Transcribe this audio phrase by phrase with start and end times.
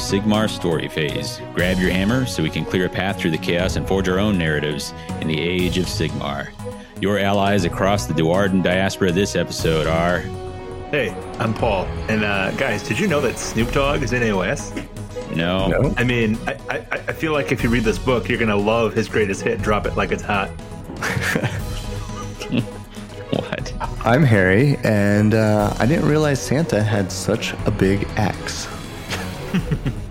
[0.00, 1.40] of Sigmar story phase.
[1.54, 4.18] Grab your hammer so we can clear a path through the chaos and forge our
[4.18, 6.50] own narratives in the age of Sigmar.
[7.00, 10.20] Your allies across the Duardin diaspora this episode are.
[10.90, 11.84] Hey, I'm Paul.
[12.08, 14.74] And uh, guys, did you know that Snoop Dogg is in AOS?
[15.36, 15.68] No.
[15.68, 15.94] No.
[15.96, 16.78] I mean, I, I,
[17.08, 19.62] I feel like if you read this book, you're going to love his greatest hit,
[19.62, 20.50] Drop It Like It's Hot.
[23.30, 23.72] What?
[24.04, 28.66] I'm Harry, and uh, I didn't realize Santa had such a big axe.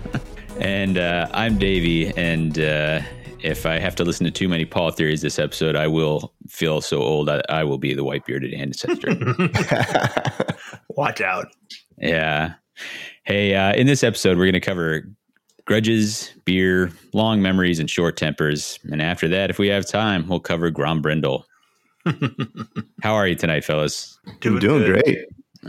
[0.60, 3.00] And uh, I'm Davey, and uh,
[3.42, 6.82] if I have to listen to too many Paul theories this episode, I will feel
[6.82, 9.08] so old that I will be the white bearded ancestor.
[10.90, 11.46] Watch out.
[11.96, 12.54] yeah.
[13.24, 15.08] Hey, uh, in this episode, we're going to cover
[15.64, 18.78] grudges, beer, long memories, and short tempers.
[18.92, 21.44] And after that, if we have time, we'll cover Grom Grombrindal.
[23.02, 24.18] How are you tonight, fellas?
[24.44, 25.02] I'm doing good.
[25.04, 25.18] great.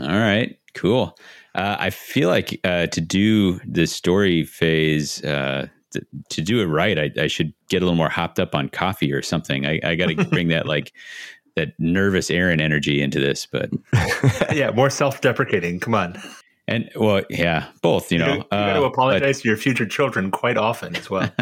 [0.02, 1.16] All right, cool.
[1.54, 6.66] Uh, I feel like uh, to do the story phase, uh, th- to do it
[6.66, 9.66] right, I, I should get a little more hopped up on coffee or something.
[9.66, 10.92] I, I got to bring that like
[11.56, 13.46] that nervous Aaron energy into this.
[13.46, 13.70] But
[14.52, 15.78] Yeah, more self deprecating.
[15.80, 16.18] Come on.
[16.66, 18.10] and well, yeah, both.
[18.10, 21.10] You You, know, you got to uh, apologize to your future children quite often as
[21.10, 21.30] well.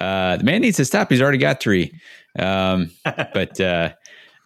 [0.00, 1.10] uh, the man needs to stop.
[1.10, 1.92] He's already got three.
[2.38, 3.90] Um, but uh,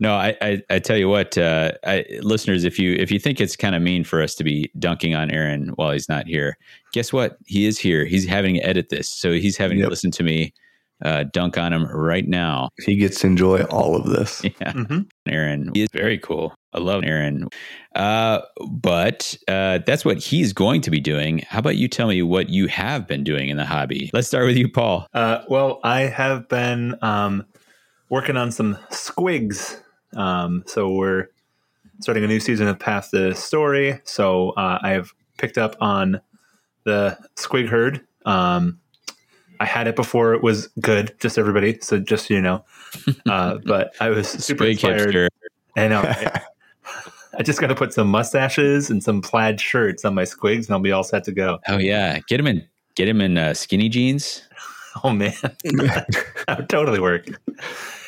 [0.01, 3.41] no, I, I, I tell you what, uh, I, listeners, if you if you think
[3.41, 6.57] it's kind of mean for us to be dunking on Aaron while he's not here,
[6.93, 7.37] guess what?
[7.47, 8.05] He is here.
[8.05, 10.53] He's having to edit this, so he's having to listen to me
[11.05, 12.69] uh, dunk on him right now.
[12.85, 14.43] He gets to enjoy all of this.
[14.61, 15.09] Yeah, Mhm.
[15.29, 16.55] Aaron he is very cool.
[16.73, 17.49] I love Aaron.
[17.95, 18.41] Uh,
[18.71, 21.41] but uh, that's what he's going to be doing.
[21.49, 24.11] How about you tell me what you have been doing in the hobby?
[24.15, 25.07] Let's start with you, Paul.
[25.13, 27.45] Uh, well, I have been um,
[28.09, 29.82] working on some squigs.
[30.17, 31.29] Um, so we're
[32.01, 34.01] starting a new season of Path to Glory.
[34.05, 36.21] So uh, I have picked up on
[36.85, 38.01] the squig herd.
[38.25, 38.81] Um,
[39.61, 41.79] I had it before it was good, just everybody.
[41.81, 42.65] So just so you know,
[43.29, 45.15] uh, but I was super inspired.
[45.15, 45.29] hipster.
[45.77, 46.03] I know.
[46.03, 46.43] right?
[47.39, 50.71] I just got to put some mustaches and some plaid shirts on my squigs, and
[50.73, 51.61] I'll be all set to go.
[51.69, 52.67] Oh yeah, get him in.
[52.95, 54.43] Get him in uh, skinny jeans.
[55.03, 55.33] Oh man,
[55.65, 57.27] that would totally work.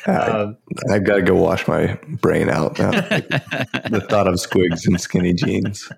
[0.07, 0.57] Uh, Um,
[0.91, 2.91] I gotta go wash my brain out now.
[2.91, 5.91] the thought of squigs and skinny jeans.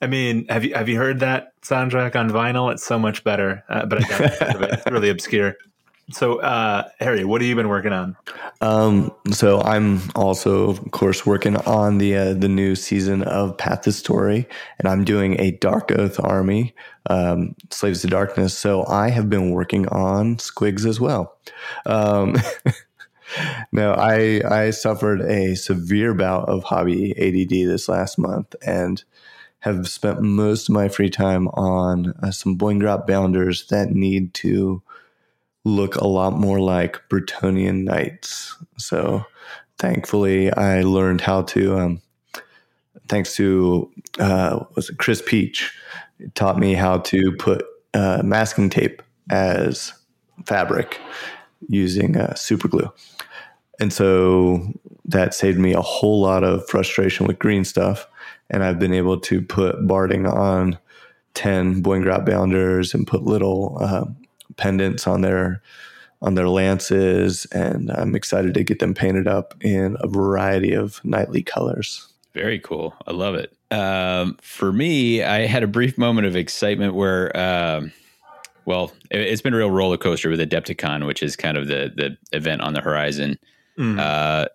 [0.00, 2.72] I mean, have you have you heard that soundtrack on vinyl?
[2.72, 4.70] It's so much better, uh, but I doubt you've heard of it.
[4.74, 5.56] It's really obscure.
[6.10, 8.16] So, uh, Harry, what have you been working on?
[8.62, 13.82] Um, so I'm also, of course, working on the uh, the new season of Path
[13.82, 14.48] to Glory,
[14.78, 16.74] and I'm doing a Dark Oath army,
[17.08, 18.56] um, Slaves to Darkness.
[18.56, 21.36] So I have been working on Squigs as well.
[21.86, 22.36] Um,
[23.76, 29.02] I I suffered a severe bout of hobby ADD this last month, and
[29.60, 34.82] have spent most of my free time on uh, some Boingrot bounders that need to
[35.64, 38.56] look a lot more like Bretonnian knights.
[38.76, 39.24] So
[39.78, 42.02] thankfully, I learned how to, um,
[43.08, 45.72] thanks to, uh, was it Chris Peach,
[46.34, 47.64] taught me how to put
[47.94, 49.92] uh, masking tape as
[50.46, 51.00] fabric
[51.68, 52.90] using uh, super glue.
[53.80, 54.72] And so
[55.04, 58.06] that saved me a whole lot of frustration with green stuff.
[58.50, 60.78] And I've been able to put barding on
[61.34, 64.04] 10 Boingrot bounders and put little uh,
[64.56, 65.62] pendants on their
[66.20, 71.00] on their lances and I'm excited to get them painted up in a variety of
[71.04, 72.08] nightly colors.
[72.34, 72.92] Very cool.
[73.06, 73.56] I love it.
[73.70, 77.92] Um, for me, I had a brief moment of excitement where, um,
[78.64, 81.92] well, it, it's been a real roller coaster with Adepticon, which is kind of the
[81.94, 83.38] the event on the horizon.
[83.78, 83.98] Mm.
[83.98, 84.48] Uh,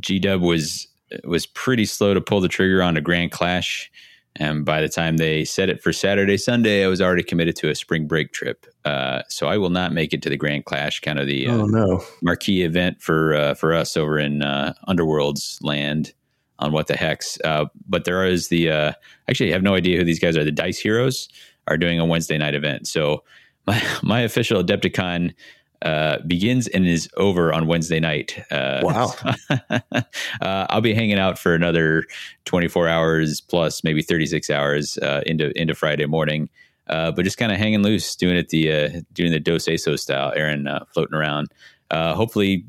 [0.00, 0.88] G Dub was
[1.24, 3.90] was pretty slow to pull the trigger on a Grand Clash,
[4.36, 7.70] and by the time they set it for Saturday, Sunday, I was already committed to
[7.70, 8.66] a spring break trip.
[8.84, 11.54] Uh, so I will not make it to the Grand Clash, kind of the uh,
[11.54, 12.02] Oh no.
[12.22, 16.12] marquee event for uh, for us over in uh, Underworld's land
[16.60, 17.38] on what the hex.
[17.44, 18.92] Uh, but there is the uh,
[19.28, 20.44] actually I have no idea who these guys are.
[20.44, 21.28] The Dice Heroes
[21.66, 22.86] are doing a Wednesday night event.
[22.86, 23.24] So
[23.66, 25.34] my my official Adepticon
[25.82, 28.38] uh, begins and is over on Wednesday night.
[28.50, 29.14] Uh, Wow.
[29.70, 30.00] uh,
[30.42, 32.04] I'll be hanging out for another
[32.44, 36.48] 24 hours plus maybe 36 hours uh, into into Friday morning.
[36.86, 40.00] Uh, but just kind of hanging loose, doing it the uh, doing the Dos Aceos
[40.00, 41.48] style, Aaron uh, floating around.
[41.90, 42.64] Uh, hopefully,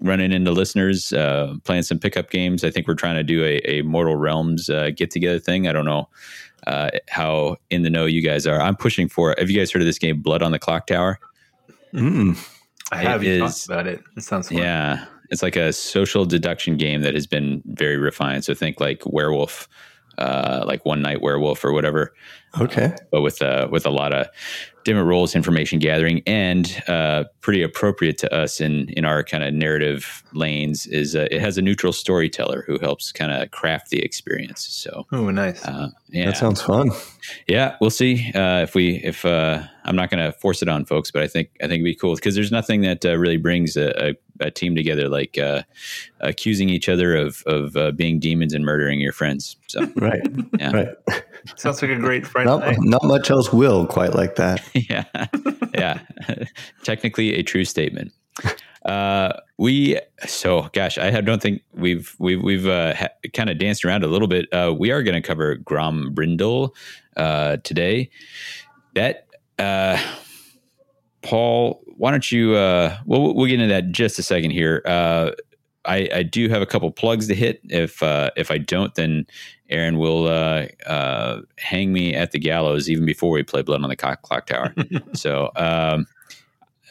[0.00, 2.64] running into listeners, uh, playing some pickup games.
[2.64, 5.66] I think we're trying to do a, a Mortal Realms uh, get together thing.
[5.68, 6.08] I don't know
[6.66, 8.60] uh, how in the know you guys are.
[8.60, 9.34] I'm pushing for.
[9.38, 11.18] Have you guys heard of this game, Blood on the Clock Tower?
[11.92, 12.36] Mm.
[12.92, 14.02] I have you is- talked about it.
[14.16, 14.58] It sounds fun.
[14.58, 18.44] Yeah, it's like a social deduction game that has been very refined.
[18.44, 19.68] So think like werewolf
[20.18, 22.14] uh, like One Night Werewolf or whatever.
[22.58, 22.94] Okay.
[23.10, 24.28] but with uh, with a lot of
[24.84, 29.52] different roles, information gathering, and uh, pretty appropriate to us in in our kind of
[29.52, 34.00] narrative lanes is uh, it has a neutral storyteller who helps kind of craft the
[34.02, 34.66] experience.
[34.68, 35.62] So Oh, nice.
[35.66, 36.90] uh, yeah, That sounds fun.
[37.46, 40.86] yeah, we'll see uh, if we if uh, I'm not going to force it on
[40.86, 43.36] folks, but I think I think it'd be cool because there's nothing that uh, really
[43.36, 45.62] brings a, a, a team together like uh,
[46.20, 49.56] accusing each other of of uh, being demons and murdering your friends.
[49.68, 50.22] So Right.
[50.58, 50.70] Yeah.
[50.72, 51.22] Right.
[51.56, 52.76] Sounds like a great Friday Not, night.
[52.80, 54.62] not much else will quite like that.
[54.74, 55.04] yeah,
[55.74, 56.00] yeah,
[56.82, 58.12] technically a true statement.
[58.84, 63.84] Uh, we so gosh, I don't think we've we've we've uh, ha- kind of danced
[63.84, 64.52] around a little bit.
[64.52, 66.70] Uh, we are going to cover Grombrindal
[67.16, 68.10] uh, today.
[68.94, 69.26] That
[69.58, 69.98] uh,
[71.26, 72.54] Paul, why don't you?
[72.54, 74.80] Uh, we'll we'll get into that in just a second here.
[74.86, 75.32] Uh,
[75.84, 77.60] I, I do have a couple plugs to hit.
[77.64, 79.26] If uh, if I don't, then
[79.68, 83.88] Aaron will uh, uh, hang me at the gallows even before we play Blood on
[83.88, 84.72] the Clock, clock Tower.
[85.14, 86.06] so um,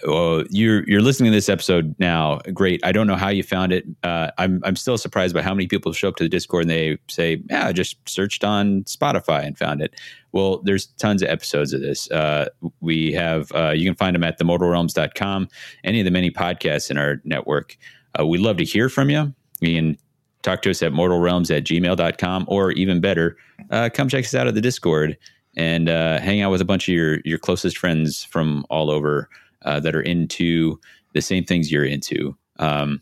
[0.04, 2.40] well, you're you're listening to this episode now.
[2.54, 2.82] Great.
[2.84, 3.86] I don't know how you found it.
[4.04, 6.70] Uh, I'm I'm still surprised by how many people show up to the Discord and
[6.70, 9.96] they say, "Yeah, I just searched on Spotify and found it."
[10.32, 12.12] Well, there's tons of episodes of this.
[12.12, 12.50] Uh,
[12.82, 15.48] we have uh, you can find them at themortalrealms.com.
[15.84, 17.78] Any of the many podcasts in our network.
[18.20, 19.34] Uh, we'd love to hear from you.
[19.62, 19.98] You can
[20.46, 23.36] talk to us at mortalrealms at gmail.com or even better,
[23.72, 25.18] uh, come check us out at the Discord
[25.58, 29.30] and uh, hang out with a bunch of your your closest friends from all over
[29.66, 30.80] uh, that are into
[31.14, 32.36] the same things you're into.
[32.60, 33.02] Um,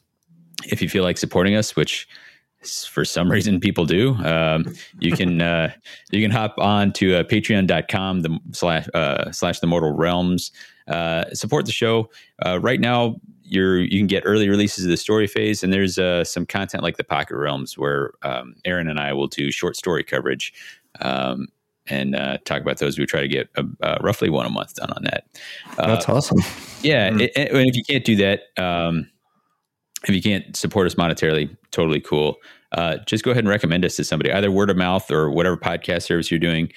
[0.65, 2.07] if you feel like supporting us, which
[2.89, 5.71] for some reason people do, um, you can uh,
[6.12, 10.51] you can hop on to uh, patreon.com the slash uh, slash the mortal realms
[10.88, 12.10] uh, support the show
[12.60, 13.15] right now
[13.45, 15.95] you're you can get early releases of the story phase and there's
[16.30, 20.04] some content like the pocket realms where um, aaron and i will do short story
[20.04, 20.54] coverage
[21.01, 21.48] um,
[21.88, 24.76] and uh, talk about those we try to get uh, uh, roughly one a month
[24.76, 25.26] done on that
[25.78, 26.38] uh, That's awesome.
[26.82, 27.22] yeah, Mm.
[27.22, 29.10] it- it- and if you can't do that, um,
[30.08, 32.36] if you can't support us monetarily, totally cool.
[32.74, 35.56] Uh, just go ahead and recommend us to somebody, either word of mouth or whatever
[35.56, 36.72] podcast service you're doing,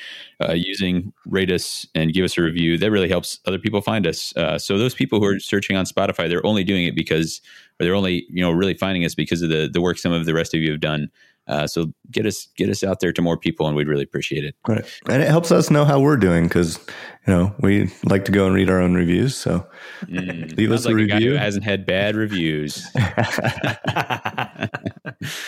[0.47, 1.11] uh, using.
[1.25, 2.77] Rate us and give us a review.
[2.77, 4.37] That really helps other people find us.
[4.37, 7.41] Uh, so those people who are searching on Spotify, they're only doing it because,
[7.81, 10.27] or they're only you know really finding us because of the the work some of
[10.27, 11.11] the rest of you have done.
[11.49, 14.45] Uh, so get us get us out there to more people, and we'd really appreciate
[14.45, 14.55] it.
[14.67, 14.85] Right.
[15.09, 16.79] And it helps us know how we're doing because,
[17.27, 19.37] you know, we like to go and read our own reviews.
[19.37, 19.67] So
[20.07, 20.57] Mm.
[20.57, 22.85] Leave us Sounds a like a guy who hasn't had bad reviews.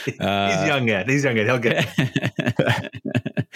[0.05, 1.09] He's Uh, young yet.
[1.09, 1.47] He's young yet.
[1.47, 1.87] He'll get.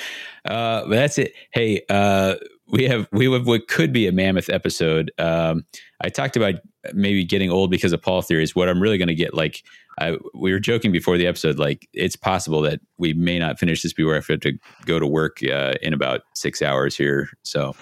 [0.44, 1.32] uh, but that's it.
[1.52, 2.34] Hey, uh,
[2.72, 5.12] we have we have what could be a mammoth episode.
[5.18, 5.64] Um,
[6.00, 6.54] I talked about
[6.94, 8.56] maybe getting old because of Paul theories.
[8.56, 9.62] What I'm really going to get like.
[10.00, 13.82] I, we were joking before the episode, like it's possible that we may not finish
[13.82, 17.28] this before I have to go to work uh, in about six hours here.
[17.42, 17.76] So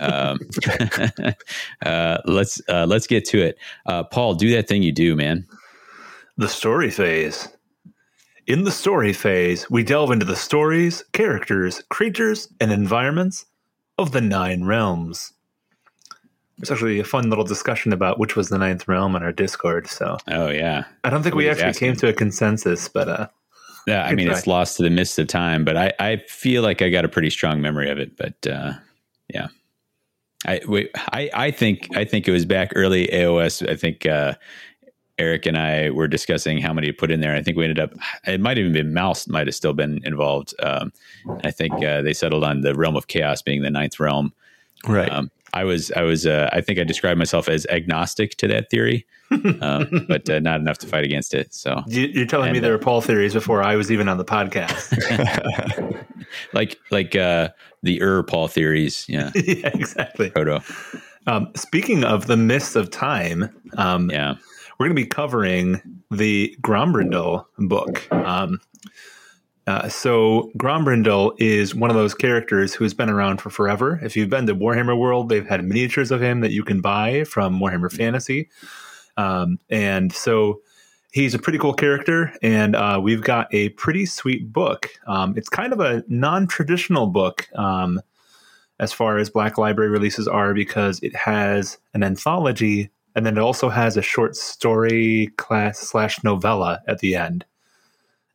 [0.00, 0.38] um,
[1.86, 3.58] uh, let's uh, let's get to it.
[3.86, 5.46] Uh, Paul, do that thing you do, man.
[6.36, 7.48] The story phase.
[8.46, 13.46] In the story phase, we delve into the stories, characters, creatures, and environments
[13.98, 15.32] of the Nine Realms.
[16.58, 19.88] There's actually a fun little discussion about which was the ninth realm on our Discord.
[19.88, 23.28] So Oh yeah, I don't think we actually came to a consensus, but uh,
[23.86, 24.38] Yeah, I mean, try.
[24.38, 27.08] it's lost to the mist of time, but I, I feel like I got a
[27.08, 28.16] pretty strong memory of it.
[28.16, 28.72] But uh,
[29.28, 29.48] yeah,
[30.46, 33.68] I, wait, I I think I think it was back early AOS.
[33.68, 34.34] I think uh,
[35.18, 37.34] Eric and I were discussing how many to put in there.
[37.34, 37.92] I think we ended up.
[38.26, 40.54] It might have even been Mouse might have still been involved.
[40.60, 40.92] Um,
[41.42, 44.32] I think uh, they settled on the realm of chaos being the ninth realm.
[44.86, 45.10] right.
[45.10, 48.68] Um, I was I was uh, I think I described myself as agnostic to that
[48.68, 49.06] theory,
[49.62, 51.54] um, but uh, not enough to fight against it.
[51.54, 54.18] So you, you're telling me And, there were Paul theories before I was even on
[54.18, 54.92] the podcast.
[56.52, 57.48] like like uh
[57.82, 60.28] the Ur Paul theories, yeah, yeah, exactly.
[60.30, 60.60] proto,
[61.26, 64.34] Um, speaking of the myths of time, um, yeah,
[64.78, 65.80] we're going to be covering
[66.10, 68.10] the Grombrindal book.
[68.12, 68.60] Um,
[69.66, 73.98] uh, so Grombrindal is one of those characters who has been around for forever.
[74.02, 77.24] If you've been to Warhammer World, they've had miniatures of him that you can buy
[77.24, 78.48] from Warhammer Fantasy,
[79.16, 80.60] um, and so
[81.10, 82.32] he's a pretty cool character.
[82.42, 84.90] And uh, we've got a pretty sweet book.
[85.06, 87.48] Um, it's kind of a non-traditional book.
[87.56, 88.00] Um,
[88.78, 93.40] as far as Black Library releases are, because it has an anthology and then it
[93.40, 97.44] also has a short story class slash novella at the end.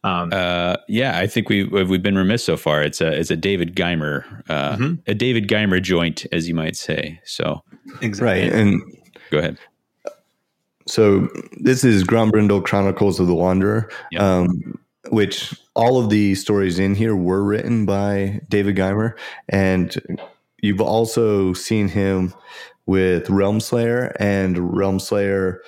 [0.03, 1.19] Um, uh, yeah.
[1.19, 2.81] I think we we've been remiss so far.
[2.81, 4.99] It's a it's a David Guymer, uh, Mhm.
[5.07, 7.21] a David Guymer joint, as you might say.
[7.23, 7.61] So
[8.01, 8.25] exactly.
[8.49, 8.51] right.
[8.51, 8.81] And
[9.29, 9.59] go ahead.
[10.87, 11.27] so
[11.59, 13.89] this is Grombrindal Chronicles of the Wanderer.
[14.11, 14.39] Yeah.
[14.39, 19.13] Um, which all of the stories in here were written by David Guymer,
[19.49, 19.95] and
[20.61, 22.33] you've also seen him
[22.85, 25.61] with Realm Slayer and Realm Slayer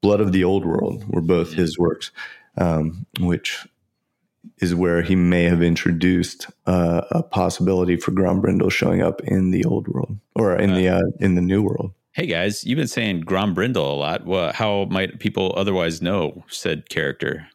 [0.00, 2.12] Blood of the Old World were both his works,
[2.56, 3.66] um, which
[4.58, 9.64] is where he may have introduced uh, a possibility for Grombrindal showing up in the
[9.64, 11.92] old world or in the uh, in the new world.
[12.12, 14.26] Hey guys, you've been saying Grombrindal a lot.
[14.26, 17.46] Well, how might people otherwise know said character?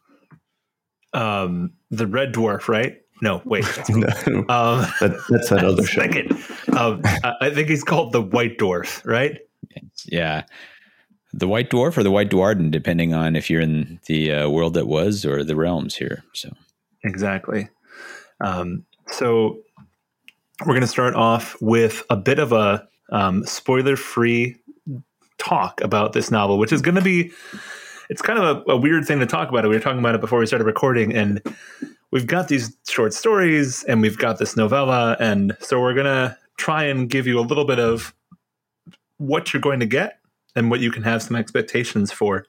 [1.12, 3.00] Um, the Red Dwarf, right?
[3.22, 3.64] No, wait.
[3.88, 4.06] no,
[4.48, 6.02] Um, that, that's that other show.
[6.02, 6.32] second.
[6.76, 9.38] Um, I I think he's called the White Dwarf, right?
[10.06, 10.44] Yeah.
[11.32, 14.74] The White Dwarf or the White Dwarden, depending on if you're in the uh, world
[14.74, 16.22] that was or the realms here.
[16.32, 16.50] So,
[17.02, 17.68] Exactly.
[18.40, 19.58] Um, so
[20.60, 24.56] we're going to start off with a bit of a um, spoiler-free
[25.38, 27.32] talk about this novel, which is going to be.
[28.10, 29.64] It's kind of a, a weird thing to talk about.
[29.64, 31.42] We were talking about it before we started recording, and
[32.10, 36.36] we've got these short stories, and we've got this novella, and so we're going to
[36.56, 38.14] try and give you a little bit of
[39.18, 40.18] what you're going to get
[40.56, 42.46] and what you can have some expectations for.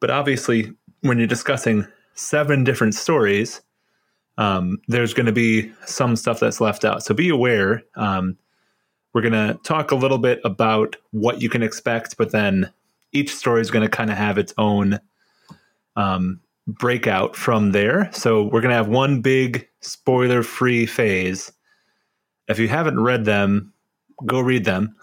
[0.00, 3.60] But obviously, when you're discussing seven different stories,
[4.38, 7.02] um, there's going to be some stuff that's left out.
[7.02, 7.82] So be aware.
[7.96, 8.36] Um,
[9.12, 12.72] we're going to talk a little bit about what you can expect, but then
[13.12, 15.00] each story is going to kind of have its own
[15.96, 18.10] um, breakout from there.
[18.12, 21.52] So we're going to have one big spoiler free phase.
[22.48, 23.72] If you haven't read them,
[24.26, 24.96] go read them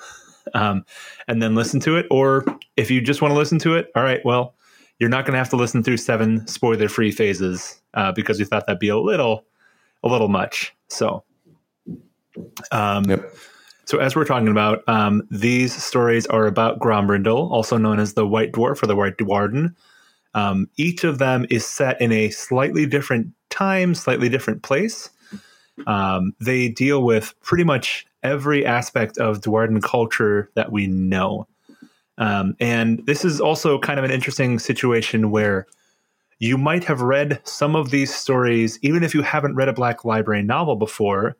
[0.53, 0.83] um,
[1.27, 2.07] and then listen to it.
[2.09, 2.45] Or
[2.77, 4.55] if you just want to listen to it, all right, well,
[4.99, 8.45] you're not going to have to listen through seven spoiler free phases uh, because we
[8.45, 9.45] thought that'd be a little,
[10.03, 10.75] a little much.
[10.87, 11.23] So,
[12.71, 13.33] um, Yep.
[13.89, 18.27] So as we're talking about, um, these stories are about Grombrindal, also known as the
[18.27, 19.73] White Dwarf or the White Dwarden.
[20.35, 25.09] Um, each of them is set in a slightly different time, slightly different place.
[25.87, 31.47] Um, they deal with pretty much every aspect of Dwarden culture that we know.
[32.19, 35.65] Um, and this is also kind of an interesting situation where
[36.37, 40.05] you might have read some of these stories, even if you haven't read a Black
[40.05, 41.37] Library novel before,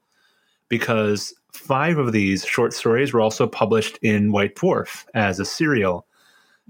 [0.68, 6.06] because five of these short stories were also published in White Dwarf as a serial.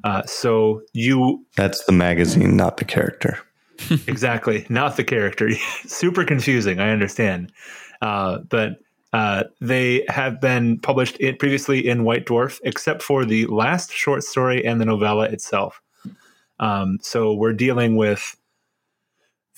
[0.03, 3.39] Uh, so you That's the magazine, not the character.
[4.07, 5.49] exactly not the character
[5.85, 7.51] super confusing i understand
[8.01, 8.79] uh, but
[9.11, 14.23] uh, they have been published in, previously in white dwarf except for the last short
[14.23, 15.81] story and the novella itself
[16.59, 18.35] um, so we're dealing with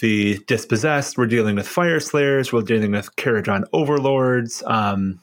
[0.01, 5.19] the dispossessed we're dealing with fire slayers we're dealing with Kharadron overlords um,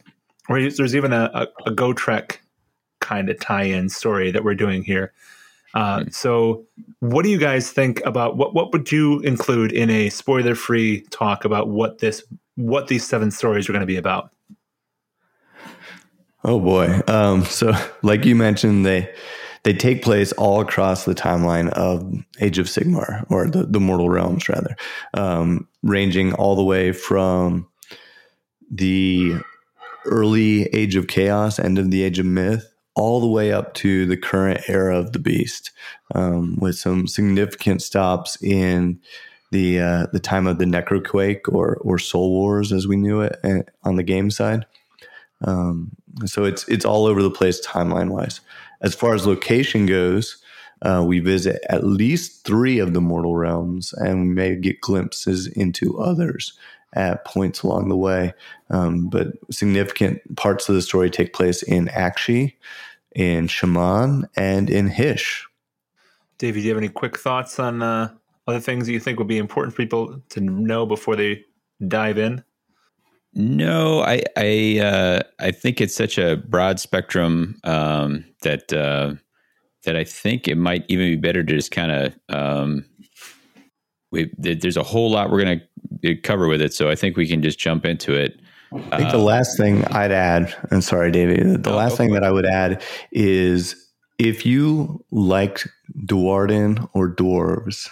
[0.49, 2.39] there's even a, a, a Gotrek
[3.01, 5.13] kind of tie-in story that we're doing here.
[5.75, 6.65] Uh, so
[7.01, 11.03] what do you guys think about what what would you include in a spoiler free
[11.11, 12.25] talk about what this
[12.57, 14.31] what these seven stories are going to be about?
[16.43, 17.01] Oh boy.
[17.07, 19.15] Um, so, like you mentioned, they
[19.65, 24.09] they take place all across the timeline of Age of Sigmar, or the, the Mortal
[24.09, 24.77] Realms, rather,
[25.15, 27.69] um, ranging all the way from
[28.71, 29.35] the
[30.05, 34.07] early Age of Chaos, end of the Age of Myth, all the way up to
[34.07, 35.71] the current era of the Beast,
[36.15, 39.01] um, with some significant stops in
[39.51, 43.39] the uh, the time of the Necroquake or or Soul Wars, as we knew it
[43.45, 44.67] uh, on the game side.
[45.43, 45.93] Um,
[46.27, 48.41] so it's it's all over the place timeline wise.
[48.81, 50.43] As far as location goes,
[50.83, 55.47] uh, we visit at least three of the mortal realms, and we may get glimpses
[55.47, 56.57] into others
[56.95, 58.33] at points along the way.
[58.71, 62.55] Um, but significant parts of the story take place in Aqshy,
[63.15, 65.47] in Chamon, and in Hysh.
[66.39, 68.11] Davey, do you have any quick thoughts on uh,
[68.47, 71.45] other things that you think would be important for people to know before they
[71.87, 72.45] dive in
[73.39, 79.15] no, I I uh, I think it's such a broad spectrum um, that uh,
[79.85, 82.85] that I think it might even be better to just kind of um,
[84.11, 85.61] we there's a whole lot we're going
[86.03, 88.41] to cover with it, so I think we can just jump into it.
[88.91, 92.13] I think the last thing I'd add, and sorry, David, the No, last go thing
[92.15, 95.69] that I would add is if you liked
[96.07, 97.89] Duardin or dwarves,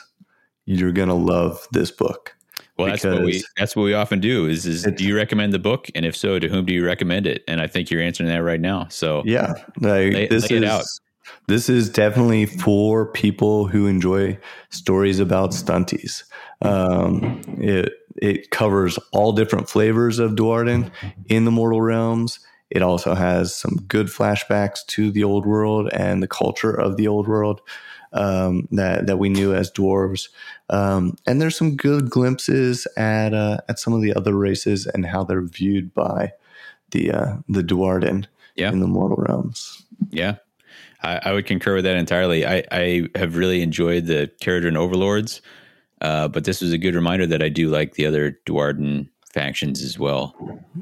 [0.65, 2.36] you're gonna love this book.
[2.77, 4.47] Well, that's what we that's what we often do.
[4.47, 7.27] Is is do you recommend the book, and if so, to whom do you recommend
[7.27, 7.43] it?
[7.49, 8.87] And I think you're answering that right now.
[8.91, 10.85] So Yeah, like, Lay- this lay is it out.
[11.49, 14.39] this is definitely for people who enjoy
[14.71, 16.25] stories about stunties.
[16.63, 20.91] Um, it it covers all different flavors of Duardin
[21.27, 22.41] in the Mortal Realms,
[22.71, 27.07] It also has some good flashbacks to the old world and the culture of the
[27.09, 27.61] old world
[28.13, 30.29] um, that that we knew as dwarves.
[30.71, 35.07] Um, and there's some good glimpses at uh, at some of the other races and
[35.07, 36.33] how they're viewed by
[36.91, 38.73] the uh, the Duardin Yeah.
[38.73, 39.85] in the mortal realms.
[40.11, 40.37] Yeah,
[41.03, 42.45] I, I would concur with that entirely.
[42.47, 45.41] I, I have really enjoyed the Kharadron Overlords,
[46.01, 49.83] uh, but this was a good reminder that I do like the other Duardin factions
[49.83, 50.35] as well.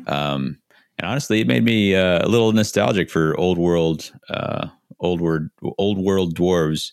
[0.06, 0.58] Um,
[0.98, 4.68] and honestly, it made me uh, a little nostalgic for old world, uh,
[5.00, 6.92] old world, old world dwarves.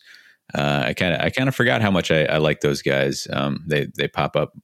[0.54, 3.26] Uh, I kind of, I kind of forgot how much I, I like those guys.
[3.32, 4.56] Um, they they pop up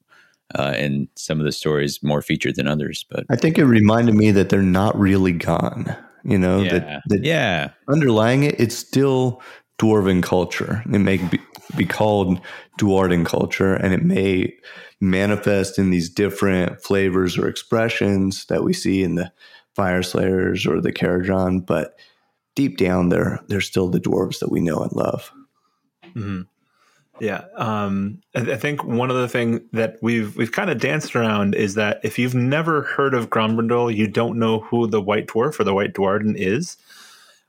[0.54, 4.14] uh, in some of the stories more featured than others, but I think it reminded
[4.14, 5.96] me that they're not really gone.
[6.24, 9.40] You know yeah, that that yeah, underlying it, it's still
[9.78, 10.82] dwarven culture.
[10.92, 11.40] It may be,
[11.76, 12.40] be called
[12.78, 14.54] Duardin culture, and it may
[15.00, 19.32] manifest in these different flavors or expressions that we see in the
[19.74, 21.64] Fire Slayers or the Kharadron.
[21.64, 21.98] But
[22.56, 25.32] deep down, they're they're still the dwarves that we know and love.
[26.18, 26.46] Mhm.
[27.20, 31.56] Yeah, um, I, think one of the things that we've we've kind of danced around
[31.56, 35.58] is that if you've never heard of Grombrindal, you don't know who the White Dwarf
[35.58, 36.76] or the White Dwarden is.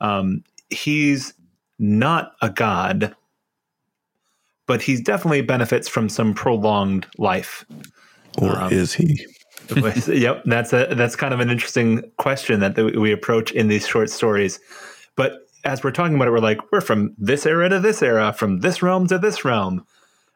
[0.01, 1.33] Um, he's
[1.77, 3.15] not a god,
[4.65, 7.63] but he definitely benefits from some prolonged life.
[8.39, 9.23] Or Um, is he?
[10.07, 13.87] yep, that's a that's kind of an interesting question that th- we approach in these
[13.87, 14.59] short stories.
[15.15, 18.33] But as we're talking about it, we're like we're from this era to this era,
[18.33, 19.85] from this realm to this realm.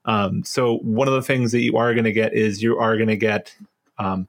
[0.05, 2.97] Um, so one of the things that you are going to get is you are
[2.97, 3.55] going to get
[3.97, 4.27] um,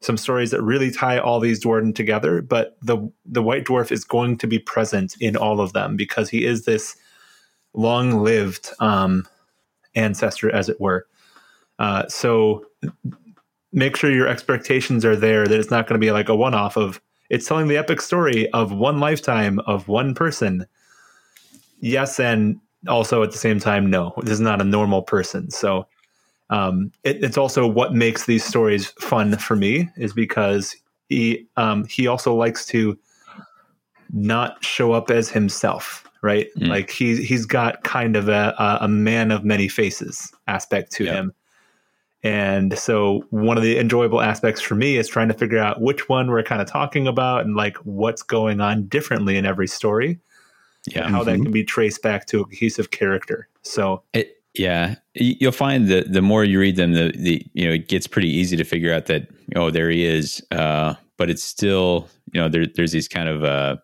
[0.00, 2.42] some stories that really tie all these dwarven together.
[2.42, 6.28] But the the white dwarf is going to be present in all of them because
[6.28, 6.96] he is this
[7.74, 9.26] long lived um,
[9.94, 11.06] ancestor, as it were.
[11.78, 12.64] Uh, so
[13.72, 16.54] make sure your expectations are there that it's not going to be like a one
[16.54, 17.00] off of
[17.30, 20.66] it's telling the epic story of one lifetime of one person.
[21.80, 25.50] Yes, and also at the same time, no, this is not a normal person.
[25.50, 25.86] So
[26.50, 30.76] um, it, it's also what makes these stories fun for me is because
[31.08, 32.98] he um, he also likes to
[34.12, 36.48] not show up as himself, right?
[36.58, 36.68] Mm.
[36.68, 41.12] Like he he's got kind of a a- man of many faces aspect to Yeah.
[41.14, 41.34] him.
[42.26, 46.08] And so one of the enjoyable aspects for me is trying to figure out which
[46.08, 50.18] one we're kind of talking about and like what's going on differently in every story
[50.86, 51.04] yeah.
[51.04, 51.44] and how that Mhm.
[51.44, 53.48] can be traced back to a cohesive character.
[53.62, 57.72] So It, yeah, you'll find that the more you read them, the the you know
[57.74, 61.42] it gets pretty easy to figure out that oh there he is, uh, but it's
[61.42, 63.76] still you know there there's these kind of uh,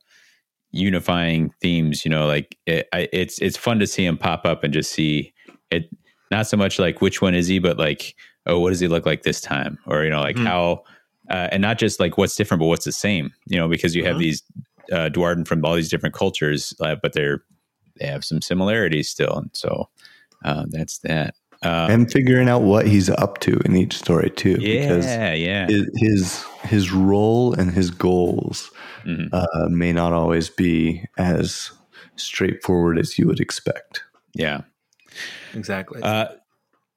[0.70, 2.05] unifying themes.
[2.05, 4.92] You know, like it, I, it's it's fun to see him pop up and just
[4.92, 5.33] see
[5.70, 5.90] it.
[6.31, 8.14] Not so much like which one is he, but like
[8.46, 10.46] oh what does he look like this time, or you know like Hmm.
[10.46, 10.85] how,
[11.31, 13.33] uh, and not just like what's different, but what's the same.
[13.46, 14.20] You know, because you have Mhm.
[14.20, 14.42] these
[14.92, 17.42] uh, Dwarden from all these different cultures, uh, but they're
[18.00, 19.88] they have some similarities still, and so
[20.44, 21.35] uh, that's that.
[21.62, 25.66] Uh, and figuring out what he's up to in each story too, because yeah, yeah,
[25.68, 28.70] his his, his role and his goals
[29.07, 29.28] Mhm.
[29.33, 31.70] uh, may not always be as
[32.16, 34.02] straightforward as you would expect.
[34.35, 34.62] yeah.
[35.55, 36.00] exactly.
[36.02, 36.26] Uh,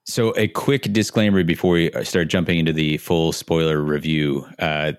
[0.05, 4.45] so, a quick disclaimer before we start jumping into the full spoiler review.
[4.59, 4.93] Uh,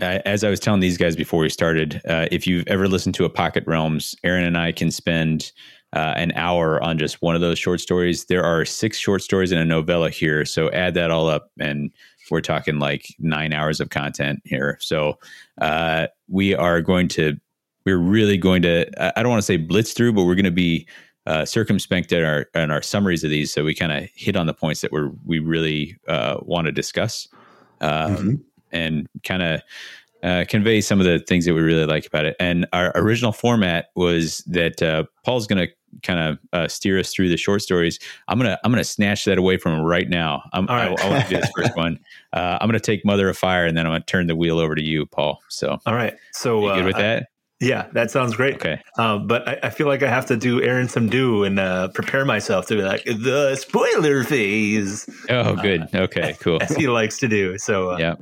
[0.00, 3.24] as I was telling these guys before we started, uh, if you've ever listened to
[3.24, 5.52] a Pocket Realms, Aaron and I can spend
[5.94, 8.26] uh, an hour on just one of those short stories.
[8.26, 11.90] There are six short stories in a novella here, so add that all up, and
[12.30, 14.76] we're talking like nine hours of content here.
[14.82, 15.18] So
[15.60, 17.38] uh, we are going to,
[17.86, 19.18] we're really going to.
[19.18, 20.86] I don't want to say blitz through, but we're going to be
[21.28, 24.46] uh, circumspect in our in our summaries of these, so we kind of hit on
[24.46, 27.28] the points that we're we really uh, want to discuss.
[27.80, 28.40] Um, Mhm.
[28.72, 29.60] and kind of
[30.24, 32.34] uh, convey some of the things that we really like about it.
[32.40, 37.14] And our original format was that uh, Paul's going to kind of uh, steer us
[37.14, 37.98] through the short stories.
[38.26, 40.42] I'm gonna I'm gonna snatch that away from him right now.
[40.52, 41.00] I'm, All I, right.
[41.00, 41.98] I want to do this first one.
[42.32, 44.74] Uh, I'm gonna take Mother of Fire, and then I'm gonna turn the wheel over
[44.74, 45.40] to you, Paul.
[45.48, 46.14] So All right.
[46.32, 47.28] So you good with that?
[47.60, 48.54] Yeah, that sounds great.
[48.56, 48.80] Okay.
[48.98, 51.88] Uh, but I, I feel like I have to do Aaron some do and uh,
[51.88, 55.88] prepare myself to be like the spoiler phase, Oh, good.
[55.94, 56.34] Okay.
[56.40, 56.62] Cool.
[56.62, 57.58] as he likes to do.
[57.58, 58.14] So uh, Yeah.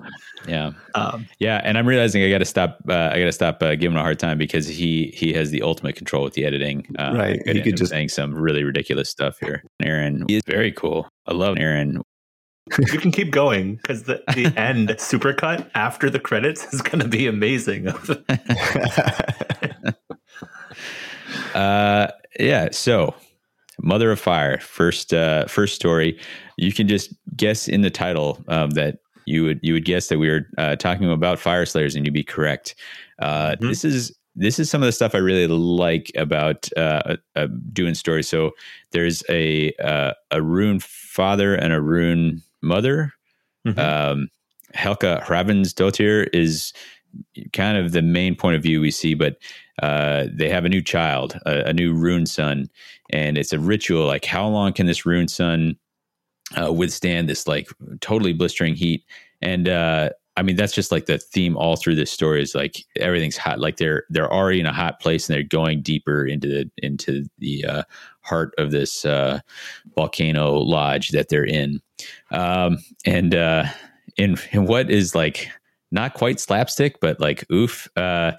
[0.49, 0.71] Yeah.
[0.95, 2.79] um, Yeah, and I'm realizing I got to stop.
[2.89, 5.51] Uh, I got to stop uh, giving him a hard time because he he has
[5.51, 6.87] the ultimate control with the editing.
[6.99, 9.63] Uh, Right, he could could end up just- saying some really ridiculous stuff here.
[9.83, 11.09] Aaron is very cool.
[11.27, 12.01] I love Aaron.
[12.79, 17.09] You can keep going because the, the end supercut after the credits is going to
[17.09, 17.89] be amazing.
[21.55, 22.69] Uh, yeah.
[22.71, 23.15] So,
[23.81, 26.19] Mother of Fire, first uh, first story.
[26.59, 30.19] You can just guess in the title um, that you would you would guess that
[30.19, 32.75] we were uh, talking about fire slayers, and you'd be correct.
[33.19, 33.69] Uh, mm-hmm.
[33.69, 37.95] This is this is some of the stuff I really like about uh, uh, doing
[37.95, 38.29] stories.
[38.29, 38.53] So
[38.93, 43.13] there's a uh, a rune father and a rune mother.
[43.67, 43.79] Mm-hmm.
[43.79, 44.29] Um,
[44.75, 46.73] Helka Hrafnsdottir is
[47.53, 49.37] kind of the main point of view we see, but
[49.83, 52.69] uh, they have a new child, a, a, new rune son,
[53.11, 54.07] and it's a ritual.
[54.07, 55.77] Like, how long can this rune son
[56.61, 57.69] uh, withstand this like
[58.01, 59.05] totally blistering heat?
[59.43, 62.85] And uh, I mean, that's just like the theme all through this story is like
[62.97, 63.59] everything's hot.
[63.59, 67.25] Like they're they're already in a hot place and they're going deeper into the into
[67.39, 67.83] the uh,
[68.21, 69.41] heart of this uh,
[69.95, 71.81] volcano lodge that they're in.
[72.31, 73.67] Um, and uh,
[74.17, 75.49] in in what is like
[75.91, 77.89] not quite slapstick, but like oof.
[77.97, 78.33] Uh,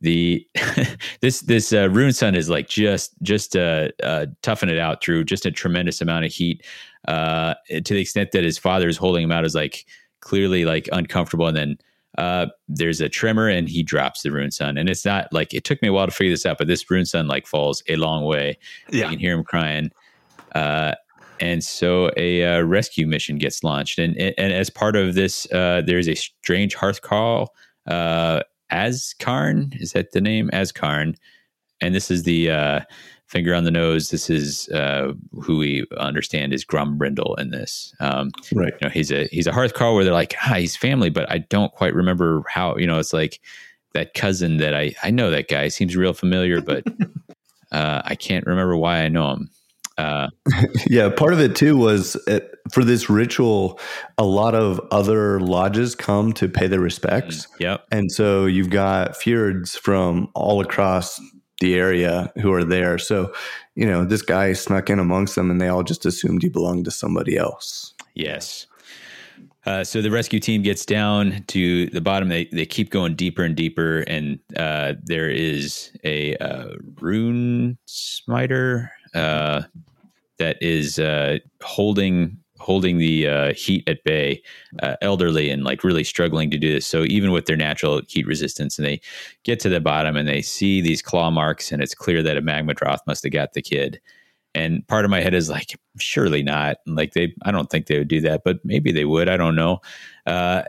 [0.00, 0.46] the
[1.20, 5.24] this this uh, rune son is like just just uh, uh, toughing it out through
[5.24, 6.64] just a tremendous amount of heat
[7.08, 9.86] uh, to the extent that his father is holding him out as like
[10.20, 11.78] clearly like uncomfortable and then
[12.18, 15.64] uh, there's a tremor and he drops the rune son and it's not like it
[15.64, 17.96] took me a while to figure this out but this rune son like falls a
[17.96, 18.58] long way
[18.90, 19.04] yeah.
[19.04, 19.90] you can hear him crying
[20.54, 20.94] uh,
[21.40, 25.82] and so a uh, rescue mission gets launched and and as part of this uh,
[25.84, 27.48] there's a strange hearthcarl
[27.86, 28.40] uh,
[28.72, 31.16] Askarn is that the name Askarn
[31.80, 32.80] and this is the uh,
[33.26, 34.10] finger on the nose.
[34.10, 37.94] This is uh, who we understand is Grombrindal in this.
[38.00, 38.72] Um, right.
[38.80, 41.38] You know, he's a he's a hearthcarl where they're like, ah, he's family, but I
[41.38, 42.76] don't quite remember how.
[42.76, 43.40] You know, it's like
[43.94, 46.84] that cousin that I I know that guy seems real familiar, but
[47.72, 49.50] uh, I can't remember why I know him.
[49.98, 50.28] Uh,
[50.86, 53.80] yeah, part of it too was it, for this ritual.
[54.18, 57.46] A lot of other lodges come to pay their respects.
[57.46, 61.20] Mm, yep, and so you've got fyrds from all across
[61.60, 62.98] the area who are there.
[62.98, 63.32] So,
[63.74, 66.84] you know, this guy snuck in amongst them and they all just assumed he belonged
[66.84, 67.94] to somebody else.
[68.14, 68.66] Yes.
[69.64, 72.28] Uh, so the rescue team gets down to the bottom.
[72.28, 76.68] They, they keep going deeper and deeper, and uh, there is a uh,
[77.00, 79.62] rune smiter uh,
[80.38, 84.42] that is uh, holding holding the uh, heat at bay,
[84.82, 86.86] uh, elderly and like really struggling to do this.
[86.86, 89.00] So even with their natural heat resistance, and they
[89.44, 92.42] get to the bottom and they see these claw marks, and it's clear that a
[92.42, 94.00] magmadroth must have got the kid.
[94.54, 96.78] And part of my head is like, surely not.
[96.86, 99.28] Like they, I don't think they would do that, but maybe they would.
[99.28, 99.80] I don't know.
[100.24, 100.62] Uh,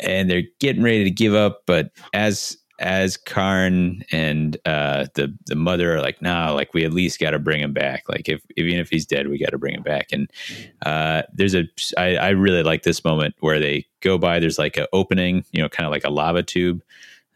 [0.00, 5.96] and they're getting ready to give up, but as Askarn and uh, the the mother
[5.96, 8.04] are like, nah, like we at least got to bring him back.
[8.08, 10.08] Like if even if he's dead, we got to bring him back.
[10.12, 10.30] And
[10.84, 11.64] uh, there's a
[11.96, 14.38] I, I really like this moment where they go by.
[14.38, 16.82] There's like an opening, you know, kind of like a lava tube.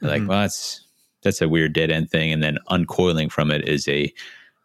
[0.02, 0.06] Mm-hmm.
[0.06, 0.84] Like, well, that's
[1.22, 2.32] that's a weird dead end thing.
[2.32, 4.12] And then uncoiling from it is a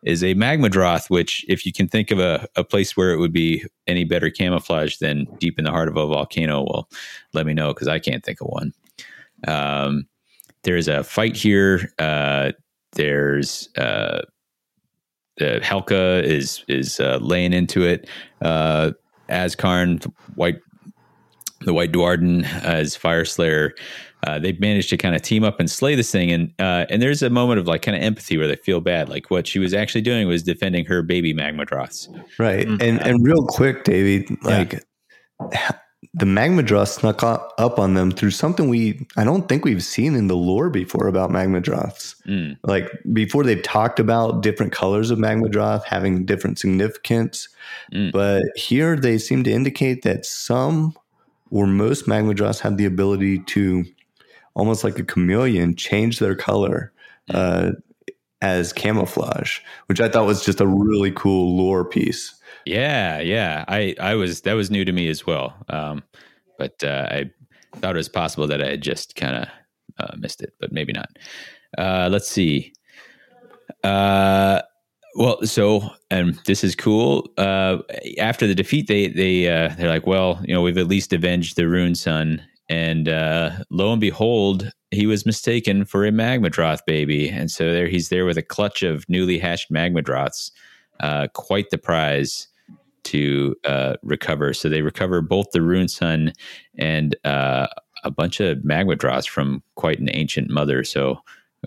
[0.04, 3.34] is a magmadroth, which if you can think of a, a place where it would
[3.34, 6.89] be any better camouflage than deep in the heart of a volcano, well,
[7.34, 8.74] let me know because I can't think of one.
[9.48, 10.08] Um,
[10.63, 11.91] there's a fight here.
[12.00, 12.52] Uh,
[12.93, 14.21] there's uh,
[15.38, 18.10] the Helka is is uh, laying into it.
[18.41, 18.91] Uh,
[19.30, 20.04] Askarn,
[20.36, 20.60] white
[21.62, 23.74] the White Duardin as Fire Slayer.
[24.28, 27.02] Uh, they've managed to kind of team up and slay this thing, and uh, and
[27.02, 29.58] there's a moment of like kind of empathy where they feel bad, like what she
[29.58, 32.08] was actually doing was defending her baby magmadroths.
[32.38, 32.82] Right, mm-hmm.
[32.82, 34.84] and and real quick, Davey, like
[35.52, 35.71] yeah
[36.14, 40.28] the Magmadroth snuck up on them through something we I don't think we've seen in
[40.28, 42.16] the lore before about Magmadroths.
[42.26, 42.58] Mm.
[42.64, 47.48] Like before they've talked about different colors of Magmadroth having different significance,
[47.94, 48.12] mm.
[48.12, 50.96] but here they seem to indicate that some
[51.52, 53.86] or most Magmadroths have the ability to
[54.56, 56.92] almost like a chameleon change their color
[57.30, 57.36] mm.
[57.36, 57.72] uh,
[58.42, 62.34] as camouflage, which I thought was just a really cool lore piece.
[62.65, 63.65] Yeah, yeah.
[63.67, 65.56] I I was that was new to me as well.
[65.69, 66.04] Um,
[66.58, 67.32] but uh, I
[67.78, 69.47] thought it was possible that I had just kind of
[70.00, 71.10] uh, missed it, but maybe not.
[71.78, 72.74] Uh, let's see.
[73.84, 74.62] Uh,
[75.15, 77.28] well, so and this is cool.
[77.38, 77.80] Uh,
[78.19, 81.56] after the defeat, they they uh, they're like, well, you know, we've at least avenged
[81.56, 87.28] the Rune Son, and uh, lo and behold, he was mistaken for a Magmadroth baby,
[87.28, 90.52] and so there he's there with a clutch of newly hatched Magmadroths.
[91.00, 92.47] Uh, quite the prize
[93.06, 94.54] to uh, recover.
[94.54, 96.34] So they recover both the Rune Son
[96.78, 97.68] and uh,
[98.04, 100.84] a bunch of Magmadroths from quite an ancient mother.
[100.84, 101.20] So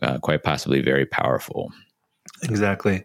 [0.03, 1.73] uh, quite possibly very powerful.
[2.43, 3.05] Exactly.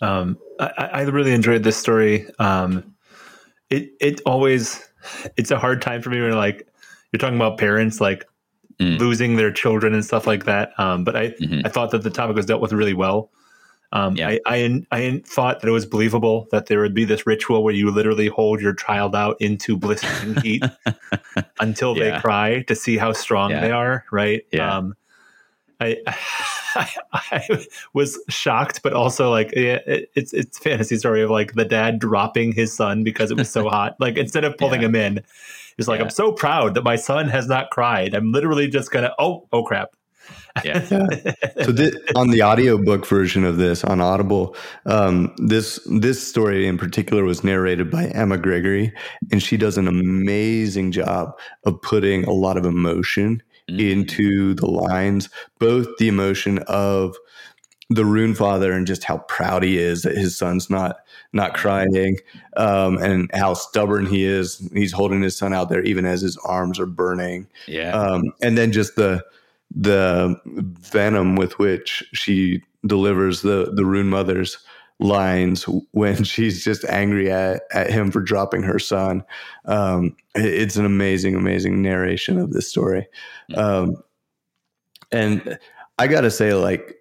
[0.00, 2.26] Um, I, I, really enjoyed this story.
[2.38, 2.94] Um,
[3.70, 4.88] it it always
[5.36, 6.68] it's a hard time for me when like
[7.12, 8.24] you're talking about parents like
[8.80, 8.98] mm.
[8.98, 10.78] losing their children and stuff like that.
[10.78, 11.62] Um, but I mm-hmm.
[11.64, 13.30] I thought that the topic was dealt with really well.
[13.92, 14.28] Um, Yeah.
[14.28, 17.74] I, I I thought that it was believable that there would be this ritual where
[17.74, 20.62] you literally hold your child out into blistering heat
[21.60, 22.14] until Yeah.
[22.16, 23.60] they cry to see how strong Yeah.
[23.60, 24.42] they are, right?
[24.52, 24.76] Yeah.
[24.76, 24.94] Um,
[25.80, 26.16] I, I
[27.14, 31.64] I was shocked, but also like yeah, it, it's it's fantasy story of like the
[31.64, 33.96] dad dropping his son because it was so hot.
[33.98, 35.22] Like instead of pulling him in,
[35.76, 36.00] he's like.
[36.00, 38.12] "I'm so proud that my son has not cried.
[38.14, 39.90] I'm literally just gonna oh oh crap."
[40.64, 40.84] Yeah.
[41.64, 46.78] so thi- on the audiobook version of this on audible um, this this story in
[46.78, 48.92] particular was narrated by emma gregory
[49.32, 51.32] and she does an amazing job
[51.64, 53.90] of putting a lot of emotion Mm.
[53.92, 57.14] into the lines both the emotion of
[57.90, 60.96] the rune father and just how proud he is that his son's not
[61.34, 62.16] not crying
[62.56, 66.38] um, and how stubborn he is he's holding his son out there even as his
[66.38, 67.90] arms are burning Yeah.
[67.92, 69.22] um, and then just the
[69.74, 74.58] the venom with which she delivers the the rune mother's
[75.00, 79.24] lines when she's just angry at, at him for dropping her son.
[79.64, 83.06] Um, it's an amazing amazing narration of this story.
[83.54, 84.02] Um,
[85.10, 85.58] and
[85.98, 86.98] i gotta say like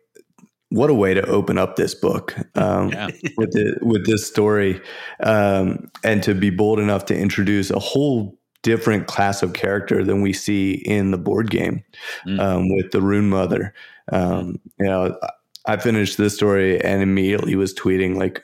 [0.69, 3.08] what a way to open up this book um, yeah.
[3.38, 4.82] with the, with this story,
[5.23, 8.37] um, and to be bold enough to introduce a whole
[8.67, 11.84] different class of character than we see in the board game
[12.25, 12.39] Mm.
[12.39, 13.73] um, with the Rune Mother.
[14.12, 15.17] Um, you know,
[15.65, 18.43] I finished this story and immediately was tweeting like,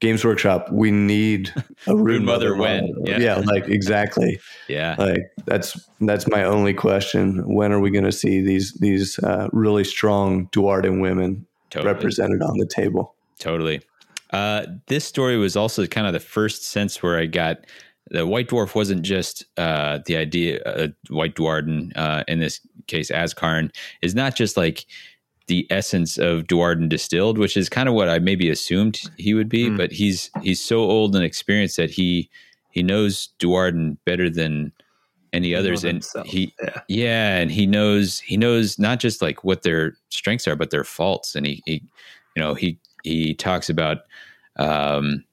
[0.00, 1.52] "Games Workshop, we need
[1.88, 3.06] a Rune, Rune Mother when?" when?
[3.06, 3.18] Yeah.
[3.18, 3.36] Yeah.
[3.44, 4.38] like exactly.
[4.68, 4.94] Yeah.
[4.96, 7.42] Like that's that's my only question.
[7.52, 11.92] When are we going to see these these uh, really strong Duardin women Totally.
[11.92, 13.14] represented on the table?
[13.40, 13.80] Totally.
[14.30, 17.58] Uh, this story was also kind of the first sense where I got
[18.10, 20.62] the White Dwarf wasn't just uh, the idea.
[20.62, 24.86] Uh, White Duardin, uh, in this case, Askarn, is not just like
[25.46, 29.48] the essence of Duardin distilled, which is kind of what I maybe assumed he would
[29.48, 29.68] be.
[29.68, 29.76] Mm.
[29.76, 32.30] But he's he's so old and experienced that he
[32.70, 34.72] he knows Duardin better than
[35.32, 36.80] any others, and he yeah.
[36.88, 40.84] yeah, and he knows he knows not just like what their strengths are, but their
[40.84, 41.34] faults.
[41.34, 41.82] And he, he
[42.36, 43.98] you know, he he talks about
[44.56, 45.24] um,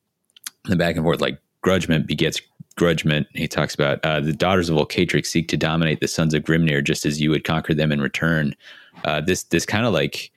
[0.66, 2.42] the back and forth like grudgement begets
[2.82, 3.28] grudgement.
[3.36, 6.84] He talks about uh, the daughters of Vulcatrix seek to dominate the sons of Grimnir,
[6.84, 8.56] just as you would conquer them in return.
[9.06, 10.32] Uh, this this kind of like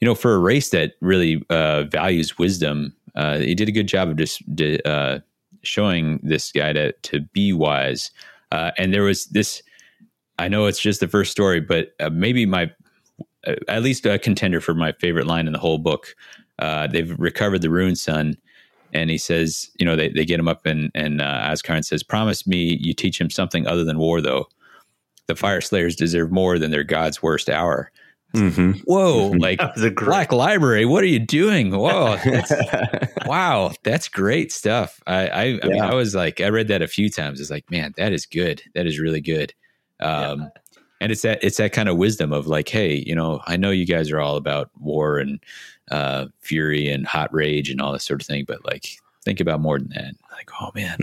[0.00, 3.86] you know for a race that really uh, values wisdom, uh, he did a good
[3.86, 4.42] job of just
[4.84, 5.20] uh,
[5.62, 8.10] showing this guy to to be wise.
[8.50, 9.62] Uh, and there was this.
[10.40, 12.72] I know it's just the first story, but maybe my
[13.68, 16.16] at least a contender for my favorite line in the whole book.
[16.58, 18.36] They've recovered the Rune Son,
[18.94, 22.02] and he says, you know, they, they get him up, and and uh, Askarn says,
[22.02, 24.46] "Promise me you teach him something other than war, though.
[25.26, 27.90] The Fire Slayers deserve more than their god's worst hour."
[28.34, 28.80] Mm-hmm.
[28.84, 30.06] Whoa, like That was a great.
[30.06, 31.70] Black Library, what are you doing?
[31.70, 32.52] Whoa, that's,
[33.26, 35.00] wow, that's great stuff.
[35.06, 37.40] I I, I mean, I was like, I read that a few times.
[37.40, 38.62] It's like, man, that is good.
[38.74, 39.54] That is really good.
[40.00, 40.50] Um,
[41.00, 43.70] and it's that it's that kind of wisdom of like, hey, you know, I know
[43.70, 45.40] you guys are all about war and
[45.90, 49.60] uh, fury and hot rage and all this sort of thing, but like, think about
[49.60, 50.14] more than that.
[50.32, 50.98] Like, oh man,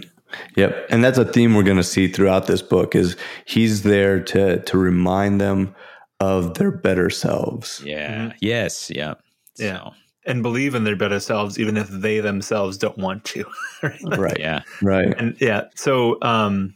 [0.55, 2.95] Yep, and that's a theme we're going to see throughout this book.
[2.95, 5.75] Is he's there to to remind them
[6.19, 7.81] of their better selves.
[7.83, 9.15] yeah, yes, yeah,
[9.57, 9.83] Yeah.
[9.83, 9.93] So,
[10.25, 13.43] and believe in their better selves, even if they themselves don't want to.
[13.83, 13.99] right?
[14.03, 15.13] Right, yeah, right.
[15.17, 16.75] and yeah so um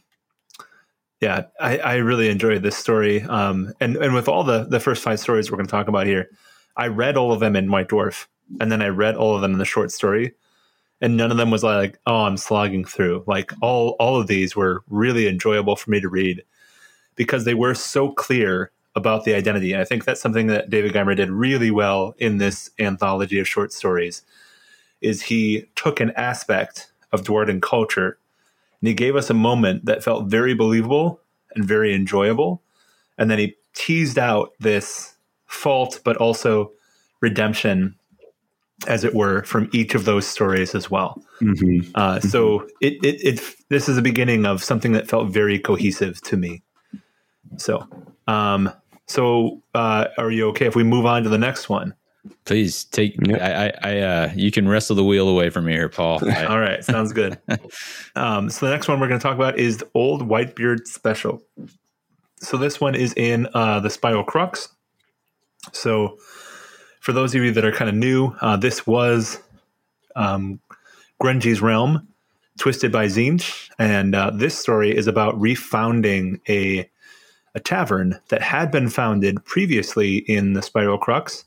[1.21, 3.21] yeah i i really enjoyed this story.
[3.23, 6.07] Um and and with all the the first five stories we're going to talk about
[6.07, 6.29] here
[6.77, 8.27] i read all of them in white dwarf
[8.59, 10.33] and then i read all of them in the short story
[11.01, 13.23] and none of them was like oh i'm slogging through.
[13.27, 16.43] Like all all of these were really enjoyable for me to read
[17.15, 20.93] because they were so clear about the identity and i think that's something that david
[20.93, 24.21] guymer did really well in this anthology of short stories
[25.01, 28.17] is he took an aspect of Dwarden culture
[28.85, 31.19] and he gave us a moment that felt very believable
[31.55, 32.61] and very enjoyable.
[33.17, 35.15] And then he teased out this
[35.47, 36.71] fault, but also
[37.19, 37.95] redemption,
[38.87, 41.19] as it were, from each of those stories as well.
[41.39, 45.57] hmm Uh, So it, it, it, this is the beginning of something that felt very
[45.57, 46.61] cohesive to me.
[47.57, 47.87] So,
[48.27, 48.71] um,
[49.07, 51.95] so uh, are you okay if we move on to the next one?
[52.45, 53.15] Please take.
[53.29, 56.19] I, I, I, uh, you can wrestle the wheel away from me here, Paul.
[56.29, 57.39] I, All right, sounds good.
[58.15, 61.41] um, so the next one we're going to talk about is the Old Whitebeard Special.
[62.37, 64.69] So this one is in uh, the Spiral Crux.
[65.71, 66.17] So
[66.99, 69.39] for those of you that are kind of new, uh, this was
[70.15, 70.59] um,
[71.21, 72.07] Grungni's Realm,
[72.57, 76.89] twisted by Tzeentch, and uh, this story is about refounding a
[77.55, 81.45] a tavern that had been founded previously in the Spiral Crux.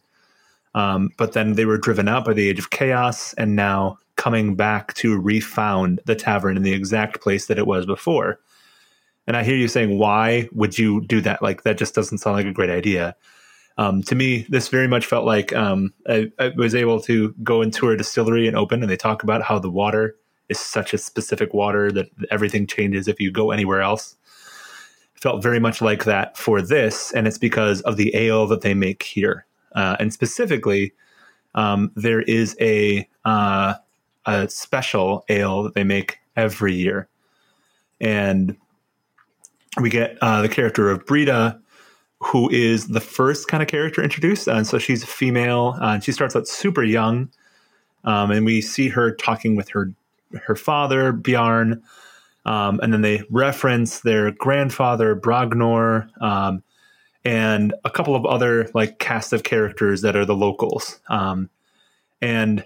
[0.75, 4.57] Um, but then they were driven out by the Age of Chaos, and now coming
[4.57, 8.41] back to refound the tavern in the exact place that it was before.
[9.27, 11.43] And I hear you saying, why would you do that?
[11.43, 13.15] Like, that just doesn't sound like a great idea.
[13.77, 17.63] Um, to me, this very much felt like um, I, I, was able to go
[17.63, 20.17] into a distillery and open, and they talk about how the water
[20.49, 24.17] is such a specific water that everything changes if you go anywhere else.
[25.15, 28.75] felt very much like that for this, and it's because of the ale that they
[28.75, 29.47] make here.
[29.75, 30.93] Uh, and specifically,
[31.55, 33.75] um, there is a uh,
[34.27, 37.09] a special ale that they make every year,
[38.01, 38.57] and
[39.81, 41.59] we get uh, the character of Brita,
[42.21, 46.05] who is the first kind of character introduced, and so she's a female, uh, and
[46.05, 47.31] she starts out super young,
[48.05, 49.93] um, and we see her talking with her
[50.45, 51.81] her father Bjarn,
[52.45, 56.63] um, and then they reference their grandfather Bragnor, um,
[57.29, 60.99] and a couple of other like cast of characters that are the locals.
[61.11, 61.51] Um,
[62.23, 62.65] and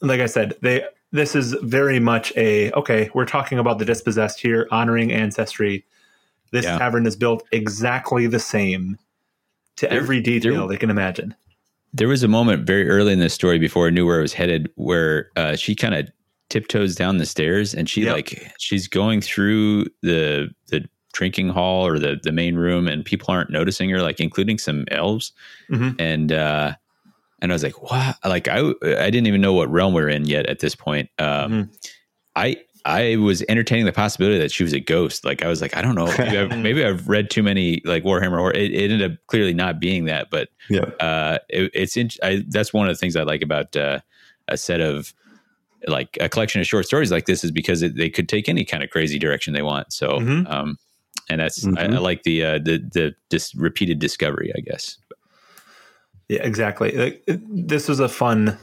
[0.00, 3.10] like I said, they this is very much a okay.
[3.14, 5.84] We're talking about the dispossessed here, honoring ancestry.
[6.50, 6.78] This yeah.
[6.78, 8.98] tavern is built exactly the same
[9.76, 11.32] to there, every detail there, they can imagine.
[11.94, 14.32] There was a moment very early in this story before I knew where it was
[14.32, 16.08] headed, where uh, she kind of
[16.50, 18.14] tiptoes down the stairs and she yep.
[18.14, 23.26] like she's going through the the drinking hall or the the main room and people
[23.28, 25.32] aren't noticing her like including some elves
[25.70, 25.90] mm-hmm.
[25.98, 26.72] and uh
[27.40, 30.08] and I was like what like I I didn't even know what realm we are
[30.08, 31.72] in yet at this point um mm-hmm.
[32.34, 35.24] I I was entertaining the possibility that she was a ghost.
[35.24, 38.02] Like I was like, I don't know, maybe I've, maybe I've read too many like
[38.02, 40.30] Warhammer, or it, it, ended up clearly not being that.
[40.30, 43.76] But yeah, uh, it, it's in, I, that's one of the things I like about
[43.76, 44.00] uh,
[44.48, 45.14] a set of
[45.86, 48.64] like a collection of short stories like this is because it, they could take any
[48.64, 49.92] kind of crazy direction they want.
[49.92, 50.46] So, mm-hmm.
[50.52, 50.76] um,
[51.32, 51.78] and that's mm-hmm.
[51.78, 52.02] I, I, mm-hmm.
[52.02, 54.98] like the uh, the the just repeated discovery, I guess.
[56.28, 56.92] Yeah, exactly.
[56.92, 58.56] Like, this was a fun,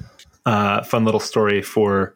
[0.45, 2.15] uh, fun little story for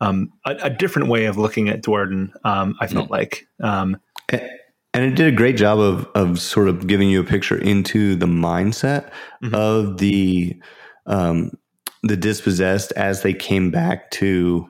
[0.00, 2.30] um, a, a, different way of looking at Duardin.
[2.44, 3.10] Um, I felt mm.
[3.10, 3.96] like, um,
[4.30, 8.14] and it did a great job of of sort of giving you a picture into
[8.16, 9.10] the mindset
[9.42, 9.54] mm-hmm.
[9.54, 10.60] of the
[11.06, 11.52] um,
[12.02, 14.68] the dispossessed as they came back to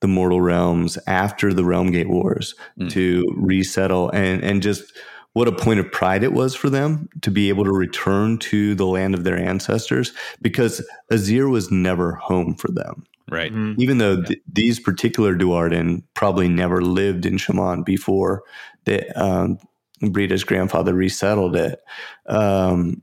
[0.00, 2.90] the mortal realms after the realm gate wars mm.
[2.90, 4.92] to resettle and and just
[5.32, 8.74] what a point of pride it was for them to be able to return to
[8.74, 13.04] the land of their ancestors because Azyr was never home for them.
[13.30, 13.52] Right.
[13.52, 13.80] Mm-hmm.
[13.80, 14.24] Even though yeah.
[14.24, 18.42] th- these particular Duardin probably never lived in Chamon before
[18.84, 19.58] that um,
[20.00, 21.80] Brita's grandfather resettled it.
[22.26, 23.02] Um,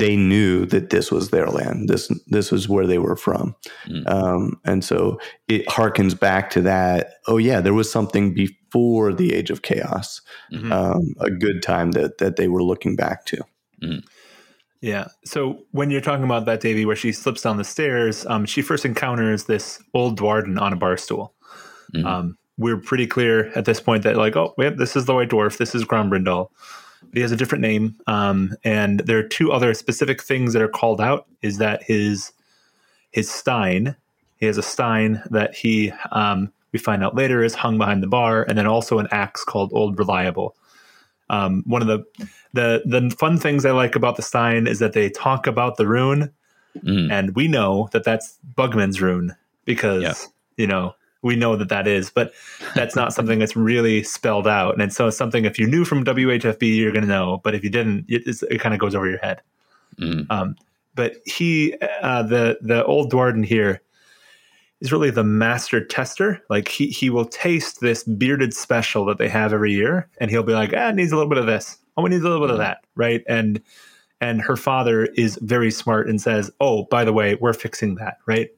[0.00, 1.88] they knew that this was their land.
[1.88, 3.54] This this was where they were from,
[3.86, 4.08] mm.
[4.08, 7.14] um, and so it harkens back to that.
[7.26, 10.20] Oh yeah, there was something before the age of chaos,
[10.52, 10.72] mm-hmm.
[10.72, 13.38] um, a good time that that they were looking back to.
[13.82, 14.04] Mm.
[14.80, 15.08] Yeah.
[15.24, 18.62] So when you're talking about that, Davy, where she slips down the stairs, um, she
[18.62, 21.34] first encounters this old Duardin on a bar stool.
[21.94, 22.04] Mm.
[22.04, 25.30] Um, we're pretty clear at this point that like, oh, yep, this is the White
[25.30, 25.56] Dwarf.
[25.56, 25.84] This is
[27.02, 27.96] Grombrindal he has a different name.
[28.06, 31.26] Um, and there are two other specific things that are called out.
[31.42, 32.32] Is that his
[33.10, 33.96] his stein?
[34.38, 38.08] He has a stein that he um, we find out later is hung behind the
[38.08, 40.54] bar, and then also an axe called Old Reliable.
[41.30, 42.04] Um, one of the
[42.52, 45.86] the the fun things I like about the stein is that they talk about the
[45.86, 46.32] rune,
[46.78, 47.10] mm.
[47.10, 49.34] and we know that that's Bugman's rune
[49.64, 50.14] because yeah.
[50.56, 52.32] you know we know that that is, but
[52.74, 54.80] that's not something that's really spelled out.
[54.80, 57.64] And so it's something if you knew from WHFB, you're going to know, but if
[57.64, 59.42] you didn't, it, it kind of goes over your head.
[59.98, 60.30] Mm.
[60.30, 60.56] Um,
[60.94, 63.82] but he, uh, the the old Duardin here,
[64.80, 66.40] is really the master tester.
[66.48, 70.42] Like he he will taste this bearded special that they have every year, and he'll
[70.42, 71.78] be like, ah, it needs a little bit of this.
[71.96, 72.64] Oh, it needs a little bit of mm.
[72.64, 73.22] that, right?
[73.28, 73.60] And
[74.20, 78.18] and her father is very smart and says, oh, by the way, we're fixing that,
[78.26, 78.50] right?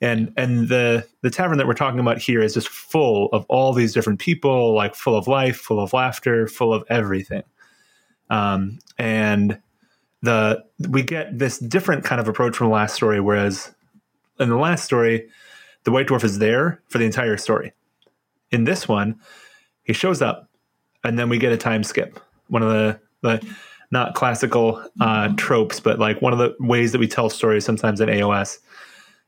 [0.00, 3.72] And and the the tavern that we're talking about here is just full of all
[3.72, 7.42] these different people like full of life full of laughter full of everything.
[8.30, 9.60] Um, and
[10.22, 13.72] the we get this different kind of approach from the last story whereas
[14.40, 15.28] in the last story
[15.84, 17.72] the white dwarf is there for the entire story.
[18.50, 19.20] In this one
[19.84, 20.48] he shows up
[21.04, 22.18] and then we get a time skip.
[22.48, 23.54] One of the the
[23.90, 28.00] not classical uh, tropes but like one of the ways that we tell stories sometimes
[28.00, 28.58] in aos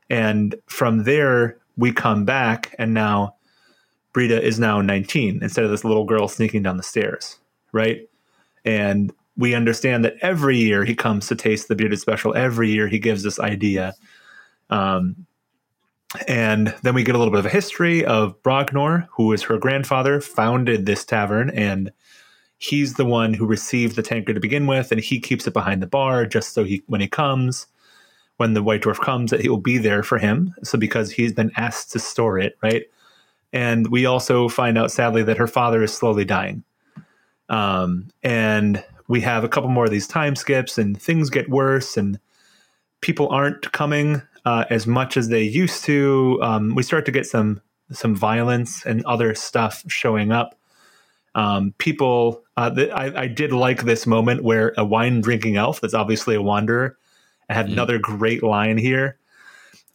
[0.09, 3.35] and from there, we come back, and now
[4.13, 7.37] Brita is now 19 instead of this little girl sneaking down the stairs,
[7.71, 8.09] right?
[8.65, 12.35] And we understand that every year he comes to taste the bearded special.
[12.35, 13.93] Every year he gives this idea.
[14.69, 15.27] Um,
[16.27, 19.57] and then we get a little bit of a history of Bragnor, who is her
[19.57, 21.91] grandfather, founded this tavern, and
[22.57, 25.81] he's the one who received the tankard to begin with, and he keeps it behind
[25.81, 27.67] the bar just so he, when he comes,
[28.37, 30.53] when the White Dwarf comes, that he will be there for him.
[30.63, 32.85] So because he's been asked to store it, right?
[33.51, 36.63] And we also find out sadly that her father is slowly dying.
[37.49, 41.97] Um, and we have a couple more of these time skips, and things get worse,
[41.97, 42.19] and
[43.01, 46.39] people aren't coming uh, as much as they used to.
[46.41, 47.61] Um, we start to get some
[47.91, 50.55] some violence and other stuff showing up.
[51.35, 55.79] Um, people, uh, th- I, I, did like this moment where a wine drinking elf,
[55.79, 56.97] that's obviously a wanderer,
[57.49, 57.73] had mm.
[57.73, 59.17] another great line here.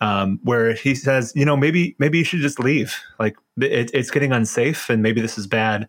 [0.00, 2.96] Um, where he says, you know, maybe maybe you should just leave.
[3.20, 5.88] Like it, it's getting unsafe, and maybe this is bad.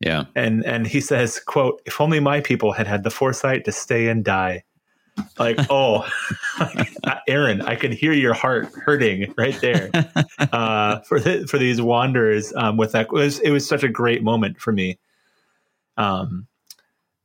[0.00, 0.24] Yeah.
[0.36, 4.08] And and he says, "quote If only my people had had the foresight to stay
[4.08, 4.64] and die."
[5.38, 6.08] Like, oh,
[7.28, 9.90] Aaron, I could hear your heart hurting right there
[10.52, 12.52] uh, for the, for these wanderers.
[12.54, 14.98] Um, with that, it was it was such a great moment for me.
[15.96, 16.46] Um,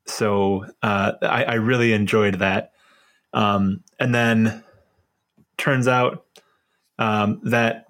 [0.05, 2.72] so uh, I, I really enjoyed that.
[3.33, 4.63] Um, and then
[5.57, 6.25] turns out
[6.99, 7.85] um, that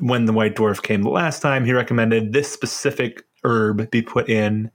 [0.00, 4.28] when the white dwarf came the last time, he recommended this specific herb be put
[4.28, 4.70] in,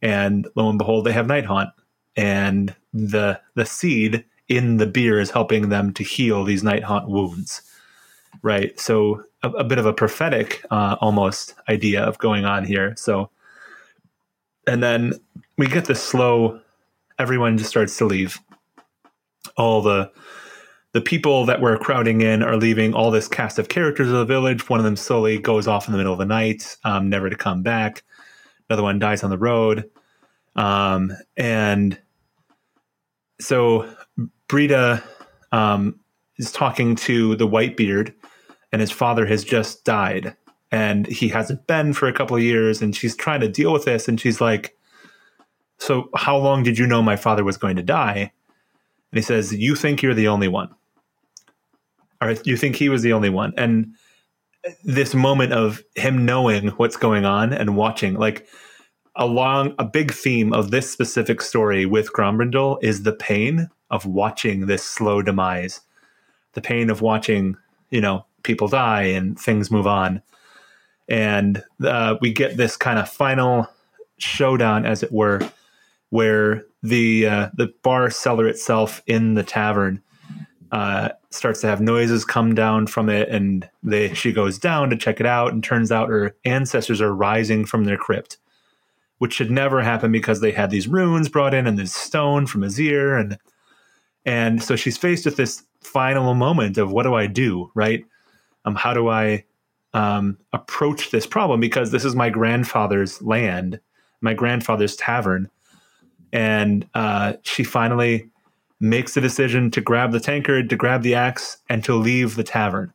[0.00, 1.70] and lo and behold, they have night haunt,
[2.16, 7.08] and the the seed in the beer is helping them to heal these night haunt
[7.08, 7.62] wounds.
[8.42, 12.94] Right, so a, a bit of a prophetic uh, almost idea of going on here.
[12.96, 13.30] So,
[14.66, 15.12] and then
[15.58, 16.60] we get this slow.
[17.18, 18.40] Everyone just starts to leave.
[19.56, 20.10] All the
[20.92, 24.24] the people that were crowding in are leaving all this cast of characters of the
[24.24, 24.68] village.
[24.68, 27.36] One of them slowly goes off in the middle of the night, um, never to
[27.36, 28.04] come back.
[28.68, 29.90] Another one dies on the road.
[30.54, 31.98] Um, and
[33.40, 33.92] so
[34.48, 35.02] Brita
[35.50, 35.98] um,
[36.36, 38.14] is talking to the Whitebeard,
[38.70, 40.36] and his father has just died.
[40.70, 43.84] And he hasn't been for a couple of years, and she's trying to deal with
[43.84, 44.08] this.
[44.08, 44.76] And she's like,
[45.78, 48.32] So, how long did you know my father was going to die?
[49.12, 50.70] And he says, You think you're the only one.
[52.20, 53.52] Or you think he was the only one.
[53.56, 53.94] And
[54.84, 58.46] this moment of him knowing what's going on and watching like
[59.16, 64.06] a long a big theme of this specific story with Grombrindal is the pain of
[64.06, 65.80] watching this slow demise
[66.52, 67.56] the pain of watching
[67.90, 70.22] you know people die and things move on.
[71.08, 73.68] And uh, we get this kind of final
[74.18, 75.40] showdown as it were
[76.10, 80.02] where the uh, the bar cellar itself in the tavern
[80.72, 84.96] uh, starts to have noises come down from it, and they she goes down to
[84.96, 88.38] check it out, and turns out her ancestors are rising from their crypt,
[89.18, 92.62] which should never happen because they had these runes brought in and this stone from
[92.62, 93.38] Azyr, and
[94.24, 98.04] and so she's faced with this final moment of what do I do, right?
[98.64, 99.44] Um, how do I
[99.94, 101.60] um, approach this problem?
[101.60, 103.80] Because this is my grandfather's land,
[104.20, 105.50] my grandfather's tavern,
[106.32, 108.28] and uh, she finally
[108.80, 112.44] makes the decision to grab the tankard, to grab the axe, and to leave the
[112.44, 112.92] tavern.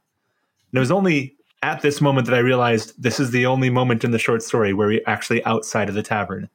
[0.71, 4.03] And it was only at this moment that I realized this is the only moment
[4.03, 6.49] in the short story where we're actually outside of the tavern.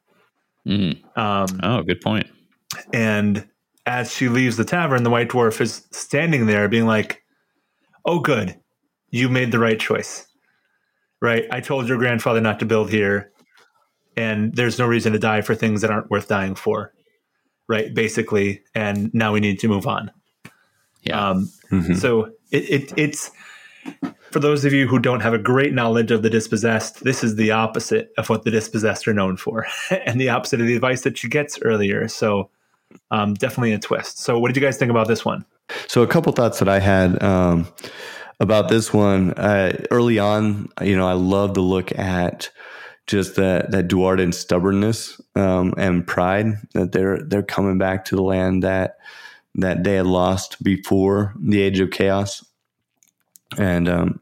[0.66, 1.03] Mm.
[1.16, 2.26] Um, oh, good point.
[2.93, 3.49] And
[3.87, 7.22] as she leaves the tavern, the white dwarf is standing there being like,
[8.05, 8.59] Oh, good.
[9.11, 10.26] You made the right choice.
[11.20, 11.45] Right?
[11.51, 13.30] I told your grandfather not to build here,
[14.17, 16.93] and there's no reason to die for things that aren't worth dying for
[17.73, 17.95] right?
[17.95, 20.11] Basically, and now we need to move on.
[21.03, 21.31] Yeah.
[21.31, 21.95] Um, mm-hmm.
[21.95, 23.31] So it, it, it's
[24.31, 27.37] for those of you who don't have a great knowledge of the dispossessed, this is
[27.37, 31.03] the opposite of what the dispossessed are known for, and the opposite of the advice
[31.03, 32.09] that she gets earlier.
[32.09, 32.51] So
[33.11, 34.19] um, definitely a twist.
[34.19, 35.45] So what did you guys think about this one?
[35.89, 37.67] So a couple thoughts that I had um,
[38.39, 40.69] about this one uh, early on.
[40.83, 42.51] You know, I love to look at
[43.13, 48.23] just that that Duardin stubbornness um, and pride that they're they're coming back to the
[48.23, 48.97] land that
[49.57, 52.43] that they had lost before the age of chaos,
[53.59, 54.21] and um,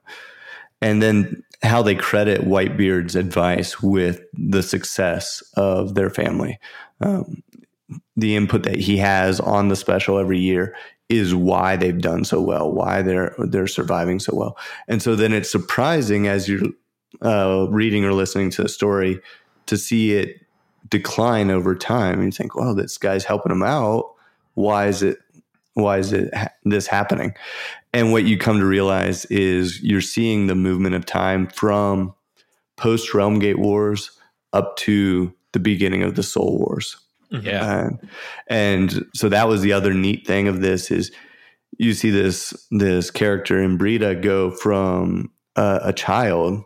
[0.82, 6.59] and then how they credit Whitebeard's advice with the success of their family.
[7.01, 7.45] Um,
[8.16, 10.74] the input that he has on the special every year
[11.09, 14.59] is why they've done so well, why they're they're surviving so well.
[14.88, 16.66] And so then it's surprising as you're
[17.22, 19.20] uh, reading or listening to the story
[19.66, 20.40] to see it
[20.88, 22.14] decline over time.
[22.14, 24.12] And you think well this guy's helping him out.
[24.54, 25.18] Why is it
[25.74, 27.34] why is it ha- this happening?
[27.92, 32.14] And what you come to realize is you're seeing the movement of time from
[32.76, 34.11] post realmgate wars
[34.52, 36.96] up to the beginning of the soul wars.
[37.32, 37.46] Mm-hmm.
[37.46, 37.86] yeah.
[37.86, 38.08] And,
[38.48, 41.12] and so that was the other neat thing of this is
[41.78, 46.64] you see this this character in Brita go from uh, a child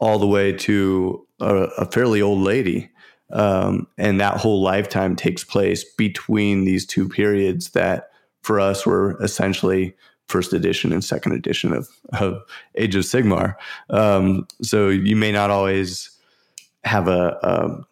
[0.00, 2.90] all the way to a, a fairly old lady
[3.30, 8.10] Um, and that whole lifetime takes place between these two periods that
[8.42, 9.94] for us were essentially
[10.28, 11.88] first edition and second edition of,
[12.18, 12.42] of
[12.74, 13.54] Age of Sigmar.
[13.90, 16.10] Um, so you may not always
[16.84, 17.86] have a, a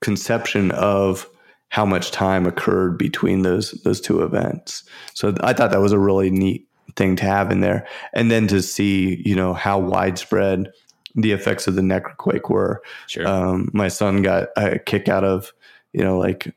[0.00, 1.28] conception of
[1.68, 4.84] how much time occurred between those those two events.
[5.14, 6.66] So I thought that was a really neat
[6.96, 10.72] thing to have in there, and then to see you know how widespread
[11.14, 12.82] the effects of the necroquake were.
[13.06, 13.26] Sure.
[13.26, 15.52] Um, my son got a kick out of
[15.92, 16.54] you know like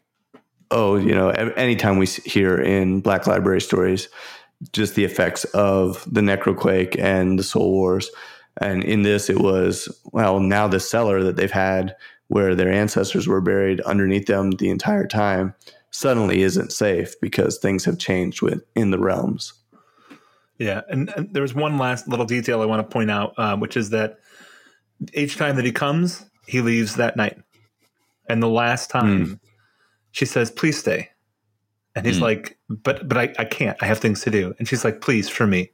[0.72, 4.10] oh you know anytime we hear in Black Library stories
[4.72, 8.10] just the effects of the necroquake and the soul wars.
[8.62, 11.96] And in this, it was well now the cellar that they've had
[12.28, 15.54] where their ancestors were buried underneath them the entire time
[15.92, 19.54] suddenly isn't safe because things have changed within the realms.
[20.58, 23.76] Yeah, and, and there's one last little detail I want to point out, uh, which
[23.76, 24.20] is that
[25.14, 27.38] each time that he comes, he leaves that night,
[28.30, 29.39] and the last time mm.
[30.12, 31.10] she says, "Please stay,"
[31.95, 32.22] and he's mm.
[32.22, 33.78] like, "But but I, I can't.
[33.82, 35.72] I have things to do," and she's like, "Please for me."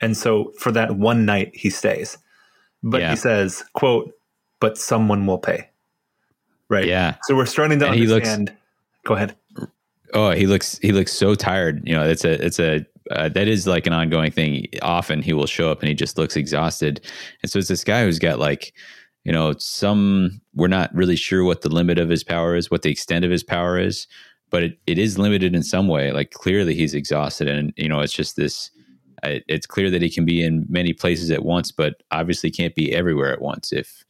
[0.00, 2.16] And so for that one night, he stays,
[2.82, 3.10] but yeah.
[3.10, 4.12] he says, "quote
[4.60, 5.68] but someone will pay.
[6.68, 6.86] Right.
[6.86, 7.16] Yeah.
[7.24, 8.48] So we're starting to and understand.
[8.48, 8.60] Looks,
[9.04, 9.36] go ahead.
[10.14, 11.82] Oh, he looks he looks so tired.
[11.86, 14.66] You know, it's a it's a uh, that is like an ongoing thing.
[14.82, 17.04] Often he will show up and he just looks exhausted.
[17.42, 18.72] And so it's this guy who's got like,
[19.24, 22.82] you know, some we're not really sure what the limit of his power is, what
[22.82, 24.06] the extent of his power is,
[24.50, 26.12] but it, it is limited in some way.
[26.12, 28.70] Like clearly he's exhausted, and you know, it's just this.
[29.22, 32.94] it's clear that he can be in many places at once, but obviously can't be
[32.94, 33.72] everywhere at once.
[33.72, 34.04] If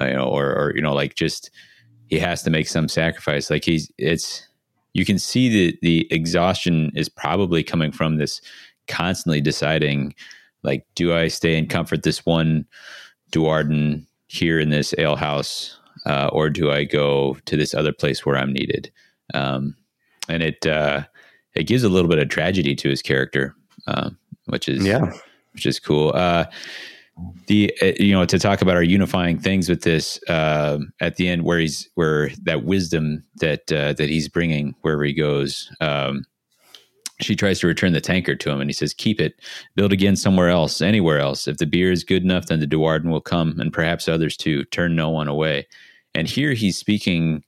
[0.00, 1.50] uh, you know, or, or, you know, like just
[2.08, 3.50] he has to make some sacrifice.
[3.50, 4.47] Like he's, it's,
[4.98, 8.40] you can see that the exhaustion is probably coming from this
[8.88, 10.14] constantly deciding,
[10.62, 12.66] like, do I stay and comfort this one
[13.30, 18.26] Duardin here in this ale house, uh, or do I go to this other place
[18.26, 18.90] where I'm needed?
[19.34, 19.76] Um,
[20.28, 21.04] and it uh,
[21.54, 23.54] it gives a little bit of tragedy to his character,
[23.86, 24.10] uh,
[24.46, 25.12] which is yeah,
[25.52, 26.12] which is cool.
[26.14, 26.44] Uh,
[27.46, 31.28] the uh, you know to talk about our unifying things with this uh, at the
[31.28, 36.24] end where he's where that wisdom that uh, that he's bringing wherever he goes um,
[37.20, 39.40] she tries to return the tankard to him and he says keep it.
[39.74, 41.48] Build again somewhere else anywhere else.
[41.48, 44.64] If the beer is good enough then the duardin will come and perhaps others too.
[44.66, 45.66] Turn no one away.
[46.14, 47.44] And here he's speaking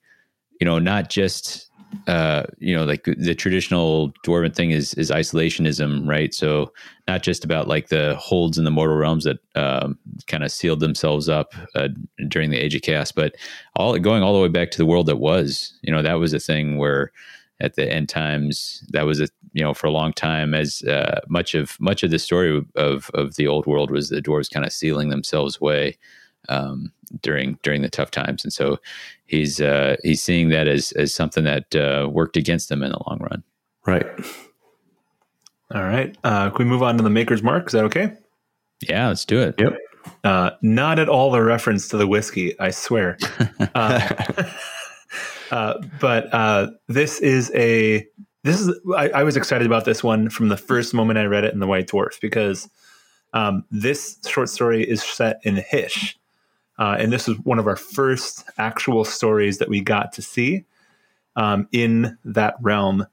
[0.60, 1.69] you know not just
[2.07, 6.32] uh, you know, like the traditional dwarven thing is is isolationism, right?
[6.32, 6.72] So
[7.09, 10.80] not just about like the holds in the mortal realms that um, kind of sealed
[10.80, 11.88] themselves up uh,
[12.28, 13.34] during the Age of Chaos, but
[13.76, 15.76] all going all the way back to the world that was.
[15.82, 17.12] You know, that was a thing where
[17.61, 21.20] at the end times that was a you know for a long time as uh,
[21.28, 24.64] much of much of the story of of the old world was the dwarves kind
[24.64, 25.99] of sealing themselves away
[26.49, 28.78] um, during during the tough times, and so
[29.26, 33.01] he's uh, he's seeing that as as something that uh, worked against him in the
[33.07, 33.43] long run.
[33.86, 34.07] Right.
[35.72, 36.16] All right.
[36.24, 37.66] Uh, can we move on to the Maker's Mark?
[37.66, 38.12] Is that okay?
[38.88, 39.55] Yeah, let's do it.
[39.59, 39.76] Yep.
[40.24, 43.18] Uh, not at all a reference to the whiskey, I swear.
[43.74, 44.01] uh,
[45.51, 48.07] uh, but uh, this is a
[48.43, 51.45] this is I, I, was excited about this one from the first moment I read
[51.45, 52.68] it in the White Dwarf because
[53.34, 56.18] um, this short story is set in Hysh,
[56.80, 60.64] uh, and this was one of our first actual stories that we got to see
[61.36, 63.06] um, in that realm.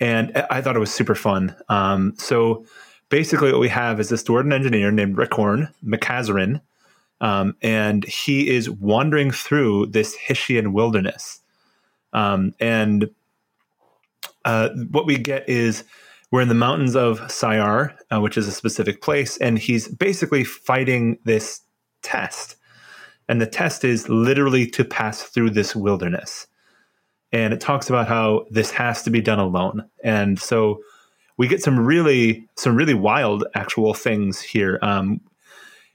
[0.00, 1.54] And I thought it was super fun.
[1.68, 2.66] Um, so
[3.08, 6.60] basically, what we have is this Duardin engineer named Rickhorn McCazarin,
[7.20, 11.40] um, and he is wandering through this Hyshian wilderness.
[12.12, 13.08] Um, and
[14.44, 15.84] uh, what we get is
[16.32, 20.42] we're in the mountains of Syar, uh, which is a specific place, and he's basically
[20.42, 21.62] fighting this
[22.02, 22.56] test
[23.28, 26.46] and the test is literally to pass through this wilderness.
[27.32, 29.84] And it talks about how this has to be done alone.
[30.04, 30.80] And so
[31.36, 34.78] we get some really some really wild actual things here.
[34.82, 35.20] Um,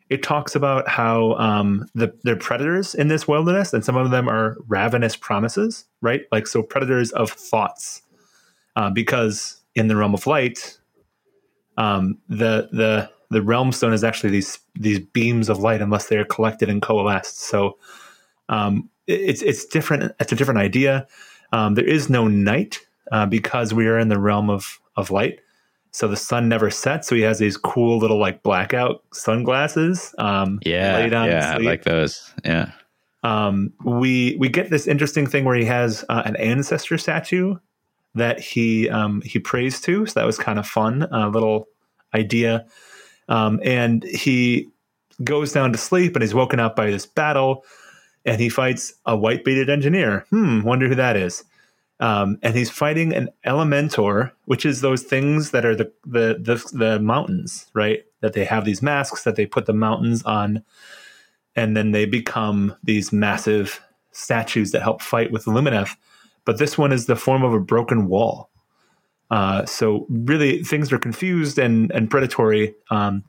[0.10, 4.28] it talks about how um, the they're predators in this wilderness, and some of them
[4.28, 6.24] are ravenous promises, right?
[6.34, 8.02] Like so, predators of thoughts,
[8.76, 10.78] uh, because in the realm of light,
[11.78, 16.18] um, the the the realm stone is actually these these beams of light unless they
[16.18, 17.40] are collected and coalesced.
[17.40, 17.78] So
[18.50, 20.14] um, it's it's different.
[20.20, 21.08] It's a different idea.
[21.54, 22.80] Um, there is no night
[23.12, 25.40] uh, because we are in the realm of of light.
[25.94, 27.08] So the sun never sets.
[27.08, 30.14] So he has these cool little like blackout sunglasses.
[30.18, 32.34] Um, yeah, yeah, I like those.
[32.46, 32.72] Yeah.
[33.24, 37.56] Um, we we get this interesting thing where he has uh, an ancestor statue
[38.16, 40.06] that he um, he prays to.
[40.06, 41.04] So that was kind of fun.
[41.04, 41.68] A little
[42.14, 42.66] idea.
[43.32, 44.68] Um, and he
[45.24, 47.64] goes down to sleep and he's woken up by this battle.
[48.26, 50.26] and he fights a white bearded engineer.
[50.30, 51.44] Hmm, wonder who that is.
[52.00, 56.78] Um, and he's fighting an elementor, which is those things that are the, the the
[56.78, 58.04] the mountains, right?
[58.22, 60.64] That they have these masks that they put the mountains on,
[61.56, 63.80] and then they become these massive
[64.12, 65.96] statues that help fight with Lumineth.
[66.46, 68.51] But this one is the form of a broken wall.
[69.32, 72.76] Uh, so really, things are confused and and predatory.
[72.92, 73.24] Um,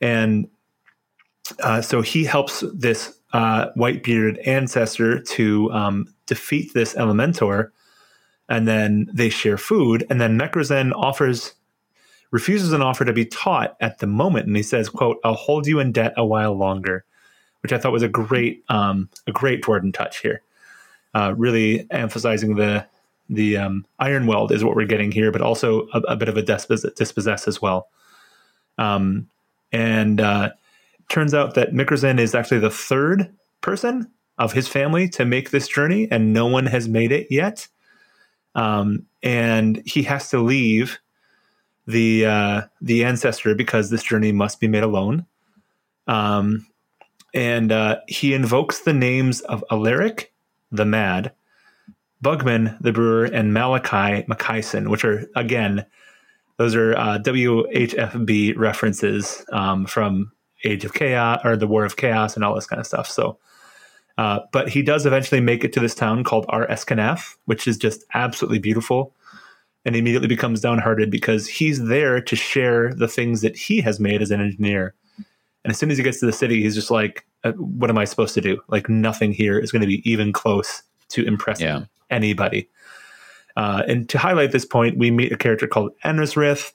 [0.00, 0.48] and
[1.62, 7.70] uh, so he helps this uh, white bearded ancestor to um, defeat this Elementor,
[8.50, 10.06] and then they share food.
[10.10, 11.54] And then Mekrazen offers
[12.30, 15.66] refuses an offer to be taught at the moment, and he says, "quote I'll hold
[15.66, 17.06] you in debt a while longer,"
[17.62, 20.42] which I thought was a great um, a great Duardin touch here,
[21.14, 22.86] uh, really emphasizing the
[23.28, 26.42] the um, Ironweld is what we're getting here, but also a, a bit of a
[26.42, 27.88] dispossess, dispossess as well.
[28.78, 29.28] Um,
[29.72, 30.50] and uh,
[31.08, 35.68] turns out that Mikrazen is actually the third person of his family to make this
[35.68, 37.66] journey, and no one has made it yet.
[38.54, 40.98] Um, and he has to leave
[41.86, 45.26] the uh, the ancestor because this journey must be made alone.
[46.06, 46.66] Um,
[47.32, 50.32] and uh, he invokes the names of Alaric
[50.70, 51.32] the Mad,
[52.24, 55.86] Bugman the Brewer, and Malakai Makaisson, which are again
[56.56, 60.32] those are uh, WHFB references um, from
[60.64, 63.08] Age of Chaos or the War of Chaos and all this kind of stuff.
[63.08, 63.38] So,
[64.18, 67.76] uh, but he does eventually make it to this town called Ar Escanath, which is
[67.76, 69.14] just absolutely beautiful.
[69.86, 74.22] And immediately becomes downhearted because he's there to share the things that he has made
[74.22, 74.94] as an engineer.
[75.18, 77.98] And as soon as he gets to the city, he's just like, uh, "What am
[77.98, 78.62] I supposed to do?
[78.68, 81.84] Like nothing here is going to be even close to impressing yeah.
[82.14, 82.68] Anybody."
[83.56, 86.72] Uh, and to highlight this point, we meet a character called Enrisrith,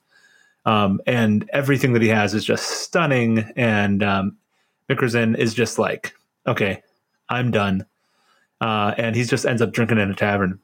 [0.65, 3.39] um, and everything that he has is just stunning.
[3.55, 4.37] And um,
[4.89, 6.15] is just like,
[6.47, 6.81] okay,
[7.29, 7.85] I'm done.
[8.61, 10.59] Uh, and he just ends up drinking in a tavern.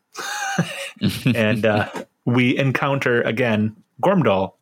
[1.36, 1.90] and uh,
[2.26, 4.54] we encounter again Gormdal.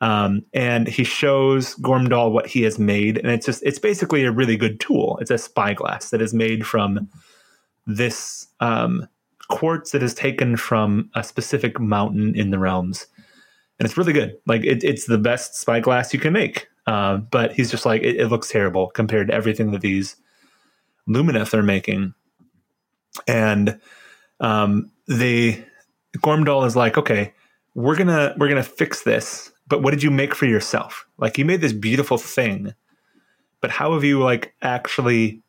[0.00, 4.32] Um, and he shows Gormdal what he has made, and it's just it's basically a
[4.32, 5.16] really good tool.
[5.20, 7.08] It's a spyglass that is made from
[7.86, 9.06] this um,
[9.52, 13.06] quartz that is taken from a specific mountain in the realms
[13.82, 14.36] and it's really good.
[14.46, 16.68] Like it, it's the best spyglass you can make.
[16.86, 20.14] Uh, but he's just like it, it, looks terrible compared to everything that these
[21.08, 22.14] Lumineth are making.
[23.26, 23.80] And
[24.38, 25.66] um, they
[26.18, 27.34] Gormdal is like, okay,
[27.74, 29.50] we're gonna we're gonna fix this.
[29.66, 31.04] But what did you make for yourself?
[31.18, 32.74] Like you made this beautiful thing,
[33.60, 35.41] but how have you like actually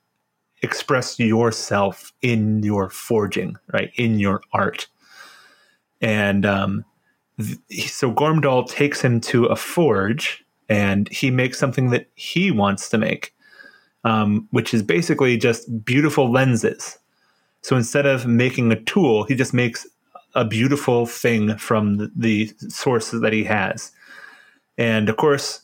[0.64, 3.92] expressed yourself in your forging, right?
[3.96, 4.88] In your art.
[6.02, 6.86] And um,
[7.40, 12.98] so Gormdal takes him to a forge and he makes something that he wants to
[12.98, 13.36] make,
[14.04, 16.98] um, which is basically just beautiful lenses.
[17.62, 19.86] So instead of making a tool, he just makes
[20.36, 23.92] a beautiful thing from the, the sources that he has.
[24.78, 25.62] And of course,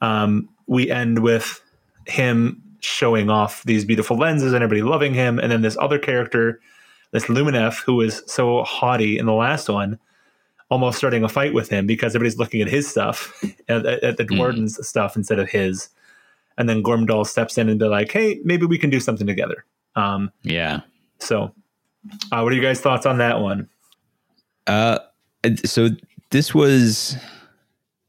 [0.00, 1.60] um, we end with
[2.06, 5.38] him showing off these beautiful lenses and everybody loving him.
[5.38, 6.60] And then this other character,
[7.12, 9.98] this Lumineth, who was so haughty in the last one,
[10.70, 14.24] almost starting a fight with him because everybody's looking at his stuff, at, at the
[14.24, 14.84] Duardin's mm.
[14.84, 15.88] stuff instead of his.
[16.56, 19.64] And then Gormdal steps in and be like, "Hey, maybe we can do something together."
[19.96, 20.82] Um, yeah.
[21.18, 21.52] So,
[22.30, 23.68] uh, what are you guys' thoughts on that one?
[24.68, 25.00] Uh,
[25.64, 25.88] so
[26.30, 27.16] this was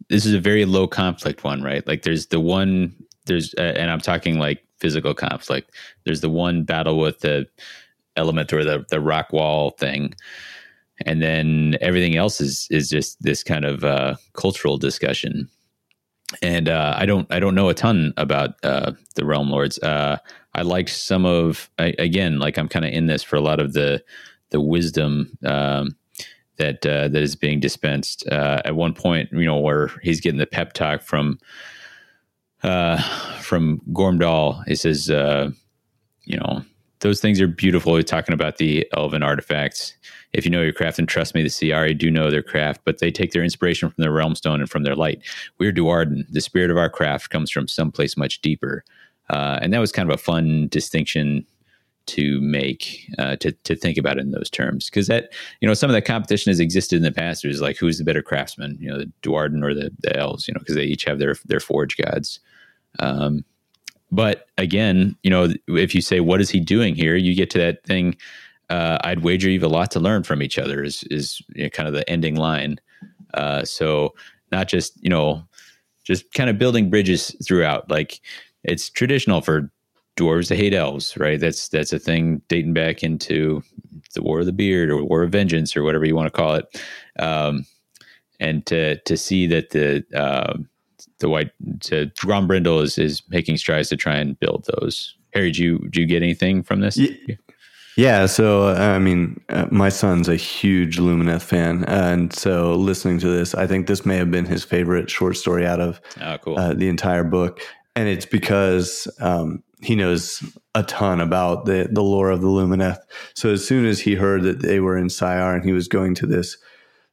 [0.10, 1.86] this is a very low conflict one, right?
[1.88, 2.96] Like, there's the one
[3.26, 5.72] there's, uh, and I'm talking like physical conflict.
[6.04, 7.48] There's the one battle with the
[8.16, 10.14] element or the the rock wall thing
[11.06, 15.50] and then everything else is is just this kind of uh, cultural discussion.
[16.42, 19.78] And uh, I don't I don't know a ton about uh, the Realm Lords.
[19.80, 20.18] Uh,
[20.54, 23.60] I like some of I, again like I'm kind of in this for a lot
[23.60, 24.04] of the
[24.52, 25.96] the wisdom um,
[26.58, 28.26] that uh, that is being dispensed.
[28.32, 31.40] Uh, at one point, you know, where he's getting the pep talk from
[33.42, 36.64] from Gormdal, he says, you know,
[37.00, 37.96] those things are beautiful.
[37.96, 39.96] He's talking about the elven artifacts
[40.36, 43.00] if you know your craft, and trust me, the Syari do know their craft, but
[43.00, 45.22] they take their inspiration from their realm stone and from their light.
[45.60, 46.26] We're Duardin.
[46.30, 48.84] The spirit of our craft comes from someplace much deeper.
[49.30, 51.46] Uh, and that was kind of a fun distinction
[52.08, 55.74] to make uh, to to think about it in those terms because that you know
[55.74, 57.44] some of that competition has existed in the past.
[57.44, 60.48] It was like who's the better craftsman, you know, the Duardin or the, the elves,
[60.48, 62.42] you know, because they each have their their forge gods.
[63.00, 63.44] Um,
[64.12, 67.58] but again, you know, if you say what is he doing here, you get to
[67.60, 68.16] that thing
[68.70, 71.70] uh, I'd wager you've a lot to learn from each other is is you know,
[71.70, 72.80] kind of the ending line.
[73.34, 74.14] Uh, so
[74.52, 75.44] not just you know
[76.04, 77.90] just kind of building bridges throughout.
[77.90, 78.22] Like
[78.64, 79.72] it's traditional for
[80.18, 81.40] dwarves to hate elves, right?
[81.40, 83.62] That's that's a thing dating back into
[84.14, 86.56] the War of the Beard or War of Vengeance or whatever you want to call
[86.56, 86.82] it.
[87.20, 87.66] Um,
[88.40, 90.58] and to to see that the uh,
[91.20, 91.52] the white
[91.82, 95.16] to Grombrindal is is making strides to try and build those.
[95.34, 96.98] Harry, do you do you get anything from this?
[96.98, 97.36] Yeah.
[97.98, 103.20] Yeah, so uh, I mean, uh, my son's a huge Lumineth fan, and so listening
[103.20, 106.38] to this, I think this may have been his favorite short story out of oh,
[106.40, 106.60] cool.
[106.60, 107.62] uh, the entire book,
[107.96, 110.44] and it's because um, he knows
[110.74, 113.00] a ton about the the lore of the Lumineth.
[113.34, 116.16] So as soon as he heard that they were in Syar and he was going
[116.16, 116.58] to this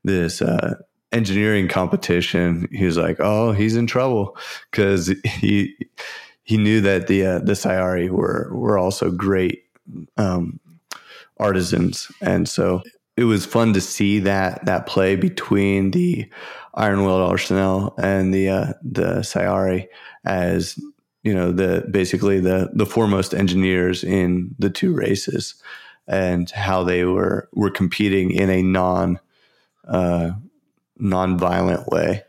[0.03, 0.75] this uh,
[1.13, 4.37] engineering competition, he was like, "Oh, he's in trouble,"
[4.71, 5.77] because he
[6.43, 9.65] he knew that the uh, the Syari were were also great
[10.17, 10.61] um,
[11.39, 12.83] artisans, and so
[13.17, 16.29] it was fun to see that that play between the
[16.75, 19.89] Iron Ironweld Arsenal and the uh, the Syari
[20.25, 20.79] as
[21.23, 25.55] you know the basically the the foremost engineers in the two races
[26.09, 29.21] and how they were were competing in a non
[29.87, 30.31] uh,
[31.03, 32.23] non-violent way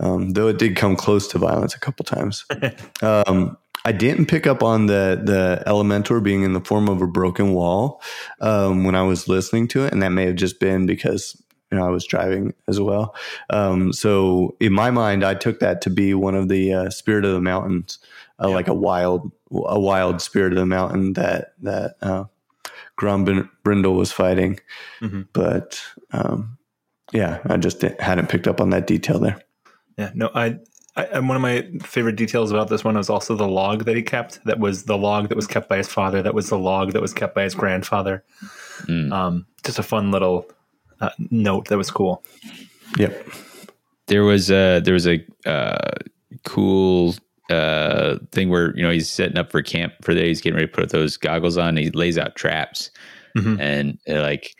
[0.00, 2.44] um, though it did come close to violence a couple times
[3.02, 7.06] um, I didn't pick up on the the Elementor being in the form of a
[7.06, 8.00] broken wall
[8.40, 11.76] um, when I was listening to it, and that may have just been because you
[11.76, 13.14] know I was driving as well.
[13.50, 17.26] Um, so in my mind, I took that to be one of the uh, spirit
[17.26, 17.98] of the mountains,
[18.42, 18.54] uh, yeah.
[18.54, 22.24] like a wild a wild spirit of the mountain that that uh,
[22.98, 24.60] Grombrindal was fighting.
[25.02, 25.22] Mm-hmm.
[25.34, 26.56] But um,
[27.12, 29.40] yeah, I just hadn't picked up on that detail there.
[29.96, 30.58] Yeah, no, I
[30.96, 33.96] I, and one of my favorite details about this one was also the log that
[33.96, 34.44] he kept.
[34.44, 36.22] That was the log that was kept by his father.
[36.22, 38.24] That was the log that was kept by his grandfather.
[38.82, 39.12] Mm.
[39.12, 40.48] Um, just a fun little
[41.00, 42.22] uh, note that was cool.
[42.96, 43.28] Yep.
[44.06, 45.90] There was a there was a uh,
[46.44, 47.14] cool
[47.50, 50.28] uh, thing where you know he's setting up for camp for the day.
[50.28, 51.76] He's getting ready to put those goggles on.
[51.76, 52.90] he lays out traps,
[53.36, 53.60] mm-hmm.
[53.60, 54.54] and like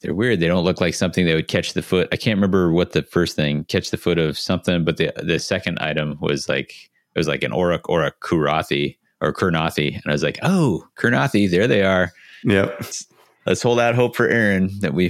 [0.00, 0.40] they're weird.
[0.40, 2.08] They don't look like something that would catch the foot.
[2.12, 5.38] I can't remember what the first thing catch the foot of something, but the the
[5.38, 6.74] second item was like
[7.14, 10.86] it was like an Orruk or a Kurathi or Kurnothi, and I was like, oh,
[10.96, 12.12] Kurnothi, there they are.
[12.44, 12.76] Yep.
[12.78, 13.06] Let's,
[13.46, 15.08] let's hold out hope for Aaron that we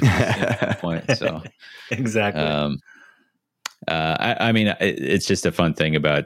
[0.81, 1.05] point.
[1.17, 1.43] So
[1.91, 2.43] exactly.
[2.43, 2.79] Um,
[3.89, 6.25] uh, I, I mean, it, it's just a fun thing about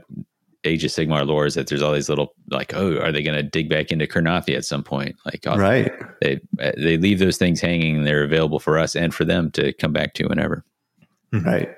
[0.64, 3.36] Age of Sigmar lore is that there's all these little like, oh, are they going
[3.36, 5.16] to dig back into Kurnothi at some point?
[5.24, 5.90] Like, right?
[6.20, 6.40] They
[6.76, 7.98] they leave those things hanging.
[7.98, 10.64] and They're available for us and for them to come back to whenever.
[11.32, 11.68] Right.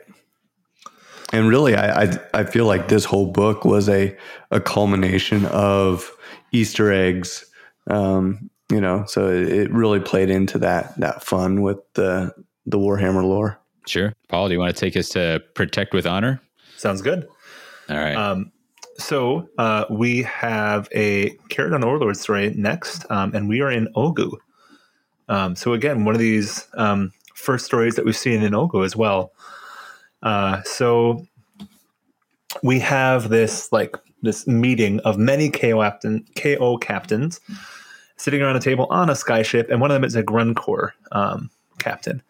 [1.33, 4.17] And really, I, I, I feel like this whole book was a
[4.51, 6.11] a culmination of
[6.53, 7.45] Easter eggs.
[7.89, 12.33] Um, you know, so it, it really played into that that fun with the
[12.67, 13.59] the Warhammer lore.
[13.87, 14.49] Sure, Paul.
[14.49, 16.41] Do you want to take us to protect with honor?
[16.77, 17.27] Sounds good.
[17.89, 18.15] All right.
[18.15, 18.53] Um,
[18.99, 24.33] so uh, we have a Kharadron Overlord story next, um, and we are in Ulgu.
[25.29, 28.95] Um, so again, one of these um, first stories that we've seen in Ulgu as
[28.95, 29.33] well.
[30.23, 31.27] Uh, so
[32.63, 37.41] we have this like this meeting of many KO, captain, KO captains
[38.17, 41.51] sitting around a table on a skyship, and one of them is a Grunkor um,
[41.79, 42.23] captain.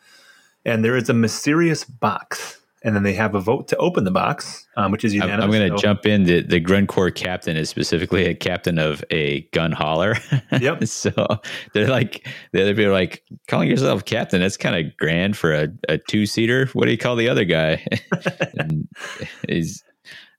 [0.65, 4.11] And there is a mysterious box and then they have a vote to open the
[4.11, 5.45] box, um, which is unanimous.
[5.45, 5.83] I'm, going to so.
[5.83, 6.25] jump in.
[6.25, 10.17] The, the Grunkor captain is specifically a captain of a gun hauler.
[10.61, 10.87] Yep.
[10.87, 11.13] so
[11.73, 14.41] they're like the other people are like calling yourself captain.
[14.41, 16.67] That's kind of grand for a, a two seater.
[16.73, 17.85] What do you call the other guy?
[19.49, 19.83] he's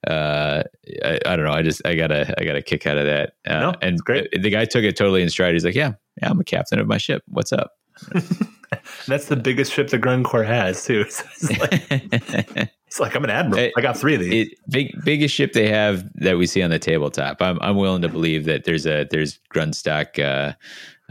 [0.07, 0.63] uh,
[1.03, 1.51] I, I, don't know.
[1.51, 3.33] I just I got a I got a kick out of that.
[3.47, 4.29] Uh, no, and great.
[4.39, 5.53] the guy took it totally in stride.
[5.53, 7.23] He's like, yeah, yeah, I'm a captain of my ship.
[7.27, 7.71] What's up?
[9.07, 11.05] That's the biggest ship the Grunkor has too.
[11.09, 11.87] So it's, like,
[12.87, 13.63] it's, like, I'm an admiral.
[13.63, 14.47] It, I got three of these.
[14.47, 17.41] It, big biggest ship they have that we see on the tabletop.
[17.41, 20.53] I'm I'm willing to believe that there's a there's Grundstok uh,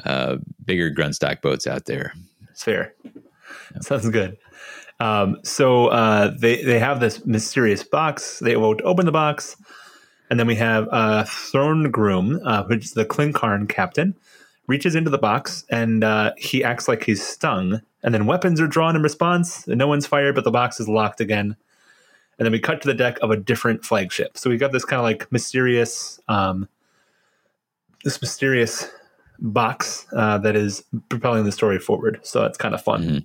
[0.08, 2.12] uh, bigger Grundstok boats out there.
[2.50, 2.94] It's fair.
[3.80, 4.36] Sounds good.
[5.00, 8.38] Um, so uh, they they have this mysterious box.
[8.38, 9.56] They won't open the box,
[10.30, 14.14] and then we have uh, Throne Groom, uh, which is the Klinkarn captain
[14.66, 17.80] reaches into the box and uh, he acts like he's stung.
[18.02, 19.66] And then weapons are drawn in response.
[19.66, 21.56] And no one's fired, but the box is locked again.
[22.38, 24.36] And then we cut to the deck of a different flagship.
[24.36, 26.68] So we got this kind of like mysterious, um,
[28.04, 28.88] this mysterious
[29.38, 32.20] box uh, that is propelling the story forward.
[32.22, 33.02] So that's kind of fun.
[33.02, 33.18] Mm-hmm.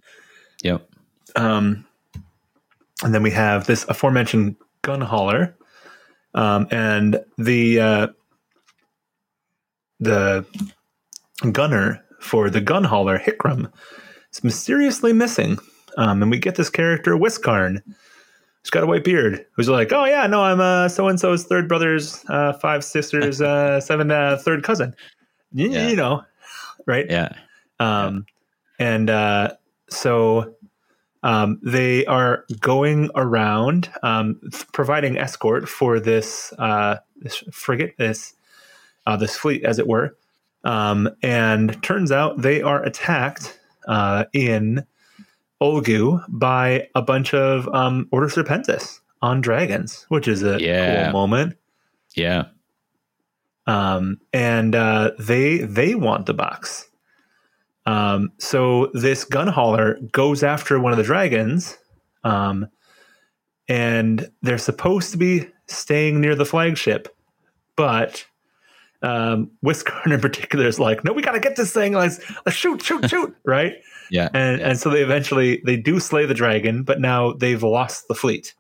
[0.64, 0.90] Yep.
[1.36, 1.86] Um,
[3.04, 5.56] and then we have this aforementioned gun hauler,
[6.34, 8.08] um, and the uh,
[10.00, 10.46] the
[11.52, 13.72] gunner for the gun hauler Hikram
[14.34, 15.58] is mysteriously missing.
[15.98, 17.82] Um, and we get this character, Wiskarn,
[18.64, 19.46] She's got a white beard.
[19.54, 23.42] Who's like, oh yeah, no, I'm uh so and so's third brother's uh five sisters
[23.42, 24.94] uh seven uh third cousin.
[25.54, 25.88] Y- Yeah.
[25.88, 26.24] You know,
[26.86, 27.06] right?
[27.10, 27.30] Yeah.
[27.80, 28.26] Um,
[28.78, 29.54] and uh,
[29.90, 30.56] so
[31.24, 34.42] um, they are going around um,
[34.74, 38.34] providing escort for this uh, this frigate, this
[39.06, 40.17] uh, this fleet, as it were.
[40.68, 43.58] Um, and turns out they are attacked
[43.88, 44.84] uh, in
[45.62, 51.04] Ulgu by a bunch of um, Order Serpentis on dragons, which is a Yeah.
[51.06, 51.56] cool moment.
[52.16, 52.46] Yeah.
[53.66, 56.88] um, and uh, they they want the box.
[57.86, 61.78] Um, so this gun hauler goes after one of the dragons,
[62.24, 62.68] um,
[63.70, 67.08] and they're supposed to be staying near the flagship,
[67.76, 68.26] but
[69.02, 71.94] um, Whiskarn in particular is like, "No, we got to get this thing.
[71.94, 73.76] Let's, let's shoot, shoot, shoot!" right?
[74.10, 74.30] Yeah.
[74.34, 78.16] And and so they eventually they do slay the dragon, but now they've lost the
[78.16, 78.54] fleet.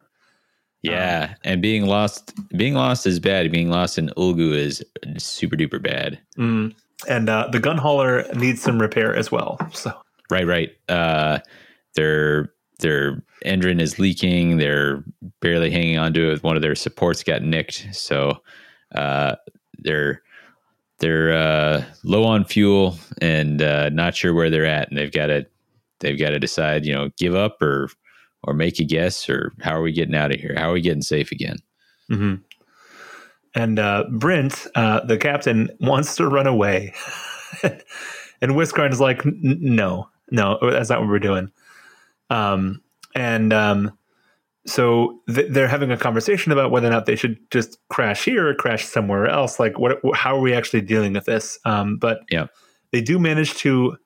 [0.84, 1.36] Yeah.
[1.44, 3.52] and being lost, being lost is bad.
[3.52, 4.82] Being lost in Ulgu is
[5.18, 6.20] super duper bad.
[6.38, 6.76] Mm.
[7.10, 9.60] And uh, the gun hauler needs some repair as well.
[9.74, 9.92] So
[10.30, 10.46] Right.
[10.46, 10.72] Right.
[10.90, 11.40] Uh,
[11.96, 14.58] their their engine is leaking.
[14.58, 15.04] They're
[15.42, 16.44] barely hanging on to it.
[16.44, 17.88] One of their supports got nicked.
[17.92, 18.42] So
[18.94, 19.36] uh,
[19.80, 20.22] they're
[21.00, 25.28] they're uh, low on fuel and uh, not sure where they're at, and they've got
[25.28, 25.46] to
[26.00, 27.90] they've got to decide, you know, give up or
[28.44, 30.56] or make a guess, or how are we getting out of here?
[30.58, 31.58] How are we getting safe again?
[32.10, 32.36] hmm
[33.56, 36.94] And uh, Brent, uh, the captain, wants to run away.
[37.64, 41.52] and Whiskarn is like, "N- n- no, no, that's not what we're doing.
[42.30, 42.82] Um,
[43.16, 43.97] and um,
[44.68, 48.48] so th- they're having a conversation about whether or not they should just crash here
[48.50, 49.60] or crash somewhere else.
[49.60, 50.00] Like, what?
[50.14, 51.58] How are we actually dealing with this?
[51.66, 52.48] Um, but Yeah.
[52.92, 53.98] they do manage to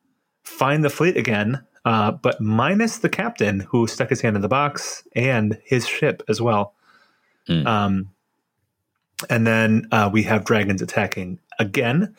[0.44, 4.48] find the fleet again, uh, but minus the captain who stuck his hand in the
[4.48, 6.76] box and his ship as well.
[7.48, 7.68] Hmm.
[7.68, 8.10] Um,
[9.30, 12.16] and then uh, we have dragons attacking again.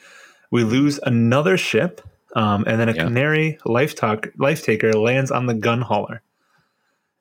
[0.51, 2.01] We lose another ship,
[2.37, 3.05] um, and then a Yeah.
[3.07, 6.23] Khinerai life talk life taker lands on the gun hauler,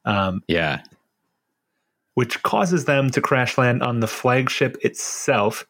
[0.06, 0.82] um, Yeah,
[2.16, 5.66] which causes them to crash land on the flagship itself.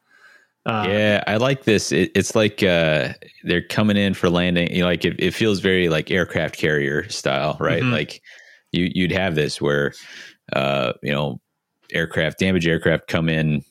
[0.66, 1.92] Uh, yeah, I like this.
[1.92, 3.14] It, it's like uh,
[3.44, 4.72] they're coming in for landing.
[4.72, 7.82] You know, like it, it feels very like aircraft carrier style, right?
[7.84, 7.92] Mhm.
[7.92, 8.22] Like
[8.72, 9.94] you you'd have this where
[10.54, 11.42] uh, you know
[11.92, 13.64] aircraft damaged aircraft come in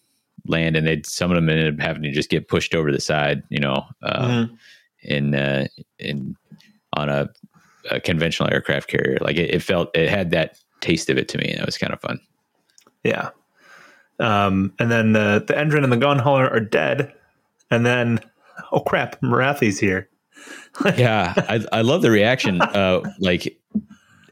[0.46, 3.00] land and they some of them ended up having to just get pushed over the
[3.00, 4.58] side you know uh, Mhm.
[5.02, 5.66] in uh,
[5.98, 6.34] in
[6.96, 7.28] on a,
[7.90, 11.38] a conventional aircraft carrier like it, it felt it had that taste of it to
[11.38, 12.18] me and it was kind of fun
[13.04, 13.30] Yeah.
[14.18, 17.12] Um, and then the the Endrin and the gun hauler are dead.
[17.70, 18.20] And then,
[18.72, 20.08] oh crap, Morathi's here.
[20.96, 23.58] yeah I, I love the reaction uh like it,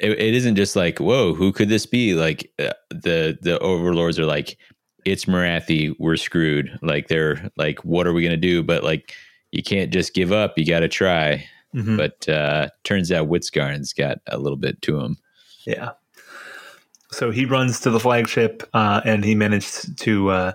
[0.01, 4.25] it isn't just like whoa who could this be like uh, the the overlords are
[4.25, 4.57] like
[5.05, 9.13] it's morathi we're screwed like they're like what are we gonna do but like
[9.51, 11.45] you can't just give up you gotta try
[11.75, 11.99] Mhm.
[11.99, 15.19] but uh turns out Witsgarn's got a little bit to him
[15.67, 15.91] Yeah.
[17.11, 20.53] So he runs to the flagship uh, and he managed to uh,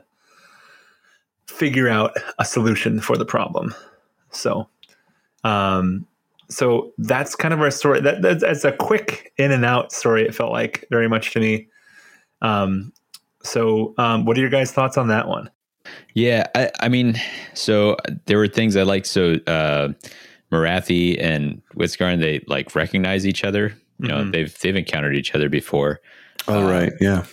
[1.47, 3.73] figure out a solution for the problem.
[4.31, 4.67] So,
[5.43, 6.05] um,
[6.49, 8.01] so that's kind of our story.
[8.01, 10.23] That, that's, that's a quick in and out story.
[10.25, 11.67] It felt like very much to me.
[12.41, 12.93] Um,
[13.41, 15.49] so, um, what are your guys' thoughts on that one?
[16.13, 17.15] Yeah, I, I mean,
[17.53, 19.07] so there were things I liked.
[19.07, 19.89] So uh,
[20.51, 23.73] Morathi and Witsgarn, they like recognize each other.
[23.99, 24.31] You know, Mhm.
[24.31, 25.99] they've they've encountered each other before.
[26.47, 26.93] Oh, right.
[26.99, 27.25] Yeah.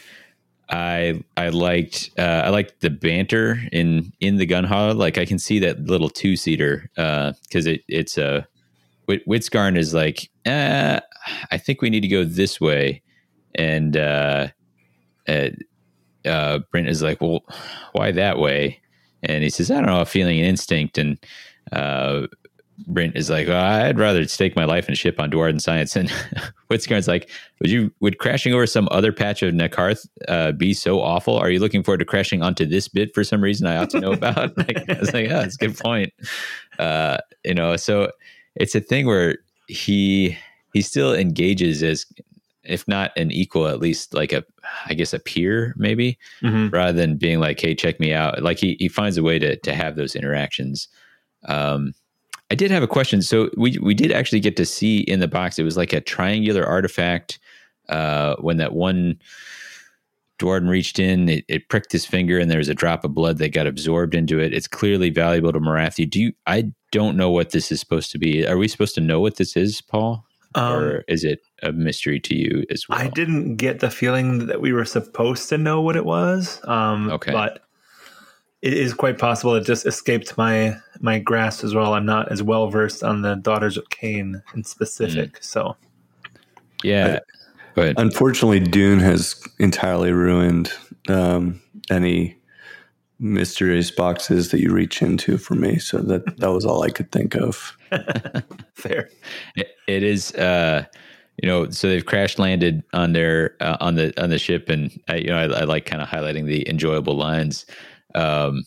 [0.68, 4.94] I I liked uh, I liked the banter in in the gun hall.
[4.94, 8.46] Like I can see that little two seater because it it's a
[9.08, 11.00] Wit- Witsgarn is like uh,
[11.50, 13.02] I think we need to go this way,
[13.56, 14.48] and uh,
[15.26, 15.50] uh,
[16.24, 17.44] uh, Brent is like, well,
[17.92, 18.80] why that way?
[19.22, 21.18] And he says, I don't know, a feeling, an instinct, and
[21.72, 22.26] uh,
[22.86, 25.96] Brent is like, well, I'd rather stake my life and ship on Duardin science.
[26.00, 26.08] And
[26.70, 27.28] Witsgarn's like,
[27.60, 31.36] would you would crashing over some other patch of Nakarth uh, be so awful?
[31.36, 34.00] Are you looking forward to crashing onto this bit for some reason I ought to
[34.00, 34.56] know about?
[34.56, 36.12] like, I was like, yeah, that's a good point.
[36.78, 38.10] Uh, you know, so
[38.56, 40.36] it's a thing where he
[40.72, 42.06] he still engages as
[42.62, 44.44] if not an equal, at least like a
[44.86, 46.68] I guess a peer maybe, Mm-hmm.
[46.74, 48.42] rather than being like, hey, check me out.
[48.42, 50.88] Like he he finds a way to to have those interactions.
[51.48, 51.94] Um,
[52.50, 53.22] I did have a question.
[53.22, 55.58] So we we did actually get to see in the box.
[55.58, 57.38] It was like a triangular artifact.
[57.88, 59.18] Uh, when that one
[60.38, 63.38] Duardin reached in, it, it pricked his finger, and there was a drop of blood
[63.38, 64.54] that got absorbed into it.
[64.54, 66.08] It's clearly valuable to Morathi.
[66.08, 66.32] Do you?
[66.46, 68.46] I don't know what this is supposed to be.
[68.46, 70.24] Are we supposed to know what this is, Paul?
[70.56, 72.98] Um, or is it a mystery to you as well?
[72.98, 76.60] I didn't get the feeling that we were supposed to know what it was.
[76.66, 77.30] Um, Okay.
[77.30, 77.62] But
[78.62, 81.94] it is quite possible it just escaped my my grasp as well.
[81.94, 85.40] I'm not as well versed on the Daughters of Khaine in specific.
[85.40, 85.44] Mm.
[85.44, 85.76] So
[86.82, 87.20] Yeah.
[87.74, 87.94] Go ahead.
[87.98, 90.72] Unfortunately, Dune has entirely ruined
[91.08, 92.36] um, any
[93.20, 95.78] mysterious boxes that you reach into for me.
[95.78, 97.76] So that that was all I could think of.
[98.74, 99.10] fair.
[99.56, 100.84] It, it is, uh,
[101.42, 104.90] you know, so they've crash landed on their uh, on the on the ship, and
[105.08, 107.66] I, you know, I, I like kind of highlighting the enjoyable lines.
[108.14, 108.64] Um,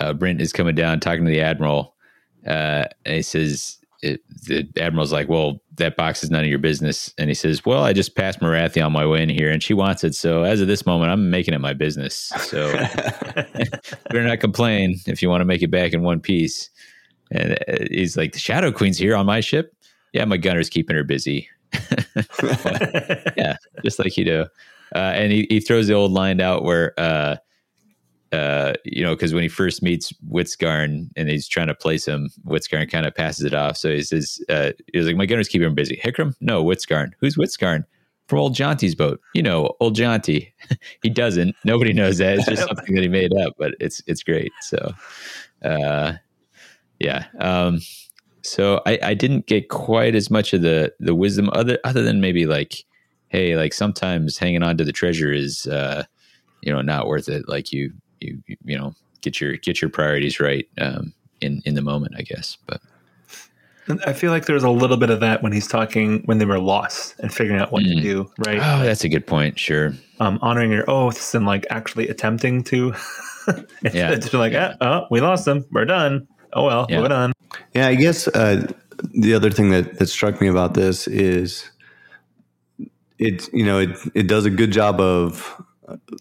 [0.00, 1.94] uh, Brent is coming down talking to the admiral,
[2.46, 6.58] uh, and he says, it, "The admiral's like, well, that box is none of your
[6.58, 9.62] business." And he says, "Well, I just passed Morathi on my way in here, and
[9.62, 10.14] she wants it.
[10.14, 12.14] So as of this moment, I'm making it my business.
[12.38, 12.72] So
[14.04, 16.70] better not complain if you want to make it back in one piece."
[17.30, 19.74] And uh, he's like, "The Shadow Queen's here on my ship."
[20.12, 21.48] Yeah, my gunner's keeping her busy.
[23.36, 24.46] yeah, just like you do.
[24.94, 27.36] Uh, and he, he throws the old line out where, uh,
[28.32, 32.30] uh, you know, because when he first meets Witzgarn and he's trying to place him,
[32.44, 33.76] Witzgarn kind of passes it off.
[33.76, 35.98] So he says, uh, he's like, my gunner's keeping him busy.
[36.02, 36.34] Hickram?
[36.40, 37.12] No, Witzgarn.
[37.20, 37.84] Who's Witzgarn?
[38.26, 39.20] From old Jaunty's boat.
[39.34, 40.52] You know, old Jaunty.
[41.02, 41.56] he doesn't.
[41.64, 42.38] Nobody knows that.
[42.38, 44.52] It's just something that he made up, but it's it's great.
[44.60, 44.92] So,
[45.64, 46.12] uh,
[46.98, 47.24] yeah.
[47.40, 47.80] Um,
[48.42, 52.20] so I, I didn't get quite as much of the the wisdom other other than
[52.20, 52.84] maybe like,
[53.28, 56.04] hey, like sometimes hanging on to the treasure is uh,
[56.62, 57.48] you know, not worth it.
[57.48, 61.82] Like you you you know, get your get your priorities right um in in the
[61.82, 62.56] moment, I guess.
[62.66, 62.80] But
[64.06, 66.58] I feel like there's a little bit of that when he's talking when they were
[66.58, 68.02] lost and figuring out what to Mm.
[68.02, 68.58] do, right?
[68.62, 69.58] oh, that's a good point.
[69.58, 69.94] Sure.
[70.20, 72.94] um, honoring your oaths and like actually attempting to.
[73.82, 74.10] Yeah.
[74.10, 75.64] it's just like, ah, oh, we lost them.
[75.72, 76.28] We're done.
[76.52, 76.96] Oh well, Yeah.
[76.96, 77.32] moving on.
[77.72, 78.70] Yeah, I guess uh,
[79.14, 81.70] the other thing that, that struck me about this is
[83.18, 85.62] it you know it it does a good job of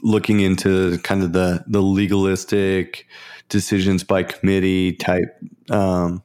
[0.01, 3.07] looking into kind of the the legalistic
[3.49, 5.37] decisions by committee type
[5.69, 6.21] um,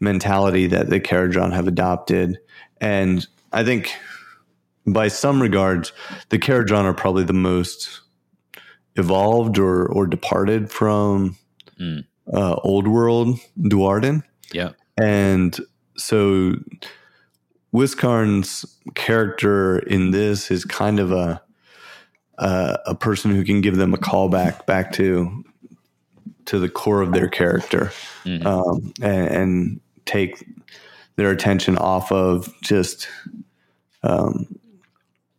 [0.00, 2.38] mentality that the Kharadron have adopted,
[2.80, 3.92] and I think
[4.86, 5.92] by some regards
[6.30, 8.00] the Kharadron are probably the most
[8.96, 11.36] evolved or or departed from
[11.80, 12.04] Mm.
[12.30, 14.22] uh, old world Duardin.
[14.52, 14.72] Yeah.
[15.02, 15.58] And
[15.96, 16.56] so
[17.72, 21.40] Wiskarn's character in this is kind of a
[22.40, 25.44] a, a person who can give them a callback back to
[26.46, 27.92] to the core of their character
[28.24, 28.44] Mhm.
[28.44, 30.44] um, and, and take
[31.16, 33.06] their attention off of just
[34.02, 34.46] um,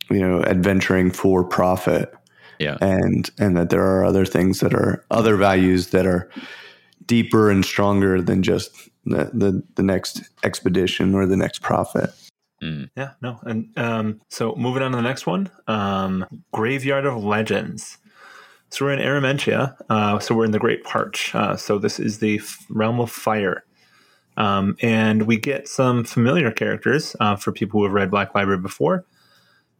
[0.09, 2.13] you know adventuring for profit
[2.59, 2.77] Yeah.
[2.81, 6.29] and and that there are other things that are other values that are
[7.07, 8.71] deeper and stronger than just
[9.05, 12.11] the the, the next expedition or the next profit.
[12.61, 12.89] Mm.
[12.95, 13.39] Yeah, no.
[13.43, 17.97] And um, so moving on to the next one um, Graveyard of Legends.
[18.69, 19.75] So we're in Aramentia.
[19.89, 21.35] Uh, so we're in the Great Parch.
[21.35, 23.65] Uh, so this is the f- realm of fire.
[24.37, 28.59] Um, and we get some familiar characters uh, for people who have read Black Library
[28.61, 29.05] before.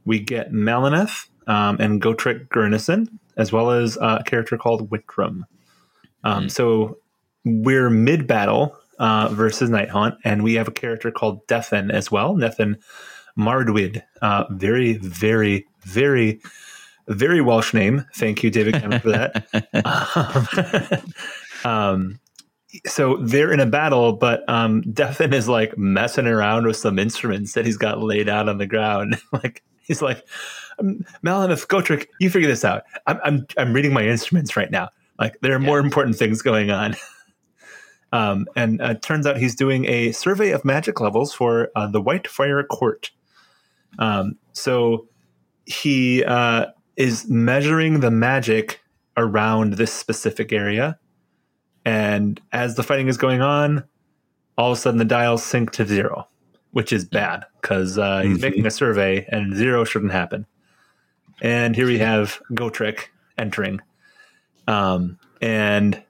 [0.04, 3.08] We get Maleneth um, and Gotrek Gurnisson,
[3.38, 5.44] as well as uh, a character called Wittrum.
[6.24, 6.98] Um, So
[7.46, 12.36] we're mid battle uh, versus Nighthaunt, and we have a character called Dethin as well.
[12.36, 12.76] Nethin
[13.38, 14.04] Mardwid.
[14.22, 16.40] Uh, very, very, very,
[17.08, 18.06] very Welsh name.
[18.16, 21.04] Thank you, David Cameron, for that.
[21.66, 22.20] um, um,
[22.86, 27.66] so they're in a battle, but um, is like messing around with some instruments that
[27.66, 29.18] he's got laid out on the ground.
[29.34, 30.24] like he's like,
[30.78, 32.84] um, Maleneth Gotrek, you figure this out.
[33.08, 34.90] I'm, I'm, I'm reading my instruments right now.
[35.20, 36.96] Like there are more important things going on.
[38.14, 42.02] Um, and uh, turns out he's doing a survey of magic levels for uh, the
[42.02, 43.10] Whitefire Court.
[44.00, 45.08] Um, so
[45.66, 48.82] he uh, is measuring the magic
[49.18, 50.98] around this specific area.
[51.86, 53.84] And as the fighting is going on,
[54.58, 56.28] all of a sudden the dials sink to zero,
[56.72, 58.42] which is bad because uh, he's Mhm.
[58.42, 60.46] making a survey and zero shouldn't happen.
[61.42, 63.06] And here we have Gotrek
[63.38, 63.82] entering.
[64.68, 66.02] Um, and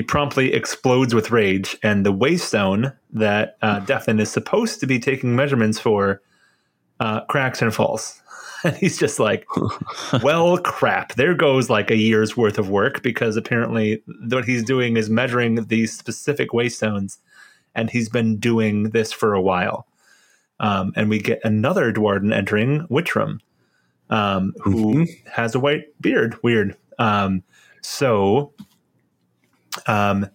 [0.00, 4.98] he promptly explodes with rage, and the waystone that uh, Defin is supposed to be
[4.98, 6.22] taking measurements for
[7.00, 8.16] uh, cracks and falls.
[8.64, 9.46] And he's just like,
[10.22, 11.14] well, crap.
[11.14, 15.64] There goes like a year's worth of work because apparently what he's doing is measuring
[15.66, 17.18] these specific waystones,
[17.74, 19.86] and he's been doing this for a while.
[20.60, 23.40] Um, and we get another Duardin entering, Wittrum,
[24.10, 26.36] um, who has a white beard.
[26.42, 26.76] Weird.
[26.98, 27.42] Um,
[27.80, 28.52] so
[29.86, 30.28] um,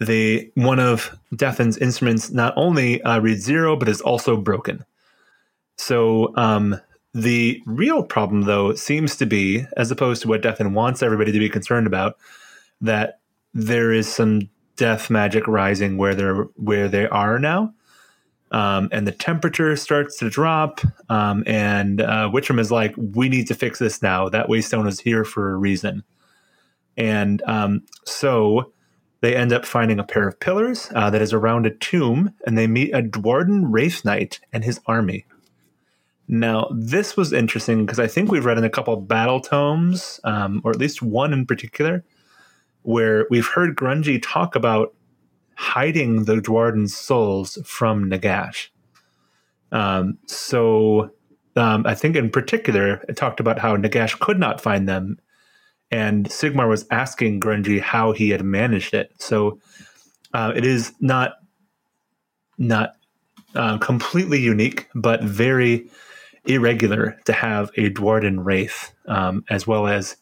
[0.00, 4.84] the one of Dethin's instruments not only uh, reads zero, but is also broken.
[5.76, 6.80] So um,
[7.14, 11.38] the real problem, though, seems to be, as opposed to what Dethin wants everybody to
[11.38, 12.16] be concerned about,
[12.80, 13.20] that
[13.54, 17.74] there is some death magic rising where they're where they are now.
[18.50, 20.80] Um, and the temperature starts to drop.
[21.10, 24.28] Um, and uh, Witchram is like, "We need to fix this now.
[24.28, 26.04] That waystone is here for a reason."
[26.98, 28.72] And um, so
[29.20, 32.58] they end up finding a pair of pillars uh, that is around a tomb, and
[32.58, 35.24] they meet a Duardin Wraith Knight and his army.
[36.26, 40.60] Now, this was interesting because I think we've read in a couple battle tomes, um,
[40.62, 42.04] or at least one in particular,
[42.82, 44.94] where we've heard Grungni talk about
[45.54, 48.68] hiding the Duardin souls from Nagash.
[49.72, 51.10] Um, so
[51.56, 55.18] um, I think in particular, it talked about how Nagash could not find them
[55.90, 59.12] and Sigmar was asking Grungni how he had managed it.
[59.18, 59.58] So
[60.34, 61.34] uh, it is not
[62.58, 62.96] not
[63.54, 65.88] uh, completely unique, but very
[66.44, 70.16] irregular to have a Duardin Wraith um, as well as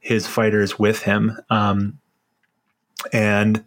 [0.00, 1.38] his fighters with him.
[1.50, 1.98] Um,
[3.12, 3.64] and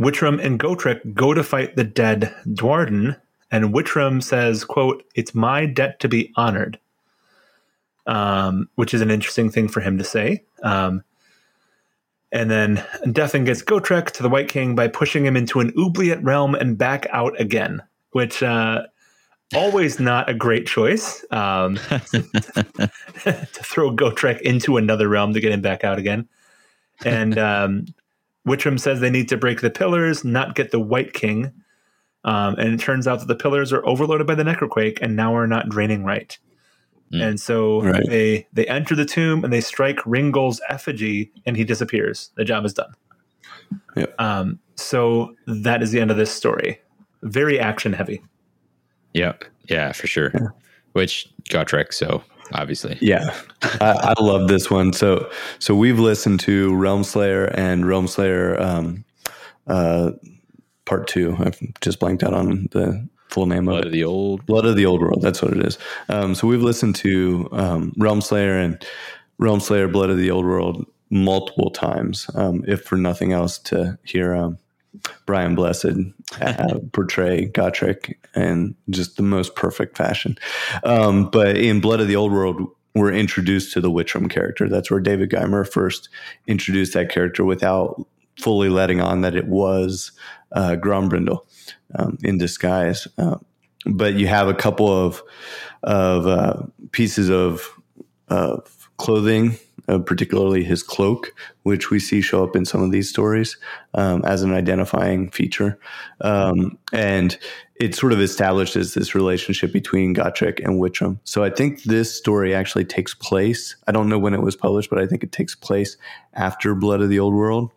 [0.00, 3.18] Witchram and Gotrek go to fight the dead Duardin,
[3.50, 6.78] and Witchram says, quote, It's my debt to be honored
[8.06, 10.44] um, which is an interesting thing for him to say.
[10.62, 11.02] Um,
[12.32, 16.22] and then Dethin gets Gotrek to the White King by pushing him into an oubliette
[16.22, 18.82] realm and back out again, which uh,
[19.54, 21.76] always not a great choice um,
[22.10, 22.90] to
[23.48, 26.28] throw Gotrek into another realm to get him back out again.
[27.04, 27.86] And um,
[28.46, 31.52] Witchram says they need to break the pillars, not get the White King.
[32.24, 35.34] Um, and it turns out that the pillars are overloaded by the Necroquake and now
[35.36, 36.36] are not draining right.
[37.12, 37.22] Mm.
[37.22, 38.04] And so right.
[38.08, 42.30] they they enter the tomb and they strike Ringol's effigy and he disappears.
[42.36, 42.92] The job is done.
[43.96, 44.14] Yep.
[44.20, 46.80] Um, so that is the end of this story.
[47.22, 48.22] Very action heavy.
[49.14, 49.44] Yep.
[49.68, 50.30] Yeah, for sure.
[50.34, 50.48] Yeah.
[50.92, 52.98] Which Gotrek, so obviously.
[53.00, 53.34] Yeah.
[53.62, 54.92] I, I, love this one.
[54.92, 59.04] So so we've listened to Realm Slayer and Realmslayer um,
[59.66, 60.12] uh,
[60.84, 61.36] part two.
[61.38, 64.76] I've just blanked out on the full name Blood of, of the Old Blood of
[64.76, 65.22] the Old World.
[65.22, 65.78] That's what it is.
[66.08, 68.84] Um, so we've listened to um, Realmslayer and
[69.38, 73.98] Realm Slayer Blood of the Old World multiple times, um, if for nothing else, to
[74.04, 74.58] hear um,
[75.26, 75.96] Brian Blessed
[76.40, 80.36] uh, portray Gotrek in just the most perfect fashion.
[80.84, 84.68] Um, but in Blood of the Old World, we're introduced to the Witchram character.
[84.68, 86.08] That's where David Guymer first
[86.46, 88.06] introduced that character without
[88.38, 90.12] fully letting on that it was
[90.52, 91.40] uh, Grombrindal
[91.94, 93.08] um, in disguise.
[93.18, 93.36] Uh,
[93.86, 95.22] but you have a couple of
[95.82, 96.62] of uh,
[96.92, 97.68] pieces of
[98.28, 99.56] of clothing,
[99.88, 103.56] uh, particularly his cloak, which we see show up in some of these stories
[103.94, 105.78] um, as an identifying feature,
[106.22, 107.38] um, and
[107.76, 111.18] it sort of establishes this relationship between Gotrek and Witchram.
[111.24, 113.76] So I think this story actually takes place.
[113.86, 115.96] I don't know when it was published, but I think it takes place
[116.34, 117.70] after Blood of the Old World,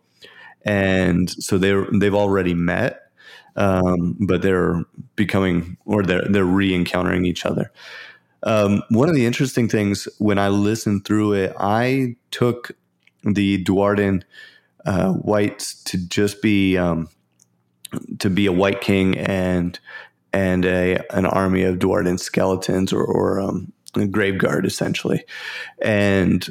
[0.64, 2.99] and so they they've already met
[3.56, 4.84] um, but they're
[5.16, 7.72] becoming or they're they're re-encountering each other.
[8.42, 12.72] Um, one of the interesting things when I listened through it, I took
[13.22, 14.22] the Duardin
[14.86, 17.08] uh, wights to just be um,
[18.18, 19.78] to be a white king and
[20.32, 25.24] and a an army of Duardin skeletons or, or um, a grave guard essentially,
[25.82, 26.48] and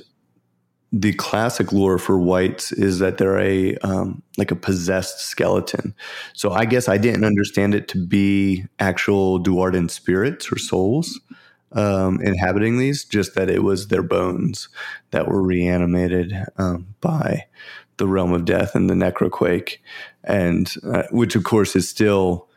[0.92, 5.94] the classic lore for wights is that they're a um, like a possessed skeleton.
[6.34, 11.20] So I guess I didn't understand it to be actual Duardin spirits or souls
[11.74, 14.70] um, inhabiting these, just that it was their bones
[15.12, 17.46] that were reanimated um, by
[17.98, 19.78] the realm of death and the necroquake,
[20.24, 22.48] and uh, which of course is still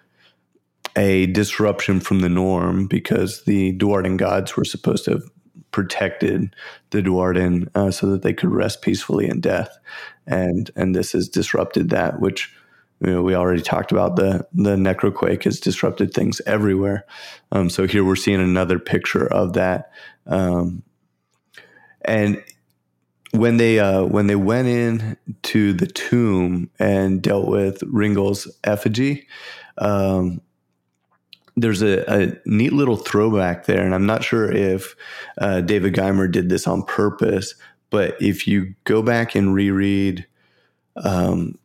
[0.96, 5.31] a disruption from the norm because the Duardin gods were supposed to have
[5.72, 6.54] protected
[6.90, 9.76] the Duardin uh, so that they could rest peacefully in death,
[10.26, 12.54] and and this has disrupted that, which
[13.00, 14.16] you know, we already talked about.
[14.16, 17.04] the The necroquake has disrupted things everywhere.
[17.50, 19.90] Um, so here we're seeing another picture of that,
[20.26, 20.84] um,
[22.02, 22.42] and
[23.32, 29.26] when they uh, when they went in to the tomb and dealt with Ringol's effigy.
[29.78, 30.42] Um,
[31.56, 34.96] there's a, a, neat little throwback there, and I'm not sure if
[35.38, 37.54] uh, David Guymer did this on purpose,
[37.90, 40.26] but if you go back and reread
[40.96, 41.58] um,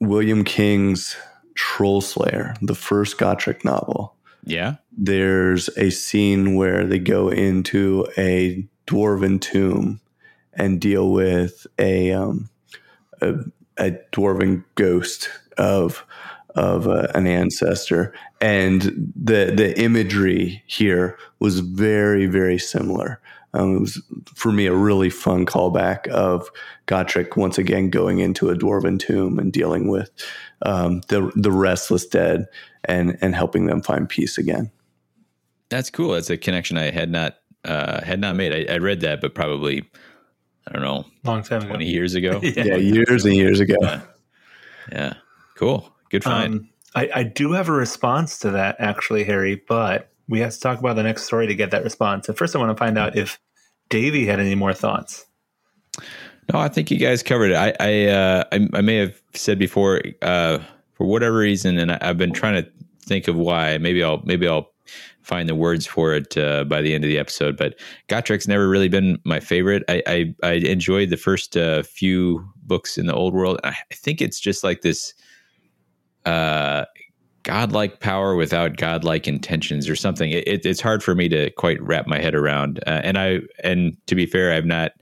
[0.00, 1.16] William King's
[1.54, 4.14] Troll Slayer, the first Gotrek novel,
[4.44, 10.00] yeah, there's a scene where they go into a dwarven tomb
[10.54, 12.48] and deal with a um,
[13.20, 13.34] a,
[13.78, 16.04] a dwarven ghost of
[16.54, 18.82] of uh, an ancestor, and
[19.16, 23.20] the the imagery here was very very similar.
[23.54, 24.02] Um, it was
[24.34, 26.50] for me a really fun callback of
[26.86, 30.10] Gotrek once again going into a dwarven tomb and dealing with
[30.62, 32.46] um, the the restless dead
[32.84, 34.70] and and helping them find peace again.
[35.68, 36.12] That's cool.
[36.12, 38.68] That's a connection I had not uh, had not made.
[38.68, 39.88] I, I, read that, but probably
[40.66, 41.92] I don't know, long time twenty ago.
[41.92, 42.40] years ago.
[42.42, 42.64] yeah.
[42.64, 42.76] yeah.
[42.76, 43.76] years and years ago.
[43.80, 44.00] Yeah,
[44.90, 45.14] yeah.
[45.56, 45.94] cool.
[46.12, 46.54] Good find.
[46.54, 50.60] Um, I, I do have a response to that actually, Harry, but we have to
[50.60, 52.28] talk about the next story to get that response.
[52.28, 53.40] And first, I want to find out if
[53.88, 55.24] Davey had any more thoughts.
[56.52, 57.56] No, I think you guys covered it.
[57.56, 60.58] I I, uh, I, I may have said before uh,
[60.92, 62.70] for whatever reason, and I, have been trying to
[63.00, 63.78] think of why.
[63.78, 64.70] Maybe I'll maybe I'll
[65.22, 67.56] find the words for it uh, by the end of the episode.
[67.56, 67.78] But
[68.08, 69.82] Gotrek's never really been my favorite.
[69.88, 73.60] I I, I enjoyed the first uh, few books in the old world.
[73.64, 75.14] I think it's just like this
[76.24, 76.84] uh,
[77.42, 80.30] godlike power without godlike intentions or something.
[80.30, 82.80] It, it, it's hard for me to quite wrap my head around.
[82.86, 84.92] Uh, and I and to be fair, I've not.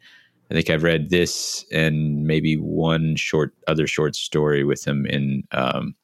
[0.50, 5.44] I think I've read this and maybe one short other short story with him in
[5.52, 5.94] um,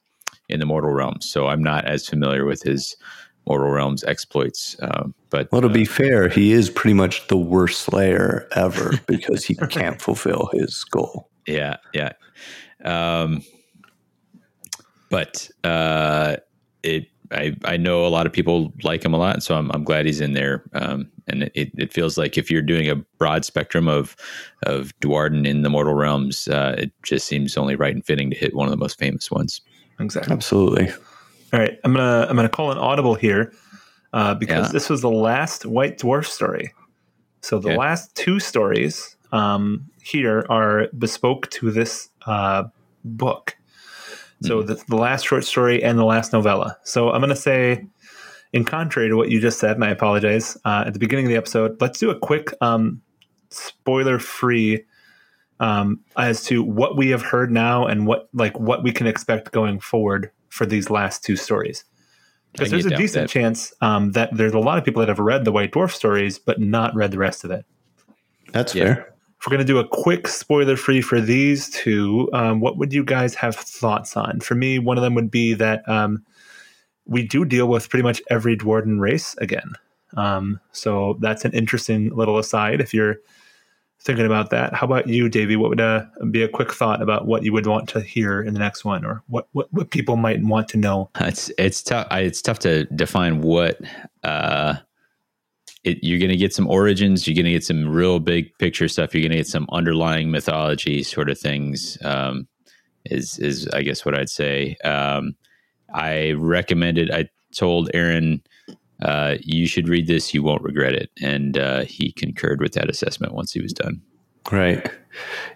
[0.49, 1.29] in the Mortal Realms.
[1.29, 2.97] So I'm not as familiar with his
[3.47, 4.77] Mortal Realms exploits.
[4.81, 8.93] Um, but well, to uh, be fair, he is pretty much the worst Slayer ever
[9.07, 11.29] because he can't fulfill his goal.
[11.47, 12.13] Yeah, yeah.
[12.85, 13.43] Um,
[15.11, 16.37] but uh,
[16.83, 19.85] it I, I know a lot of people like him a lot, so I'm, I'm
[19.85, 20.65] glad he's in there.
[20.74, 24.16] Um, and it, it feels like if you're doing a broad spectrum of
[24.65, 28.37] of Duardin in the mortal realms, uh, it just seems only right and fitting to
[28.37, 29.61] hit one of the most famous ones.
[29.99, 30.33] Exactly.
[30.33, 30.91] Absolutely.
[31.53, 33.53] All right, I'm gonna I'm gonna call an audible here
[34.12, 34.73] uh, because yeah.
[34.73, 36.73] this was the last White Dwarf story.
[37.43, 37.78] So the okay.
[37.78, 42.65] last two stories um, here are bespoke to this uh,
[43.05, 43.57] book.
[44.43, 44.69] So mm-hmm.
[44.69, 46.77] the, the last short story and the last novella.
[46.85, 47.87] So I'm going to say,
[48.53, 51.31] in contrary to what you just said, and I apologize, uh, at the beginning of
[51.31, 53.01] the episode, let's do a quick um,
[53.51, 54.85] spoiler free
[55.59, 59.53] um, as to what we have heard now and what like what we can expect
[59.53, 61.85] going forward for these last two stories.
[62.53, 65.45] Because there's a decent chance um, that there's a lot of people that have read
[65.45, 67.67] the White Dwarf stories but not read the rest of it.
[68.53, 68.85] That's yeah.
[68.85, 69.16] fair
[69.47, 73.05] we're going to do a quick spoiler free for these two, um, what would you
[73.05, 74.40] guys have thoughts on?
[74.40, 76.24] For me, one of them would be that um,
[77.05, 79.73] we do deal with pretty much every Duardin race again.
[80.16, 83.16] Um, so that's an interesting little aside if you're
[84.01, 84.74] thinking about that.
[84.74, 85.56] How about you, Davey?
[85.56, 88.55] What would uh, be a quick thought about what you would want to hear in
[88.55, 91.10] the next one, or what what, what people might want to know?
[91.20, 92.06] It's it's tough.
[92.10, 93.81] It's tough to define what.
[94.23, 94.77] Uh,
[95.87, 97.27] it, you're going to get some origins.
[97.27, 99.15] You're going to get some real big picture stuff.
[99.15, 101.97] You're going to get some underlying mythology sort of things.
[102.05, 102.49] Um,
[103.11, 104.77] is is I guess what I'd say.
[104.85, 105.37] Um,
[105.95, 107.11] I recommended.
[107.11, 108.43] I told Aaron,
[109.03, 110.35] uh, you should read this.
[110.35, 114.03] You won't regret it, and uh, he concurred with that assessment once he was done.
[114.51, 114.91] Right.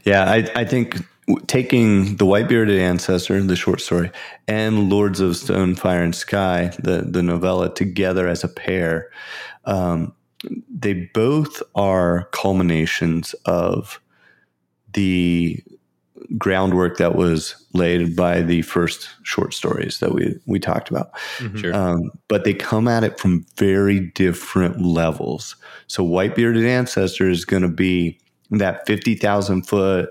[0.05, 0.97] Yeah, I I think
[1.47, 4.11] taking the white bearded ancestor, the short story,
[4.49, 9.11] and Lords of Stone, Fire, and Sky, the the novella together as a pair.
[9.65, 10.15] Um,
[10.69, 14.01] they both are culminations of
[14.93, 15.63] the
[16.39, 21.13] groundwork that was laid by the first short stories that we we talked about.
[21.39, 21.59] Mm-hmm.
[21.59, 21.75] Sure.
[21.75, 25.57] Um, but they come at it from very different levels.
[25.87, 28.19] So, White Bearded Ancestor is going to be
[28.51, 30.11] that fifty thousand foot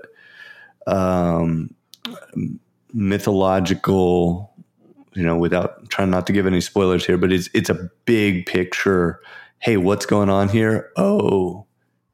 [0.86, 1.74] um,
[2.92, 4.48] mythological.
[5.14, 8.46] You know, without trying not to give any spoilers here, but it's it's a big
[8.46, 9.20] picture
[9.60, 10.90] hey, what's going on here?
[10.96, 11.66] Oh,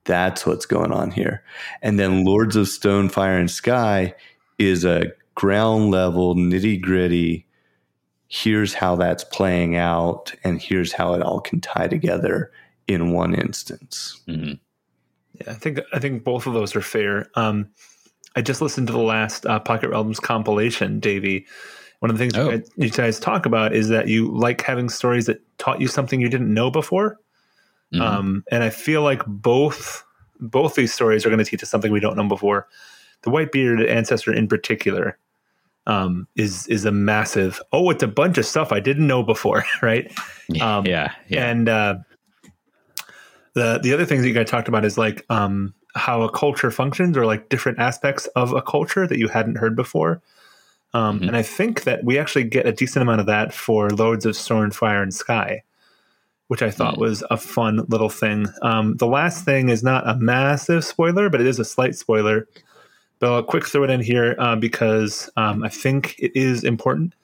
[0.05, 1.43] that's what's going on here.
[1.81, 4.15] And then Lords of Stone, Fire, and Sky
[4.59, 7.47] is a ground level, nitty gritty.
[8.29, 12.51] Here's how that's playing out, and here's how it all can tie together
[12.89, 14.21] in one instance.
[14.29, 14.55] Mm-hmm.
[15.35, 17.31] Yeah, I think I think both of those are fair.
[17.35, 17.69] Um,
[18.35, 21.47] I just listened to the last uh, Pocket Realms compilation, Davey.
[22.01, 22.63] One of the things oh.
[22.77, 26.29] you guys talk about is that you like having stories that taught you something you
[26.29, 27.19] didn't know before.
[27.95, 28.03] Mm-hmm.
[28.03, 30.05] Um, and I feel like both
[30.41, 32.69] both these stories are going to teach us something we don't know before.
[33.23, 35.19] The white bearded ancestor, in particular,
[35.87, 37.61] um, is is a massive.
[37.73, 40.13] Oh, it's a bunch of stuff I didn't know before, right?
[40.61, 41.49] Um, yeah, yeah.
[41.49, 41.97] And uh,
[43.55, 46.71] the the other things that you guys talked about is like um, how a culture
[46.71, 50.23] functions, or like different aspects of a culture that you hadn't heard before.
[50.93, 51.29] Um, mm-hmm.
[51.29, 54.37] And I think that we actually get a decent amount of that for Lords of
[54.37, 55.63] Stone, Fire, and Sky
[56.49, 57.01] which I thought mm.
[57.01, 58.47] was a fun little thing.
[58.63, 62.47] Um, the last thing is not a massive spoiler, but it is a slight spoiler.
[63.19, 67.15] but I'll quick throw it in here uh, because um, I think it is important.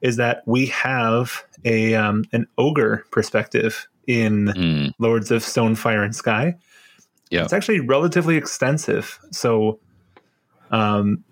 [0.00, 6.02] Is that we have a um, an ogre perspective in Mm, Lords of Stone, Fire,
[6.02, 6.56] and Sky.
[7.30, 7.44] Yeah.
[7.44, 9.20] It's actually relatively extensive.
[9.30, 9.78] So,
[10.72, 11.22] um,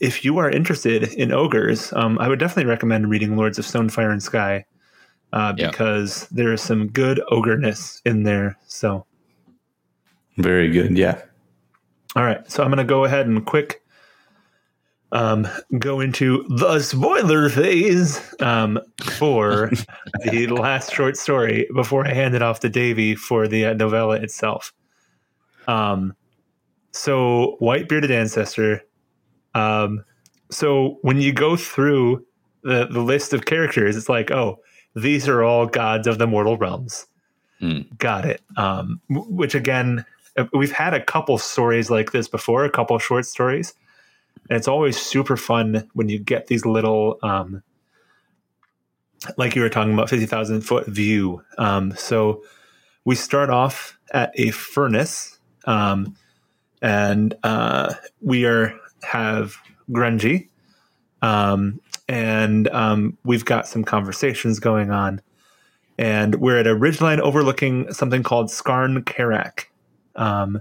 [0.00, 3.88] if you are interested in ogres, um, I would definitely recommend reading Lords of Stone,
[3.88, 4.64] Fire, and Sky
[5.32, 5.70] uh, Yeah.
[5.70, 8.56] because there is some good ogreness in there.
[8.66, 9.06] So,
[10.38, 10.96] Very good.
[10.96, 11.20] Yeah.
[12.16, 12.48] all right.
[12.50, 13.82] So, I'm going to go ahead and quick
[15.12, 15.46] um,
[15.78, 19.70] go into the spoiler phase um, for
[20.24, 24.16] the last short story before I hand it off to Davey for the uh, novella
[24.16, 24.72] itself.
[25.68, 26.14] Um,
[26.92, 28.82] so white bearded ancestor.
[29.54, 30.02] Um,
[30.50, 32.24] so when you go through
[32.62, 34.60] the the list of characters, it's like, oh,
[34.94, 37.06] these are all gods of the mortal realms.
[37.60, 37.82] Hmm.
[37.98, 38.42] Got it.
[38.56, 40.04] Um, which again,
[40.36, 43.74] uh, we've had a couple stories like this before, a couple short stories,
[44.48, 47.62] and it's always super fun when you get these little, um,
[49.36, 51.42] like you were talking about, fifty thousand foot view.
[51.58, 52.42] Um, so
[53.04, 56.16] we start off at a furnace, um,
[56.80, 59.56] and uh, we are have
[59.90, 60.48] Grungni,
[61.22, 61.80] um,
[62.12, 65.22] and um, we've got some conversations going on,
[65.96, 69.64] and we're at a ridgeline overlooking something called Skarn Karak.
[70.14, 70.60] Um,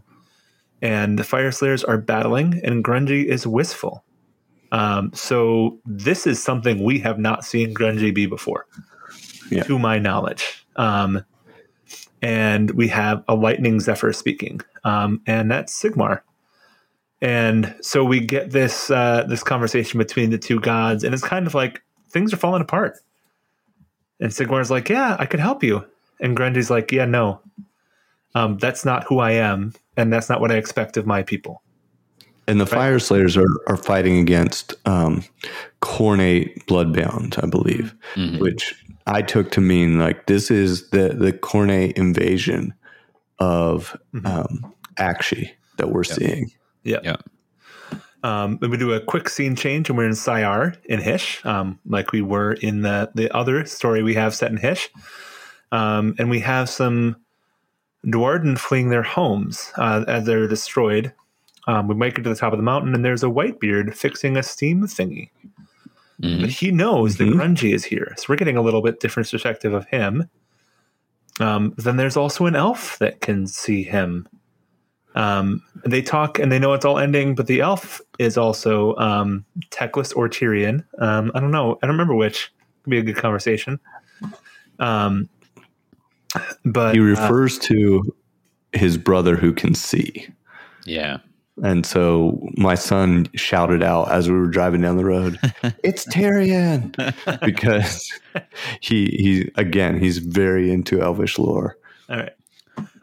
[0.82, 4.04] and the Fire Slayers are battling, and Grungni is wistful.
[4.72, 8.66] Um, so this is something we have not seen Grungni be before,
[9.50, 9.64] Yeah.
[9.64, 10.66] to my knowledge.
[10.78, 11.26] Um,
[12.22, 16.22] and we have a Lightning Zephyr speaking, um, and that's Sigmar.
[17.22, 21.46] And so we get this uh, this conversation between the two gods, and it's kind
[21.46, 22.98] of like things are falling apart.
[24.20, 25.86] And Sigmar's like, "Yeah, I could help you,"
[26.20, 27.40] and Grungni's like, "Yeah, no,
[28.34, 31.62] um, that's not who I am, and that's not what I expect of my people."
[32.48, 35.24] And the Fire Slayers are, are fighting against um,
[35.82, 38.40] Khornate Bloodbound, I believe, Mhm.
[38.40, 38.76] which
[39.06, 42.74] I took to mean like this is the, the Khornate invasion
[43.40, 44.26] of Mhm.
[44.26, 46.52] um, Aqshy that we're seeing.
[46.84, 47.00] Yeah.
[47.04, 47.18] Yeah.
[48.24, 51.80] Um, and we do a quick scene change, and we're in Syar in Hysh, um,
[51.88, 54.90] like we were in the the other story we have set in Hysh.
[55.72, 57.16] Um, and we have some
[58.06, 61.14] Duardin fleeing their homes uh, as they're destroyed.
[61.68, 64.38] Um, we make it to the top of the mountain, and there's a Whitebeard fixing
[64.38, 65.30] a steam thingy.
[66.22, 66.42] Mhm.
[66.42, 67.18] But he knows Mhm.
[67.18, 70.30] that Grungni is here, so we're getting a little bit different perspective of him.
[71.40, 74.28] Um, then there's also an elf that can see him.
[75.16, 79.44] Um, they talk and they know it's all ending, but the elf is also um,
[79.70, 80.86] Teclis or Tyrion.
[81.00, 81.74] Um, I don't know.
[81.82, 82.52] I don't remember which.
[82.84, 83.80] Could be a good conversation.
[84.80, 85.30] Um,
[86.66, 88.16] but He uh, refers to
[88.74, 90.28] his brother who can see.
[90.86, 91.18] Yeah.
[91.64, 95.38] And so my son shouted out as we were driving down the road,
[95.84, 96.96] "It's Tyrion!"
[97.46, 98.10] because
[98.80, 101.78] he he again he's very into Elvish lore.
[102.10, 102.32] all right.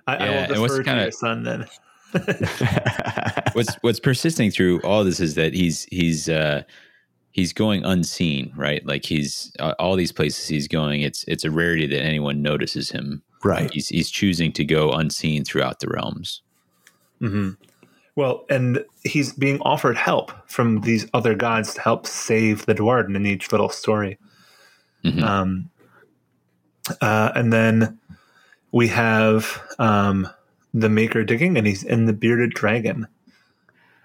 [0.06, 1.66] I, Yeah, I and will defer to kinda- your son then.
[3.52, 6.62] what's what's persisting through all this is that he's he's uh
[7.32, 11.50] he's going unseen right like he's uh, all these places he's going it's it's a
[11.50, 13.70] rarity that anyone notices him right.
[13.72, 16.42] he's he's choosing to go unseen throughout the realms
[17.20, 17.50] hmm
[18.16, 23.14] Well, and he's being offered help from these other gods to help save the Duardin
[23.14, 24.18] in each little story.
[25.04, 25.22] Mhm.
[25.22, 25.70] Um,
[27.00, 27.98] uh, and then
[28.72, 30.28] we have um,
[30.74, 33.06] the Maker digging, and he's in the bearded dragon.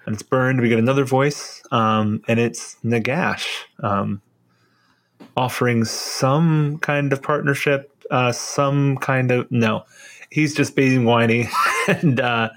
[0.06, 0.60] And it's burned.
[0.62, 3.48] We get another voice, um, and it's Nagash
[3.82, 4.22] um,
[5.38, 9.84] offering some kind of partnership, uh, some kind of no.
[10.30, 11.48] He's just being whiny,
[11.88, 12.50] and uh,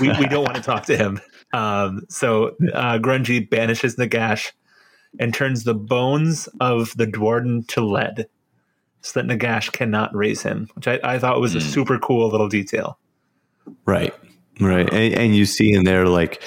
[0.00, 1.20] we, we don't want to talk to him.
[1.52, 4.52] Um, so uh, Grungni banishes Nagash
[5.18, 8.26] and turns the bones of the Duardin to lead
[9.00, 11.66] so that Nagash cannot raise him, which I, I thought was a Hmm.
[11.66, 12.98] super cool little detail.
[13.86, 14.14] Right.
[14.60, 14.92] Right.
[14.92, 16.42] And, and you see in there like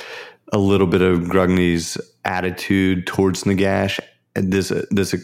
[0.53, 3.99] a little bit of Grungni's attitude towards Nagash.
[4.35, 5.15] This this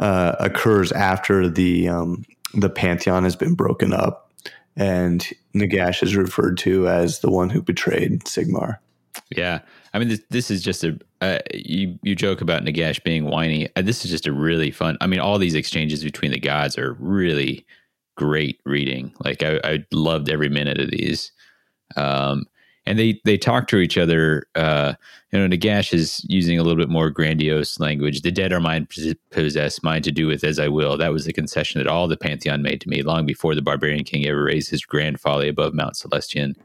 [0.00, 2.24] uh, occurs after the um,
[2.54, 4.32] the pantheon has been broken up,
[4.76, 8.78] and Nagash is referred to as the one who betrayed Sigmar.
[9.34, 9.60] yeah
[9.92, 13.68] i mean this, this is just a uh, you you joke about nagash being whiny
[13.76, 16.78] uh, this is just a really fun i mean all these exchanges between the gods
[16.78, 17.66] are really
[18.20, 19.14] great reading.
[19.24, 21.32] Like i, I loved every minute of these.
[21.96, 22.44] Um
[22.84, 24.92] and they they talk to each other uh
[25.32, 28.20] you know nagash is using a little bit more grandiose language.
[28.20, 28.86] The dead are mine
[29.30, 30.98] possess, mine to do with as i will.
[30.98, 34.04] That was the concession that all the pantheon made to me long before the barbarian
[34.04, 36.56] king ever raised his grand folly above mount celestian.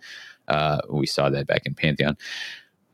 [0.49, 2.17] Uh we saw that back in pantheon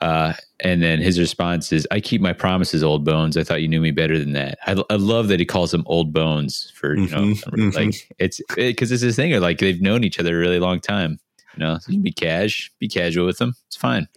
[0.01, 3.37] Uh, and then his response is, "I keep my promises, old bones.
[3.37, 5.83] I thought you knew me better than that." I, I love that he calls them
[5.85, 7.75] old bones for you know, Mhm, mhm.
[7.75, 10.79] like it's because it's this thing of like they've known each other a really long
[10.79, 11.19] time.
[11.55, 13.53] You know, so you can be cash, be casual with them.
[13.67, 14.07] It's fine.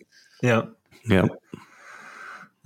[0.42, 0.62] Yeah.
[1.08, 1.26] Yeah.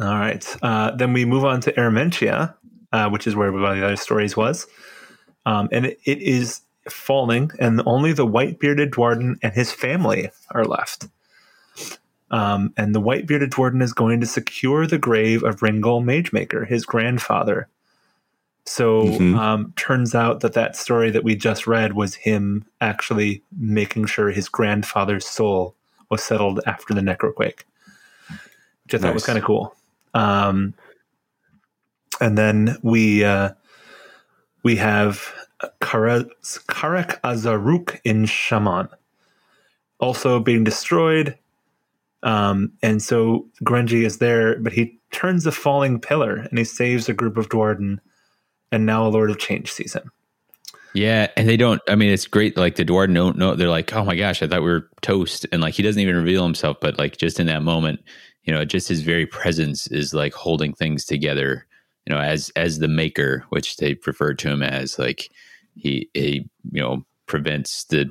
[0.00, 0.56] All right.
[0.62, 2.54] Uh, then we move on to Aramentia,
[2.92, 4.66] uh, which is where one of the other stories was.
[5.46, 10.30] Um, and it, it is falling, and only the white bearded Duardin and his family
[10.50, 11.08] are left.
[12.30, 16.66] Um, and the white bearded Duardin is going to secure the grave of Ringol Magemaker,
[16.66, 17.68] his grandfather.
[18.66, 19.34] So Mhm.
[19.38, 24.30] um, turns out that that story that we just read was him actually making sure
[24.30, 25.74] his grandfather's soul
[26.10, 27.60] was settled after the necroquake,
[28.84, 29.74] which I thought was kind of cool.
[30.12, 30.74] Um,
[32.20, 33.52] and then we uh,
[34.64, 35.32] we have
[35.80, 38.88] Kara- Karak Azaruk in Chamon,
[39.98, 41.38] also being destroyed.
[42.22, 47.08] Um, and so Grungni is there, but he turns a falling pillar and he saves
[47.08, 47.98] a group of Duardin,
[48.72, 50.10] and now a Lord of Change sees him.
[50.94, 51.80] Yeah, and they don't.
[51.88, 52.56] I mean, it's great.
[52.56, 53.54] Like the Duardin don't know.
[53.54, 56.16] They're like, "Oh my gosh, I thought we were toast," and like he doesn't even
[56.16, 56.78] reveal himself.
[56.80, 58.00] But like just in that moment,
[58.44, 61.66] you know, just his very presence is like holding things together.
[62.06, 65.28] You know, as as the maker, which they refer to him as, like
[65.76, 68.10] he he you know prevents the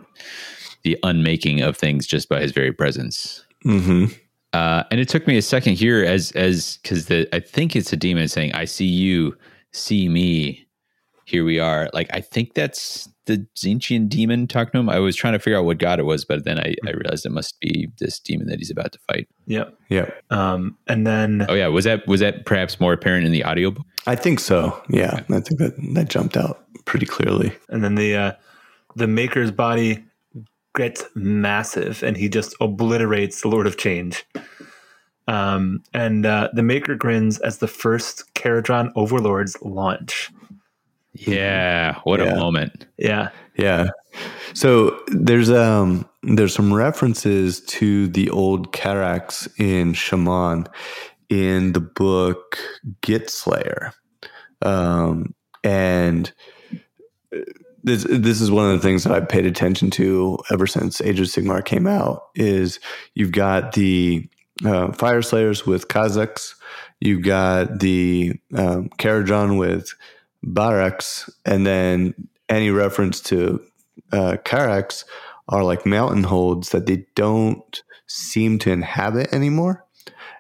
[0.83, 3.43] the unmaking of things just by his very presence.
[3.63, 4.05] Hmm
[4.53, 7.91] Uh, and it took me a second here as as because the I think it's
[7.93, 9.35] a demon saying, "I see you,
[9.73, 10.63] see me."
[11.25, 11.89] Here we are.
[11.93, 14.89] Like I think that's the Tzeentchian demon talking to him.
[14.89, 17.25] I was trying to figure out what god it was, but then I, I realized
[17.25, 19.27] it must be this demon that he's about to fight.
[19.47, 19.77] Yep.
[19.89, 20.09] Yeah.
[20.29, 23.75] Um, and then Oh yeah, was that was that perhaps more apparent in the audio?
[24.07, 24.81] I think so.
[24.87, 25.15] Yeah.
[25.29, 27.51] I think that that jumped out pretty clearly.
[27.67, 28.31] and then the uh,
[28.95, 30.05] the maker's body
[30.77, 34.25] gets massive, and he just obliterates the Lord of Change.
[35.27, 40.31] Um, and uh, the maker grins as the first Kharadron overlords launch.
[41.13, 42.27] Yeah, what Yeah.
[42.33, 42.85] a moment.
[42.97, 43.89] Yeah, Yeah.
[44.53, 50.67] So there's um there's some references to the old Karax in Chamon
[51.29, 52.57] in the book
[53.01, 53.91] Gitslayer.
[54.61, 55.33] Um
[55.63, 56.31] and
[57.83, 61.19] this this is one of the things that I've paid attention to ever since Age
[61.19, 62.79] of Sigmar came out is
[63.13, 64.27] you've got the
[64.65, 66.55] uh, Fire Slayers with Kazakhs,
[66.99, 69.93] you've got the um, Kharadron with
[70.45, 72.13] Baraks, and then
[72.49, 73.61] any reference to
[74.11, 75.03] uh, Karax
[75.49, 79.85] are like mountain holds that they don't seem to inhabit anymore.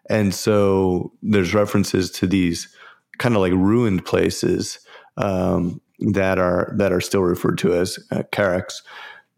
[0.09, 2.73] And so there's references to these
[3.17, 4.79] kind of like ruined places
[5.17, 8.81] um, that are that are still referred to as uh, Karax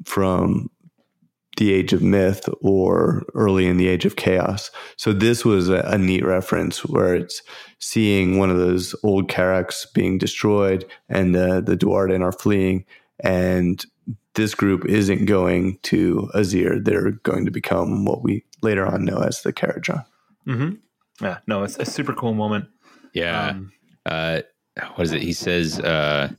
[0.05, 0.69] from
[1.57, 4.71] the age of myth or early in the age of chaos.
[4.95, 7.41] So this was a, a neat reference where it's
[7.79, 12.85] seeing one of those old Karax being destroyed and the the Duardin are fleeing
[13.21, 13.85] and
[14.35, 16.83] this group isn't going to Azyr.
[16.83, 20.05] They're going to become what we later on know as the Kharadron.
[20.45, 20.71] hmm
[21.21, 21.39] yeah.
[21.47, 22.67] No, it's a super cool moment.
[23.13, 23.49] Yeah.
[23.49, 23.71] Um,
[24.05, 24.41] uh
[24.95, 26.29] what is it he says uh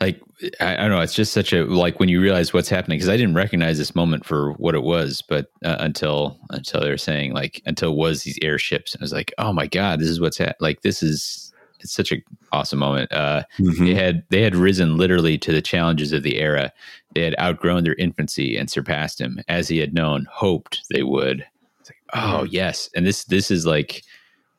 [0.00, 0.20] like
[0.60, 3.08] I, I don't know it's just such a like when you realize what's happening because
[3.08, 6.96] i didn't recognize this moment for what it was but uh, until until they were
[6.96, 10.08] saying like until it was these airships and i was like oh my god this
[10.08, 10.52] is what's ha-.
[10.60, 12.16] like this is it's such a
[12.52, 13.86] awesome moment uh Mhm.
[13.86, 16.72] they had they had risen literally to the challenges of the era
[17.14, 21.44] they had outgrown their infancy and surpassed him as he had known hoped they would
[21.80, 24.02] it's like oh yes and this this is like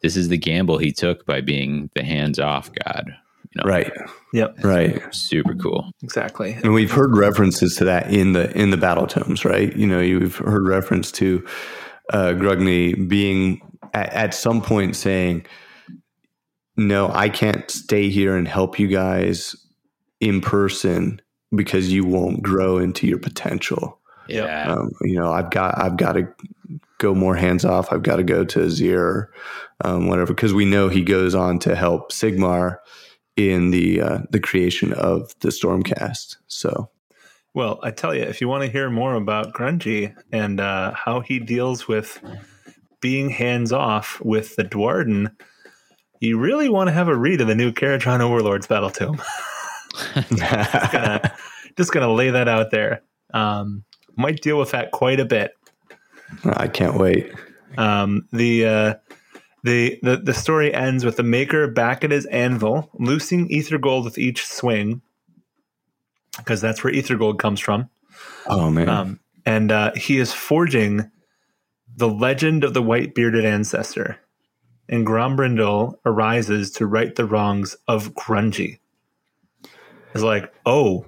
[0.02, 3.16] this is the gamble he took by being the hands off god
[3.54, 3.92] you know Right,
[4.34, 4.56] yep.
[4.64, 5.02] right.
[5.14, 6.54] super cool Exactly.
[6.54, 9.76] And we've heard references to that in the in the battle tomes, right?
[9.76, 11.46] You know, you've heard reference to
[12.12, 13.62] uh, Grungni being
[13.94, 15.46] at, at some point saying,
[16.76, 19.56] "No, I can't stay here and help you guys
[20.20, 21.22] in person
[21.54, 26.14] because you won't grow into your potential." Yeah Um, you know, I've got I've got
[26.14, 26.28] to
[27.00, 27.92] go more hands off.
[27.92, 29.28] I've got to go to Azyr,
[29.84, 32.78] um, whatever, because we know he goes on to help Sigmar
[33.36, 36.38] in the uh, the creation of the Stormcast.
[36.48, 36.90] So.
[37.54, 41.20] Well, I tell you, if you want to hear more about Grungni and uh, how
[41.20, 42.22] he deals with
[43.02, 45.36] being hands off with the Duardin,
[46.22, 49.22] you really want to have a read of the new Kharadron Overlords Battle Tome.
[50.38, 51.34] gonna,
[51.78, 53.02] just gonna lay that out there.
[53.34, 53.84] Um,
[54.16, 55.52] might deal with that quite a bit.
[56.46, 57.34] I can't wait.
[57.78, 58.94] Um, the, uh,
[59.64, 64.18] the the the story ends with the maker back at his anvil, loosing aether-gold with
[64.18, 65.02] each swing,
[66.38, 67.90] because that's where aether-gold comes from.
[68.48, 68.90] Oh man.
[68.90, 71.10] Um, and uh, he is forging
[71.96, 74.18] the legend of the white bearded ancestor,
[74.90, 78.80] and Grombrindal arises to right the wrongs of Grungni.
[80.14, 81.06] It's like, oh,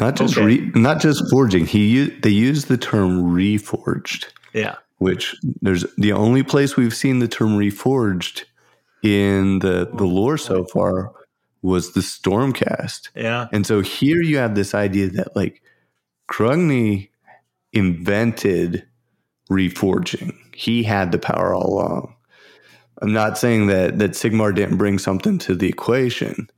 [0.00, 0.46] Not just Okay.
[0.46, 1.66] re, not just forging.
[1.66, 7.28] He they use the term reforged, yeah, which there's the only place we've seen the
[7.28, 8.44] term reforged
[9.02, 11.12] in the the lore so far
[11.60, 13.08] was the Stormcast.
[13.14, 15.62] yeah, And so here you have this idea that like
[16.30, 17.10] Grungni
[17.72, 18.86] invented
[19.50, 20.36] reforging.
[20.54, 22.14] He had the power all along.
[23.00, 26.48] I'm not saying that that Sigmar didn't bring something to the equation,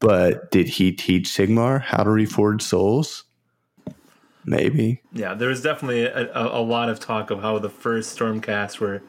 [0.00, 3.24] but did he teach Sigmar how to reforge souls?
[4.44, 5.02] Maybe.
[5.12, 5.34] yeah.
[5.34, 9.02] There was definitely a, a, a lot of talk of how the first Stormcast were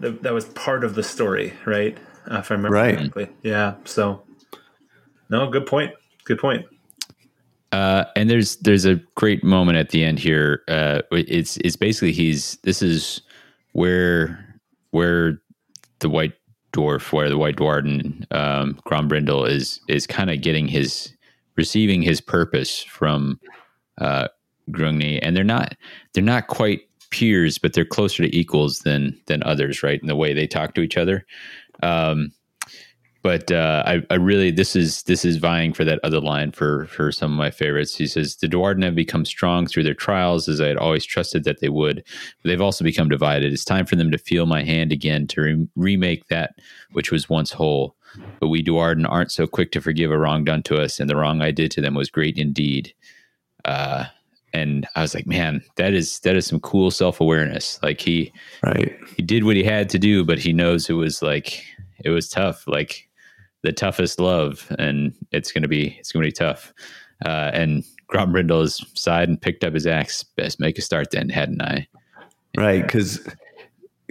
[0.00, 1.96] that, that was part of the story, right?
[2.30, 2.96] Uh, if I remember Right.
[2.96, 3.28] correctly.
[3.42, 3.74] Yeah.
[3.84, 4.22] So,
[5.30, 5.92] no, good point.
[6.24, 6.66] Good point.
[7.72, 10.62] Uh, and there's there's a great moment at the end here.
[10.68, 13.20] Uh, it's it's basically he's this is
[13.72, 14.60] where
[14.92, 15.40] where
[15.98, 16.34] the white
[16.72, 21.12] dwarf, where the white Duardin um, Grombrindal is is kind of getting his
[21.56, 23.40] receiving his purpose from
[23.98, 24.28] uh,
[24.66, 25.76] and they're not
[26.12, 30.00] they're not quite peers, but they're closer to equals than than others, right?
[30.00, 31.24] In the way they talk to each other.
[31.82, 32.32] Um,
[33.24, 36.86] but uh, I, I really this is this is vying for that other line for
[36.88, 37.96] for some of my favorites.
[37.96, 41.44] He says the Duardin have become strong through their trials, as I had always trusted
[41.44, 42.04] that they would.
[42.42, 43.50] But they've also become divided.
[43.50, 46.56] It's time for them to feel my hand again to re- remake that
[46.92, 47.96] which was once whole.
[48.40, 51.16] But we Duardin aren't so quick to forgive a wrong done to us, and the
[51.16, 52.92] wrong I did to them was great indeed.
[53.64, 54.04] Uh,
[54.52, 57.80] and I was like, man, that is that is some cool self awareness.
[57.82, 58.32] Like he
[58.62, 58.96] Right.
[59.16, 61.64] he did what he had to do, but he knows it was like
[62.04, 63.08] it was tough, like
[63.62, 66.72] the toughest love, and it's gonna be it's gonna be tough.
[67.24, 70.22] Uh, and Grombrindal has sighed and picked up his axe.
[70.22, 71.88] Best make a start then, hadn't I?
[72.56, 72.82] Right.
[72.82, 73.26] Because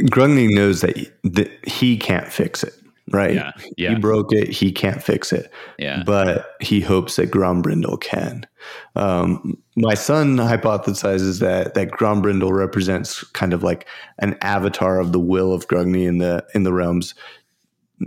[0.02, 2.74] Grungni knows that he, that he can't fix it.
[3.12, 3.34] Right.
[3.36, 3.90] Yeah, yeah.
[3.90, 4.48] He broke it.
[4.50, 5.52] He can't fix it.
[5.78, 8.48] Yeah, but he hopes that Grombrindal can.
[8.96, 13.88] Um, my son hypothesizes that that Grombrindal represents kind of like
[14.20, 17.14] an avatar of the will of Grungni in the in the realms,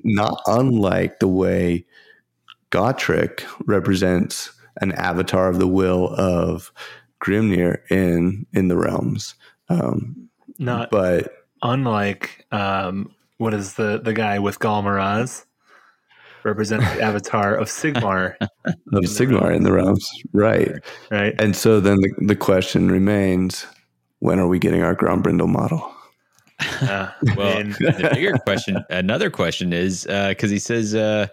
[0.03, 1.85] not unlike the way
[2.71, 4.51] Gotrek represents
[4.81, 6.73] an avatar of the will of
[7.23, 9.35] Grimnir in in the realms.
[9.69, 10.29] Um,
[10.59, 11.33] Not but
[11.63, 15.45] unlike um, what is the the guy with Ghal Maraz
[16.45, 20.73] represents the avatar of Sigmar, of Sigmar in the realms, right?
[21.11, 21.35] right?
[21.39, 23.67] And so then the, the question remains
[24.21, 25.93] when are we getting our Grombrindal model?
[26.81, 31.27] Uh, Well, the bigger question, another question is because he says, uh,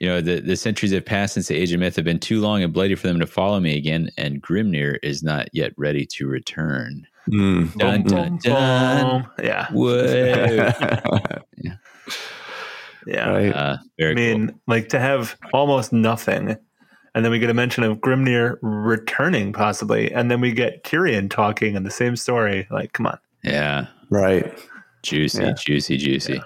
[0.00, 2.40] you know, the, the centuries have passed since the age of myth have been too
[2.40, 6.06] long and bloody for them to follow me again, and Grimnir is not yet ready
[6.06, 7.06] to return.
[7.30, 7.74] Mm.
[7.76, 9.22] Dun, dun, dun.
[9.22, 9.30] boom.
[9.42, 10.72] Yeah, Whoa.
[13.06, 13.30] yeah.
[13.30, 13.52] right.
[13.54, 16.56] Uh, I mean, like to have almost nothing,
[17.14, 21.30] and then we get a mention of Grimnir returning possibly, and then we get Tyrion
[21.30, 22.66] talking in the same story.
[22.70, 23.18] Like, come on.
[23.42, 23.86] Yeah.
[24.10, 24.52] right.
[25.02, 25.52] Juicy, Yeah.
[25.52, 26.42] juicy, juicy.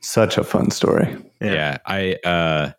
[0.00, 1.14] Such a fun story.
[1.42, 1.52] Yeah.
[1.52, 1.76] Yeah.
[1.86, 2.72] I, uh,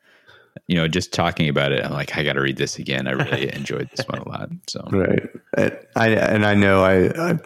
[0.68, 3.08] you know, just talking about it, I'm like, I got to read this again.
[3.08, 4.50] I really enjoyed this one a lot.
[4.68, 5.30] So, Right.
[5.56, 7.40] And I and I know I, I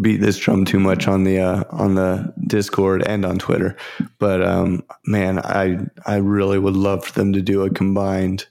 [0.00, 3.76] beat this drum too much on the uh, on the Discord and on Twitter,
[4.18, 8.46] but um, man, I I really would love for them to do a combined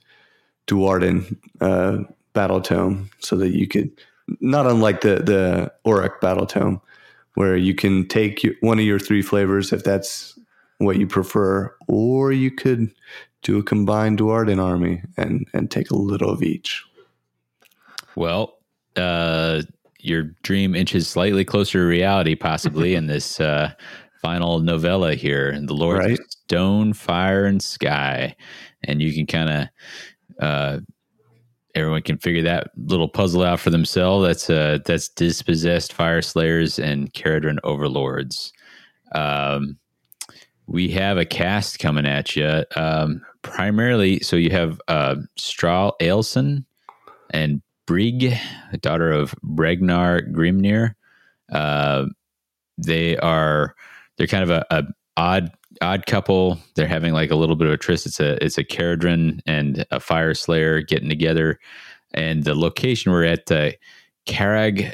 [0.67, 2.03] Duardin uh,
[2.33, 3.89] battle tome so that you could
[4.39, 6.79] not unlike the the Orruk battle tome,
[7.33, 10.37] where you can take your, one of your three flavors if that's
[10.77, 12.91] what you prefer, or you could
[13.45, 16.83] do a combined Duardin army and and take a little of each.
[18.15, 18.57] well,
[18.95, 19.61] uh,
[19.99, 23.71] your dream inches slightly closer to reality, possibly in this uh,
[24.21, 26.19] final novella here, and the Lord Right.
[26.29, 28.35] Stone, Fire, and Sky,
[28.83, 30.43] and you can kind of.
[30.43, 30.79] Uh,
[31.75, 34.25] Everyone can figure that little puzzle out for themselves.
[34.25, 38.53] That's uh, that's dispossessed fire slayers and Kharadron overlords.
[39.13, 39.77] Um,
[40.67, 42.63] we have a cast coming at you.
[42.77, 46.65] Um, primarily, so you have uh, Strahl Ailson
[47.29, 48.35] and Brig,
[48.81, 50.95] daughter of Bregnar Grimnir.
[51.51, 52.05] Uh,
[52.79, 53.75] they are
[54.17, 54.83] they're kind of a, a
[55.15, 56.59] odd odd couple.
[56.73, 58.07] They're having like a little bit of a tryst.
[58.07, 61.59] It's a it's a Kharadron and a Fire Slayer getting together,
[62.15, 63.71] and the location we're at uh,
[64.25, 64.91] Karag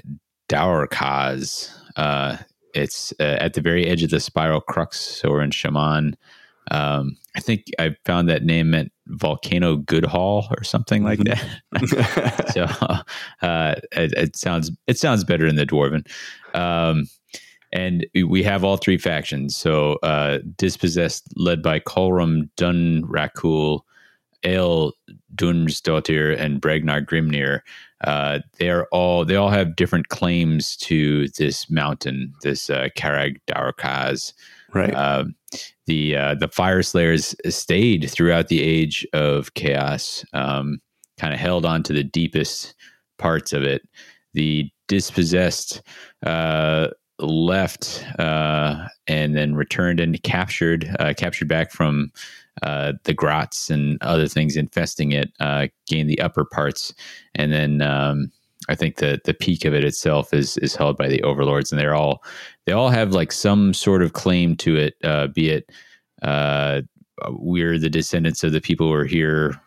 [0.50, 1.74] Daurkaz.
[1.96, 2.38] Uh,
[2.76, 5.00] it's uh, at the very edge of the spiral crux.
[5.00, 6.18] So we're in Chamon.
[6.70, 12.52] Um, I think I found that name meant volcano Goodhall or something like that.
[12.54, 12.66] so
[13.46, 16.08] uh, it, it, sounds it sounds better in the dwarven.
[16.54, 17.08] Um,
[17.74, 19.56] and we have all three factions.
[19.56, 23.82] So uh, dispossessed, led by Colram Dun Rakul,
[24.44, 24.94] Ale
[25.36, 27.62] Dunsdottir, and Bragnar Grimnir.
[28.04, 33.38] Uh, they are all they all have different claims to this mountain, this uh, Carag
[33.48, 34.34] Daurkaz.
[34.74, 34.94] Right.
[34.94, 35.26] Uh,
[35.88, 40.80] the uh, the fire slayers stayed throughout the age of chaos, um,
[41.18, 42.76] kind of held on to the deepest
[43.18, 43.88] parts of it.
[44.34, 45.82] The dispossessed
[46.26, 46.88] uh,
[47.20, 52.12] left uh, and then returned and captured uh, captured back from
[52.64, 56.94] uh, the grots and other things infesting it, uh, gained the upper parts,
[57.36, 58.32] and then um,
[58.70, 61.80] I think the the peak of it itself is is held by the overlords, and
[61.80, 62.24] they're all
[62.66, 65.70] they all have like some sort of claim to it, uh, be it
[66.22, 66.82] uh,
[67.30, 69.60] we're the descendants of the people who are here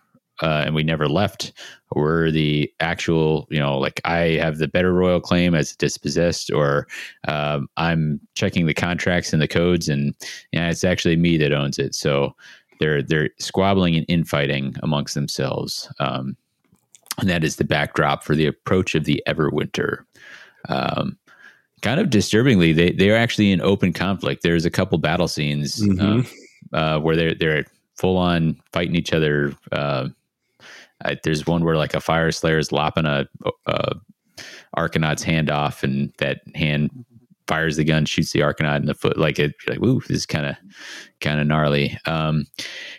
[0.42, 1.52] uh, and we never left.
[1.94, 6.88] We're the actual, you know, like I have the better royal claim as dispossessed, or
[7.28, 10.14] um, I'm checking the contracts and the codes, and
[10.52, 11.94] yeah, it's actually me that owns it.
[11.94, 12.34] So
[12.80, 16.36] they're they're squabbling and infighting amongst themselves, um,
[17.18, 20.04] and that is the backdrop for the approach of the Everwinter.
[20.68, 21.16] Um,
[21.84, 24.42] kind of disturbingly, they they are actually in open conflict.
[24.42, 26.22] There's a couple battle scenes mm-hmm.
[26.74, 29.54] uh, uh, where they're they're full on fighting each other.
[29.70, 30.08] Uh,
[31.22, 33.28] there's one where like a Fyreslayer is lopping a,
[33.66, 33.94] a
[34.76, 36.90] Arcanaut's hand off, and that hand
[37.46, 39.18] fires the gun, shoots the Arcanaut in the foot.
[39.18, 40.56] Like it, like ooh, this is kind of
[41.20, 41.98] kind of gnarly.
[42.06, 42.46] Um,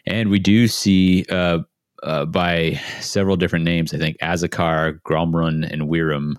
[0.05, 1.59] and we do see uh,
[2.03, 3.95] uh, by several different names.
[3.95, 6.35] I think Azakar, Gromrun, and Wiram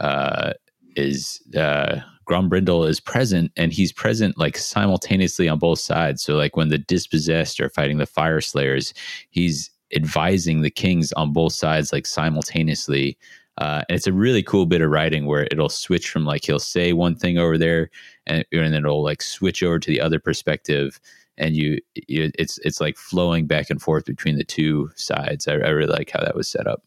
[0.00, 0.54] uh,
[0.96, 6.22] is uh, Grombrindal is present, and he's present like simultaneously on both sides.
[6.22, 8.92] So like when the dispossessed are fighting the Fyreslayers,
[9.30, 13.16] he's advising the kings on both sides like simultaneously.
[13.58, 16.58] Uh, and it's a really cool bit of writing where it'll switch from like he'll
[16.58, 17.90] say one thing over there,
[18.26, 20.98] and, and then it'll like switch over to the other perspective,
[21.38, 25.46] and you, you it's it's like flowing back and forth between the two sides.
[25.46, 26.82] I, I really like how that was set up.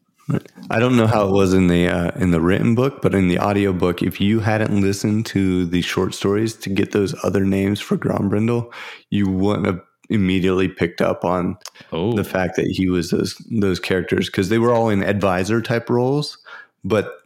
[0.69, 3.29] I don't know how it was in the uh, in the written book, but in
[3.29, 7.45] the audio book, if you hadn't listened to the short stories to get those other
[7.45, 8.73] names for Grombrindal,
[9.09, 11.57] you wouldn't have immediately picked up on
[11.91, 12.13] oh.
[12.13, 15.89] the fact that he was those those characters because they were all in advisor type
[15.89, 16.37] roles,
[16.83, 17.19] but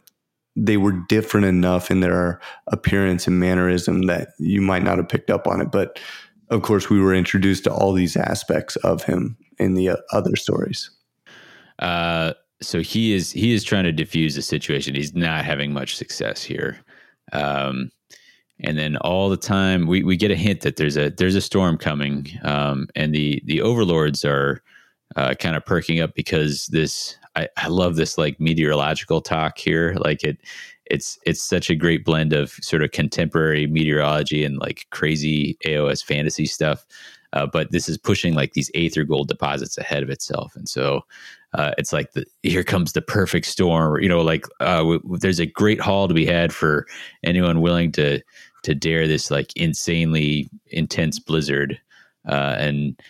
[0.54, 5.30] they were different enough in their appearance and mannerism that you might not have picked
[5.30, 5.72] up on it.
[5.72, 5.98] But
[6.50, 10.36] of course, we were introduced to all these aspects of him in the uh, other
[10.36, 10.90] stories.
[11.78, 14.94] Uh, so he is he is trying to diffuse the situation.
[14.94, 16.78] He's not having much success here.
[17.32, 17.90] Um,
[18.60, 21.40] and then all the time we, we get a hint that there's a there's a
[21.40, 24.62] storm coming um, and the the overlords are
[25.16, 29.96] uh, kind of perking up because this I, I love this like meteorological talk here
[29.98, 30.38] like it
[30.86, 36.04] it's it's such a great blend of sort of contemporary meteorology and like crazy AOS
[36.04, 36.86] fantasy stuff
[37.32, 41.02] uh, but this is pushing like these aether gold deposits ahead of itself and so
[41.54, 45.18] uh, it's like the, here comes the perfect storm you know like uh, w- w-
[45.18, 46.86] there's a great haul to be had for
[47.24, 48.20] anyone willing to
[48.62, 51.78] to dare this like insanely intense blizzard.
[52.28, 53.00] Uh, and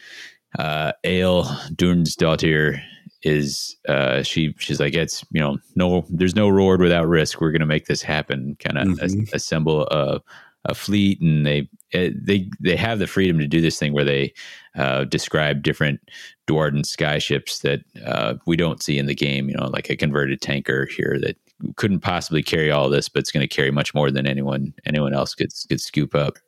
[0.59, 1.44] uh, Ale
[1.74, 2.82] Dunsdottir
[3.23, 7.40] is uh, she she's like it's you know no there's no reward without risk.
[7.40, 8.56] We're gonna make this happen.
[8.59, 9.35] Kind of mm-hmm.
[9.35, 10.20] assemble a,
[10.64, 14.05] a fleet, and they eh, they they have the freedom to do this thing where
[14.05, 14.32] they
[14.77, 16.01] uh, describe different
[16.48, 19.48] Duardin skyships that uh, we don't see in the game.
[19.48, 21.36] You know, like a converted tanker here that
[21.77, 25.14] couldn't possibly carry all this, but it's going to carry much more than anyone anyone
[25.14, 26.39] else could could scoop up.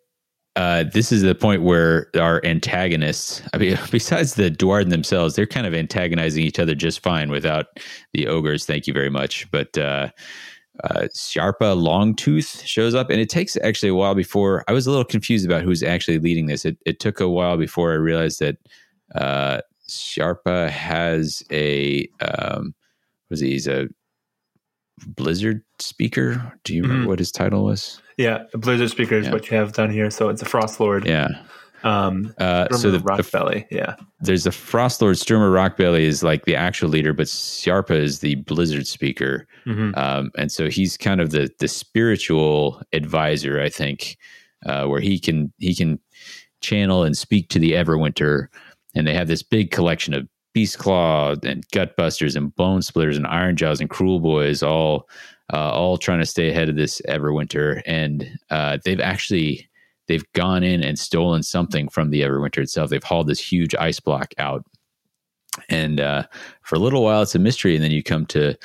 [0.57, 5.47] Uh, this is the point where our antagonists, I mean, besides the Duardin themselves, they're
[5.47, 7.66] kind of antagonizing each other just fine without
[8.12, 8.65] the ogres.
[8.65, 9.51] Thank you very much.
[9.51, 9.77] But
[10.83, 14.91] uh, Sharpa Longtooth shows up, and it takes actually a while before I was a
[14.91, 16.65] little confused about who's actually leading this.
[16.65, 18.57] It, it took a while before I realized that
[19.15, 22.75] uh, Sharpa has a um,
[23.31, 23.51] was he?
[23.51, 23.89] He's a
[25.07, 26.53] Blizzard speaker.
[26.65, 27.11] Do you remember mm-hmm.
[27.11, 28.01] what his title was?
[28.17, 29.33] Yeah, a Blizzard speaker is yeah.
[29.33, 30.11] what you have down here.
[30.11, 31.07] So it's a Frost Lord.
[31.07, 31.29] Yeah.
[31.85, 33.97] Um, uh, so the Rockbelly, yeah.
[34.20, 35.19] There's a Frost Lord.
[35.19, 39.94] Sturmer Rockbelly is like the actual leader, but Sharpa is the Blizzard speaker, mm-hmm.
[39.94, 44.16] um, and so he's kind of the the spiritual advisor, I think,
[44.65, 46.01] uh, where he can he can
[46.62, 48.47] channel and speak to the Everwinter,
[48.94, 53.81] and they have this big collection of Beast Claw and Gutbusters and Bonesplitterz and Ironjawz
[53.81, 55.06] and Kruleboyz all
[55.52, 59.69] uh, all trying to stay ahead of this Everwinter, and uh, they've actually
[60.09, 62.90] they've gone in and stolen something from the Everwinter itself.
[62.90, 64.64] They've hauled this huge ice block out,
[65.68, 66.24] and uh,
[66.62, 68.56] for a little while it's a mystery, and then you come to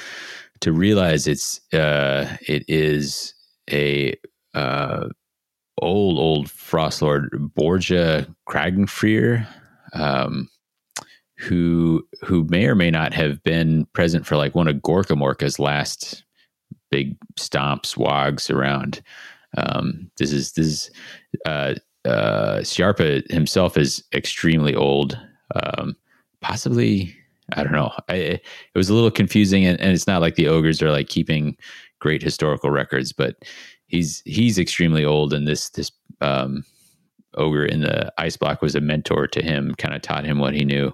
[0.62, 3.34] to realize it's uh, it is
[3.72, 4.16] a
[4.54, 5.08] uh,
[5.82, 9.48] old old frost lord Borgia Kragenfrir,
[9.94, 10.50] um,
[11.38, 16.24] who who may or may not have been present for like one of Gorkamorka's last
[16.92, 19.02] big stomps wogs around.
[19.58, 20.92] Um, this is this is
[21.46, 21.76] uh,
[22.06, 22.64] uh,
[23.30, 25.20] himself is extremely old.
[25.56, 25.96] Um,
[26.42, 27.16] possibly,
[27.54, 27.92] I don't know.
[28.08, 28.44] I, it
[28.76, 31.58] was a little confusing, and, and it's not like the ogres are like keeping
[32.00, 33.36] great historical records, but
[33.88, 35.92] he's he's extremely old, and this this
[36.22, 36.64] um,
[37.36, 40.54] ogre in the ice block was a mentor to him, kind of taught him what
[40.54, 40.94] he knew,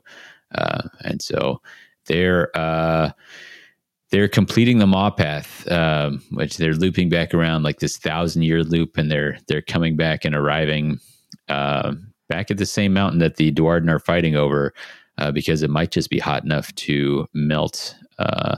[0.56, 1.62] uh, and so
[2.08, 3.12] they're uh,
[4.12, 8.64] they're completing the maw path, um, which they're looping back around like this thousand year
[8.64, 11.00] loop, and they're they're coming back and arriving
[11.50, 11.94] uh,
[12.30, 14.74] back at the same mountain that the Duardin are fighting over,
[15.18, 18.58] uh, because it might just be hot enough to melt uh,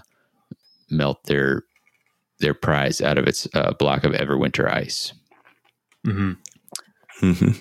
[0.89, 1.63] melt their
[2.39, 5.13] their prize out of its uh, block of Everwinter ice.
[6.05, 6.33] hmm
[7.19, 7.51] hmm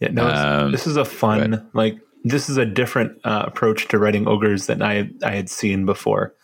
[0.00, 3.98] Yeah, no, Um, this is a fun like this is a different uh, approach to
[3.98, 6.34] writing ogres than I I had seen before.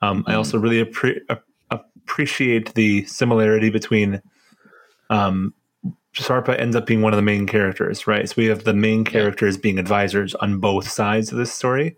[0.00, 1.20] Um, I also really appre-
[1.70, 4.22] appreciate the similarity between
[5.10, 5.54] um,
[6.14, 8.28] Sarpa ends up being one of the main characters, right?
[8.28, 11.96] So we have the main characters being advisors on both sides of this story.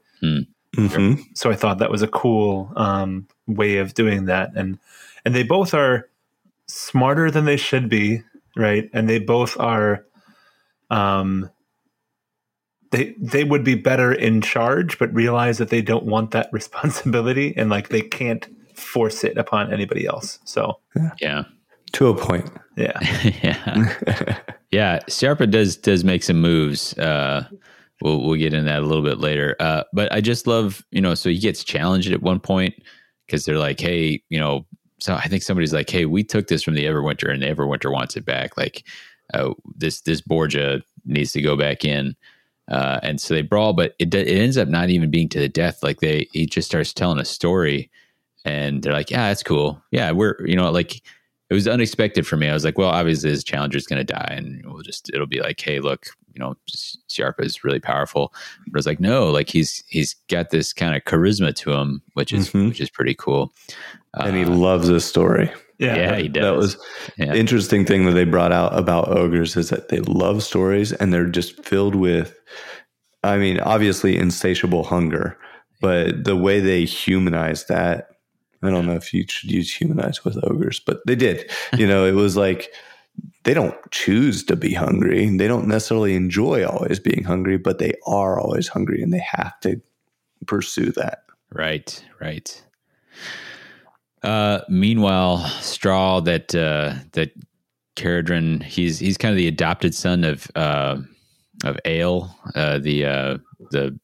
[0.74, 4.78] hmm So I thought that was a cool um, way of doing that, and
[5.24, 6.08] and they both are
[6.66, 8.22] smarter than they should be,
[8.56, 8.88] right?
[8.92, 10.04] And they both are,
[10.90, 11.50] um,
[12.90, 17.54] they they would be better in charge, but realize that they don't want that responsibility,
[17.56, 18.46] and like they can't
[18.76, 20.38] force it upon anybody else.
[20.44, 20.78] So
[21.20, 21.44] Yeah,
[21.92, 22.50] To a point.
[22.76, 22.98] yeah,
[23.42, 24.38] yeah,
[24.70, 24.98] yeah.
[25.08, 26.96] Siarpa does does make some moves.
[26.98, 27.46] Uh,
[28.00, 29.54] we'll we'll get into that a little bit later.
[29.60, 31.14] Uh, but I just love you know.
[31.14, 32.74] So he gets challenged at one point
[33.26, 34.66] because they're like, hey, you know.
[34.98, 37.90] So I think somebody's like, hey, we took this from the Everwinter, and the Everwinter
[37.90, 38.56] wants it back.
[38.58, 38.84] Like
[39.32, 42.14] uh, this this Borgia needs to go back in.
[42.70, 45.48] Uh, and so they brawl, but it it ends up not even being to the
[45.48, 45.82] death.
[45.82, 47.90] Like they, he just starts telling a story,
[48.44, 49.82] and they're like, "Yeah, that's cool.
[49.90, 50.96] Yeah, we're you know like
[51.50, 52.48] it was unexpected for me.
[52.48, 55.40] I was like, well, obviously this challenger's going to die, and we'll just it'll be
[55.40, 56.54] like, hey, look, you know,
[57.08, 58.32] Siarpa is really powerful.
[58.68, 62.02] But I was like, no, like he's he's got this kind of charisma to him,
[62.14, 62.68] which is Mhm.
[62.68, 63.52] which is pretty cool.
[64.14, 65.50] and he Uh, loves this story.
[65.80, 66.42] Yeah, yeah, he does.
[66.42, 66.76] That was
[67.16, 67.34] Yeah.
[67.34, 71.26] interesting thing that they brought out about ogres is that they love stories and they're
[71.26, 72.36] just filled with
[73.22, 75.36] I mean, obviously insatiable hunger,
[75.80, 78.08] but the way they humanize that,
[78.62, 81.50] I don't know if you should use humanize with ogres, but they did.
[81.76, 82.70] You know, it was like
[83.44, 85.28] they don't choose to be hungry.
[85.36, 89.58] They don't necessarily enjoy always being hungry, but they are always hungry and they have
[89.60, 89.80] to
[90.46, 91.24] pursue that.
[91.52, 92.62] Right, right.
[94.22, 97.32] Uh, meanwhile, Straw that uh, that
[97.96, 100.98] Kharadron, he's he's kind of the adopted son of uh,
[101.64, 103.38] of Ale, uh, the uh,
[103.70, 103.98] the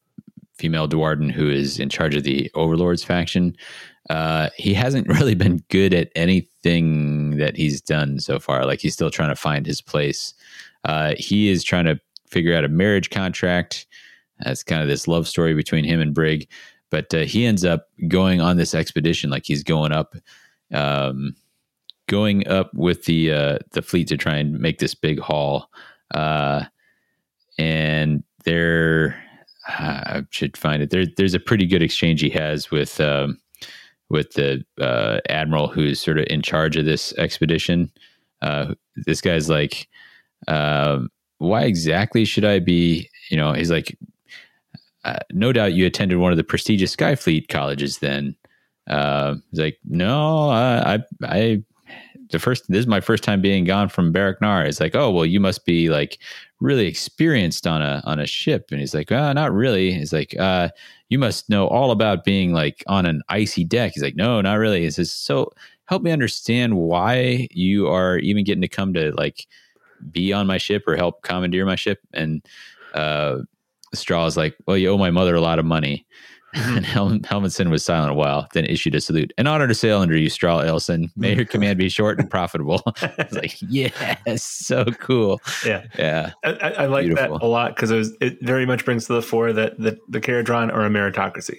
[0.59, 3.57] female Duardin who is in charge of the Overlords faction.
[4.09, 8.65] Uh, he hasn't really been good at anything that he's done so far.
[8.65, 10.33] Like he's still trying to find his place.
[10.85, 13.87] Uh, he is trying to figure out a marriage contract.
[14.41, 16.49] That's kind of this love story between him and Brig
[16.91, 20.15] but uh, he ends up going on this expedition like he's going up
[20.73, 21.35] um,
[22.07, 25.71] going up with the uh, the fleet to try and make this big haul.
[26.13, 26.65] Uh,
[27.59, 29.21] and there
[29.69, 30.91] I should find it.
[30.91, 33.39] There there's a pretty good exchange he has with um,
[34.09, 37.91] with the uh, admiral who's sort of in charge of this expedition.
[38.43, 38.75] Uh,
[39.07, 39.89] this guy's like
[40.49, 43.97] um, why exactly should I be you know he's like
[45.07, 48.37] uh, no doubt you attended one of the prestigious Skyfleet colleges then.
[48.89, 51.63] Uh, he's like, no, I, I, I,
[52.31, 54.65] the first, this is my first time being gone from Barak Nar.
[54.65, 56.19] It's like, oh, well, you must be like
[56.59, 58.69] really experienced on a, on a ship.
[58.71, 59.93] And he's like, uh, not really.
[59.93, 60.71] He's like, uh,
[61.09, 63.93] you must know all about being like on an icy deck.
[63.95, 64.83] He's like, no, not really.
[64.83, 65.53] He says, so
[65.85, 69.47] help me understand why you are even getting to come to like
[70.11, 72.01] be on my ship or help commandeer my ship.
[72.13, 72.45] And,
[72.95, 73.39] uh,
[73.97, 76.07] Straw is like, well, you owe my mother a lot of money.
[76.57, 79.31] and Hel- Helmutson was silent a while, then issued a salute.
[79.37, 81.11] An honor to sail under you, Straw Elson.
[81.15, 82.83] May your command be short and profitable.
[83.19, 85.41] It's like, yes, so cool.
[85.67, 85.85] yeah.
[85.99, 87.39] Yeah, I, I I like Beautiful.
[87.41, 89.99] that a lot because it, was- it very much brings to the fore that the,
[90.09, 91.59] the Kharadron are a meritocracy,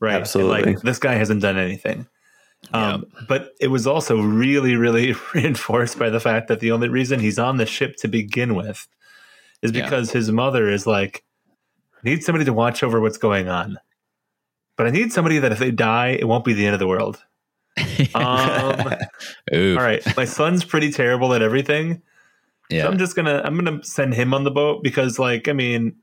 [0.00, 0.12] right?
[0.14, 0.74] And, Absolutely.
[0.74, 2.06] like this guy hasn't done anything,
[2.74, 7.20] Um, But it was also really, really reinforced by the fact that the only reason
[7.20, 8.86] he's on the ship to begin with
[9.62, 9.84] is Yeah.
[9.84, 11.24] because his mother is like,
[12.04, 13.78] I need somebody to watch over what's going on.
[14.76, 16.88] But I need somebody that if they die, it won't be the end of the
[16.88, 17.22] world.
[18.14, 18.94] Um,
[19.52, 22.02] all right, my son's pretty terrible at everything.
[22.70, 25.52] So yeah, I'm just gonna I'm gonna send him on the boat because like I
[25.52, 25.96] mean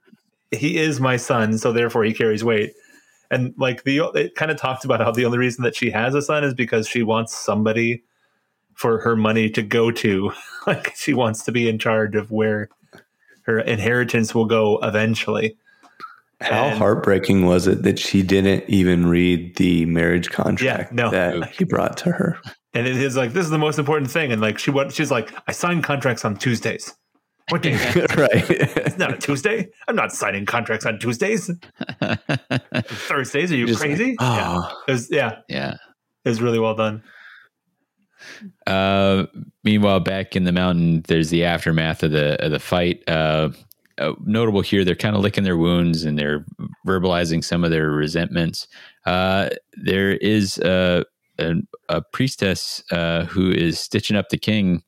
[0.52, 2.74] he is my son, so therefore he carries weight.
[3.30, 6.14] And like the it kind of talked about how the only reason that she has
[6.14, 8.04] a son is because she wants somebody
[8.74, 10.32] for her money to go to.
[10.68, 12.70] like she wants to be in charge of where
[13.44, 15.58] her inheritance will go eventually.
[16.42, 21.10] How And- heartbreaking was it that she didn't even read the marriage contract yeah, no.
[21.12, 22.38] that he brought to her?
[22.74, 24.32] And it is like this is the most important thing.
[24.32, 26.94] And like she what she's like, I sign contracts on Tuesdays.
[27.50, 27.74] What day?
[28.16, 28.50] right.
[28.50, 29.68] it's not a Tuesday.
[29.88, 31.52] I'm not signing contracts on Tuesdays.
[32.86, 33.52] Thursdays?
[33.52, 34.16] Are you Just like, crazy?
[34.20, 34.58] yeah.
[34.58, 35.74] oh, It was yeah, yeah.
[36.24, 37.04] it was really well done.
[38.68, 39.26] Uh,
[39.64, 43.04] meanwhile, back in the mountain, there's the aftermath of the of the fight.
[43.08, 43.50] Uh,
[44.02, 46.46] uh, notable here, they're kind of licking their wounds and they're
[46.86, 48.68] verbalizing some of their resentments.
[49.06, 51.06] Uh, there is a,
[51.40, 51.56] a,
[51.90, 54.84] a priestess uh, who is stitching up the king,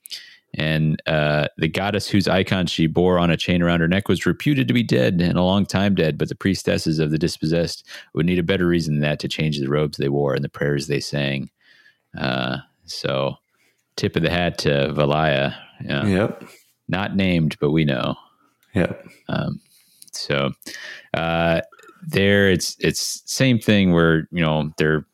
[0.56, 4.26] and uh, the goddess whose icon she bore on a chain around her neck was
[4.26, 6.18] reputed to be dead and a long time dead.
[6.18, 9.60] But the priestesses of the dispossessed would need a better reason than that to change
[9.60, 11.49] the robes they wore and the prayers they sang.
[12.18, 13.35] Uh, so,
[13.95, 15.56] tip of the hat to Valaya.
[15.84, 16.06] Yeah.
[16.06, 16.44] Yep.
[16.88, 18.15] Not named, but we know.
[18.74, 19.08] Yep.
[19.30, 19.60] Um,
[20.12, 20.52] so,
[21.14, 21.62] uh,
[22.06, 25.06] there it's it's same thing where you know they're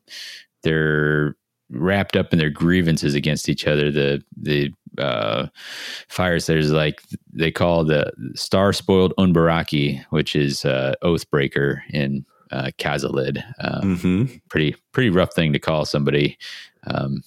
[0.64, 1.36] they're
[1.70, 3.92] wrapped up in their grievances against each other.
[3.92, 5.48] The the uh,
[6.08, 12.72] fires there's like they call the star spoiled Unbaraki, which is uh, Oathbreaker in uh,
[12.78, 13.44] Khazalid.
[13.60, 16.38] Um, hmm pretty pretty rough thing to call somebody
[16.88, 17.22] um,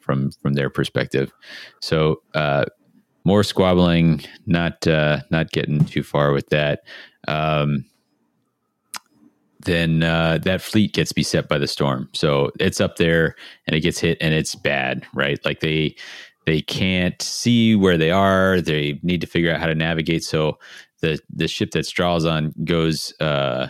[0.00, 1.32] from from their perspective.
[1.80, 2.64] So uh,
[3.26, 6.82] more squabbling, not uh, not getting too far with that.
[7.26, 7.84] Um,
[9.64, 12.08] then uh, that fleet gets beset by the storm.
[12.12, 13.34] So it's up there
[13.66, 15.44] and it gets hit and it's bad, right?
[15.44, 15.96] Like they
[16.46, 18.60] they can't see where they are.
[18.60, 20.22] They need to figure out how to navigate.
[20.22, 20.56] So
[21.00, 23.66] the the ship that Straw's on goes uh,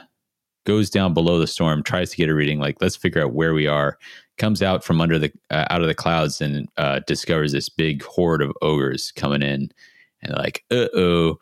[0.67, 2.59] goes down below the storm, tries to get a reading.
[2.59, 3.97] Like let's figure out where we are.
[4.39, 8.03] Comes out from under the uh, out of the clouds and uh, discovers this big
[8.03, 9.71] horde of ogres coming in,
[10.23, 11.39] and like uh oh.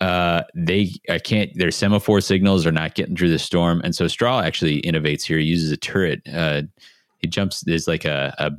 [0.00, 4.08] Uh, they I can't their semaphore signals are not getting through the storm, and so
[4.08, 5.38] Straw actually innovates here.
[5.38, 6.22] He uses a turret.
[6.28, 6.62] Uh,
[7.18, 7.60] he jumps.
[7.60, 8.50] There's like a, a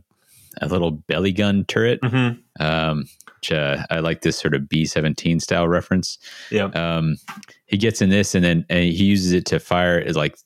[0.61, 1.99] a little belly gun turret.
[2.01, 2.63] Mm-hmm.
[2.65, 6.17] Um, which, uh, I like this sort of B seventeen style reference.
[6.49, 6.67] Yeah.
[6.67, 7.17] Um,
[7.65, 10.37] he gets in this, and then and he uses it to fire is like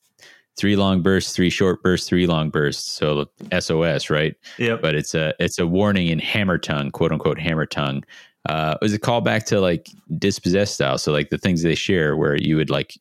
[0.57, 2.91] three long bursts, three short bursts, three long bursts.
[2.91, 4.35] So SOS, right?
[4.57, 4.81] Yep.
[4.81, 8.03] But it's a it's a warning in hammer tongue, quote unquote hammer tongue.
[8.47, 10.97] Uh, it was a callback to like dispossessed style.
[10.97, 12.97] So like the things they share, where you would like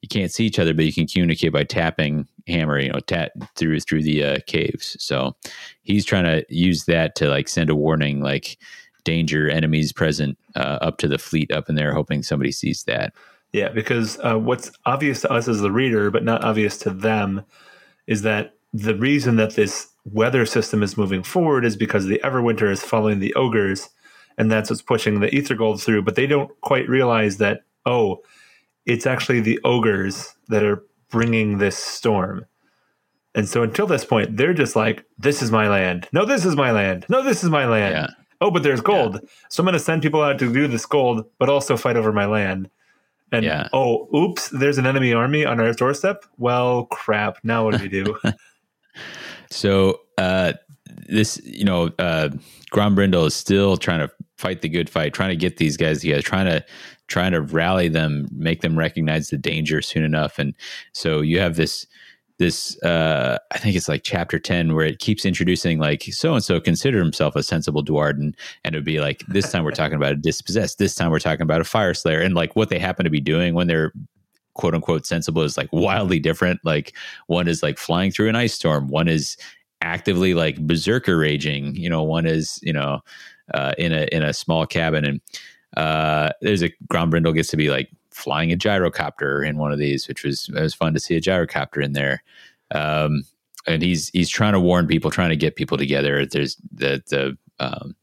[0.00, 3.32] you can't see each other, but you can communicate by tapping hammer, you know, tap
[3.56, 4.96] through through the uh, caves.
[4.98, 5.36] So
[5.82, 8.58] he's trying to use that to like send a warning, like
[9.04, 13.12] danger, enemies present uh, up to the fleet up in there, hoping somebody sees that.
[13.52, 17.42] Yeah, because uh, what's obvious to us as the reader, but not obvious to them,
[18.06, 22.70] is that the reason that this weather system is moving forward is because the Everwinter
[22.70, 23.88] is following the ogres,
[24.36, 26.02] and that's what's pushing the Aether Gold through.
[26.02, 28.20] But they don't quite realize that, oh,
[28.84, 32.44] it's actually the ogres that are bringing this storm.
[33.34, 36.08] And so until this point, they're just like, this is my land.
[36.12, 37.06] No, this is my land.
[37.08, 37.94] No, this is my land.
[37.94, 38.06] Yeah.
[38.40, 39.20] Oh, but there's gold.
[39.50, 42.12] So I'm going to send people out to do this gold, but also fight over
[42.12, 42.70] my land.
[43.32, 43.68] And Yeah.
[43.72, 46.24] oh, oops, there's an enemy army on our doorstep.
[46.38, 47.38] Well, crap.
[47.42, 48.16] Now what do we do?
[49.50, 50.54] So uh,
[51.08, 52.30] this, you know, uh,
[52.72, 56.22] Grombrindal is still trying to fight the good fight, trying to get these guys together,
[56.22, 56.64] trying to
[57.08, 60.38] trying to rally them, make them recognize the danger soon enough.
[60.38, 60.54] And
[60.92, 61.86] so you have this
[62.38, 66.44] this uh, I think it's like chapter ten where it keeps introducing like so and
[66.44, 68.34] so considered himself a sensible Duardin,
[68.64, 71.18] and it would be like this time we're talking about a dispossessed, this time we're
[71.18, 73.92] talking about a Fyreslayer, and like what they happen to be doing when they're
[74.54, 76.60] quote unquote sensible is like wildly different.
[76.64, 76.94] Like
[77.26, 79.36] one is like flying through an ice storm, one is
[79.80, 83.00] actively like berserker raging, you know, one is, you know,
[83.54, 85.20] uh, in a in a small cabin and
[85.76, 90.08] uh there's a Grombrindal gets to be like flying a gyrocopter in one of these,
[90.08, 92.22] which was it was fun to see a gyrocopter in there.
[92.72, 93.22] Um
[93.66, 96.24] and he's he's trying to warn people, trying to get people together.
[96.26, 97.94] There's the the um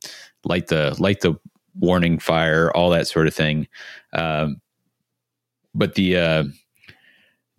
[0.46, 1.36] light the light the
[1.80, 3.68] warning fire, all that sort of thing.
[4.14, 4.62] Um
[5.74, 6.44] but the uh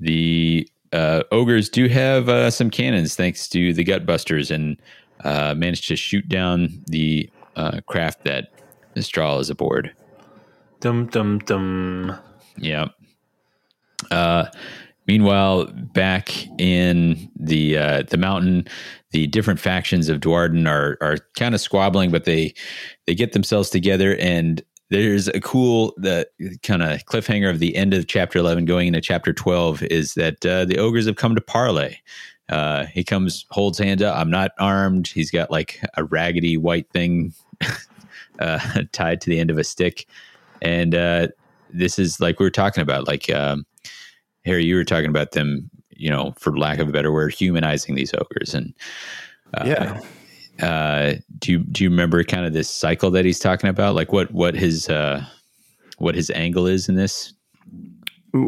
[0.00, 4.76] the uh, ogres do have uh, some cannons thanks to the Gutbusters and
[5.24, 8.52] uh, managed to shoot down the uh, craft that
[8.94, 9.92] Mistral is aboard.
[10.80, 12.16] Dum dum dum.
[12.56, 12.88] Yeah.
[14.10, 14.46] Uh,
[15.06, 18.66] meanwhile, back in the uh, the mountain,
[19.10, 22.54] the different factions of Duardin are are kind of squabbling, but they
[23.06, 26.28] they get themselves together and there's a cool the
[26.62, 30.44] kind of cliffhanger of the end of chapter 11 going into chapter 12 is that
[30.44, 31.98] uh, the ogres have come to parley.
[32.50, 35.08] Uh, he comes holds hands up i'm not armed.
[35.08, 37.32] He's got like a raggedy white thing
[38.38, 40.06] uh, tied to the end of a stick.
[40.62, 41.28] And uh,
[41.74, 43.66] this is like we were talking about like um,
[44.44, 47.94] harry you were talking about them you know for lack of a better word humanizing
[47.94, 48.74] these ogres and
[49.56, 49.64] uh,
[50.60, 50.66] yeah.
[50.66, 53.94] uh, do you do you remember kind of this cycle that he's talking about?
[53.94, 55.24] Like what what his uh,
[55.98, 57.32] what his angle is in this?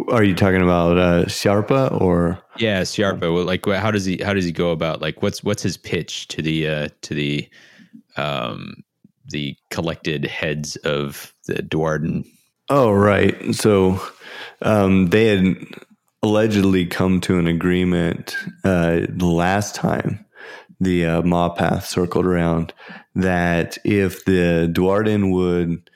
[0.09, 2.43] Are you talking about uh, Sharpa or?
[2.59, 3.33] Yeah, Sharpa.
[3.33, 6.29] Well, like how does he how does he go about like what's what's his pitch
[6.29, 7.49] to the uh, to the
[8.17, 8.83] um,
[9.27, 12.25] the collected heads of the Duardin?
[12.69, 13.55] Oh, right.
[13.55, 14.01] So
[14.63, 15.57] um, they had
[16.23, 20.25] allegedly come to an agreement uh, the last time
[20.81, 22.73] the uh, Maw path circled around
[23.15, 25.89] that if the Duardin would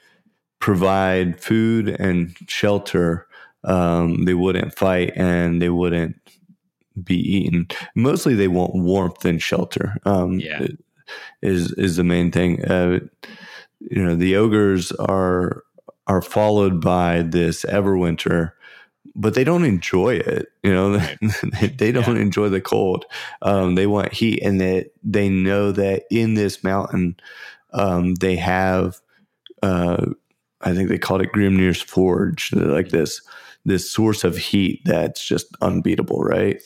[0.61, 3.27] provide food and shelter,
[3.65, 6.17] um, they wouldn't fight and they wouldn't
[7.03, 7.69] be eaten.
[7.95, 9.97] Mostly, they want warmth and shelter.
[10.05, 10.67] Um, Yeah.
[11.43, 12.65] is is the main thing.
[12.65, 13.01] Uh,
[13.81, 15.63] you know, the ogres are
[16.11, 18.53] are followed by this Everwinter,
[19.15, 20.49] but they don't enjoy it.
[20.65, 20.97] You know,
[21.61, 22.23] they, they don't Yeah.
[22.23, 23.05] enjoy the cold.
[23.43, 27.17] Um, they want heat, and that they know that in this mountain,
[27.73, 29.01] um, they have.
[29.63, 30.07] Uh,
[30.63, 33.21] I think they called it Grimnir's Forge, like this
[33.65, 36.61] this source of heat that's just unbeatable, right?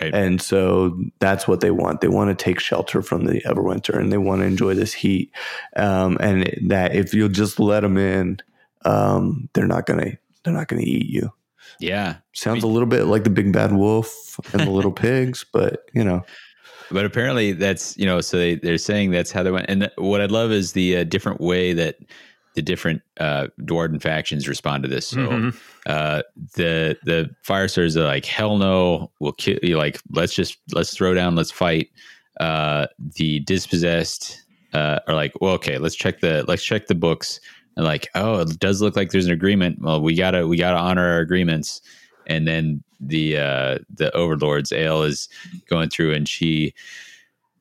[0.00, 0.12] Right.
[0.14, 2.00] And so that's what they want.
[2.00, 5.30] They want to take shelter from the Everwinter and they want to enjoy this heat.
[5.76, 8.40] Um, and that if you'll just let them in,
[8.84, 10.12] um, they're not gonna
[10.44, 11.32] they're not gonna eat you.
[11.80, 15.90] yeah, Sounds a little bit like the big bad wolf and the little pigs, but
[15.94, 16.24] you know,
[16.90, 19.66] but apparently that's you know so they, they're saying that's how they went.
[19.68, 21.96] And what i love is the uh, different way that
[22.54, 25.06] the different uh Duardin factions respond to this.
[25.06, 25.56] So Mhm.
[25.86, 26.22] uh
[26.56, 29.76] the the fire stars are like hell no we'll kill you.
[29.76, 31.90] Like let's just let's throw down let's fight.
[32.40, 32.86] Uh
[33.16, 34.42] the dispossessed
[34.72, 37.38] uh are like well okay let's check the let's check the books
[37.76, 39.80] and like oh it does look like there's an agreement.
[39.80, 41.80] Well we gotta we gotta honor our agreements.
[42.26, 45.28] And then the uh the overlords ale is
[45.68, 46.74] going through and she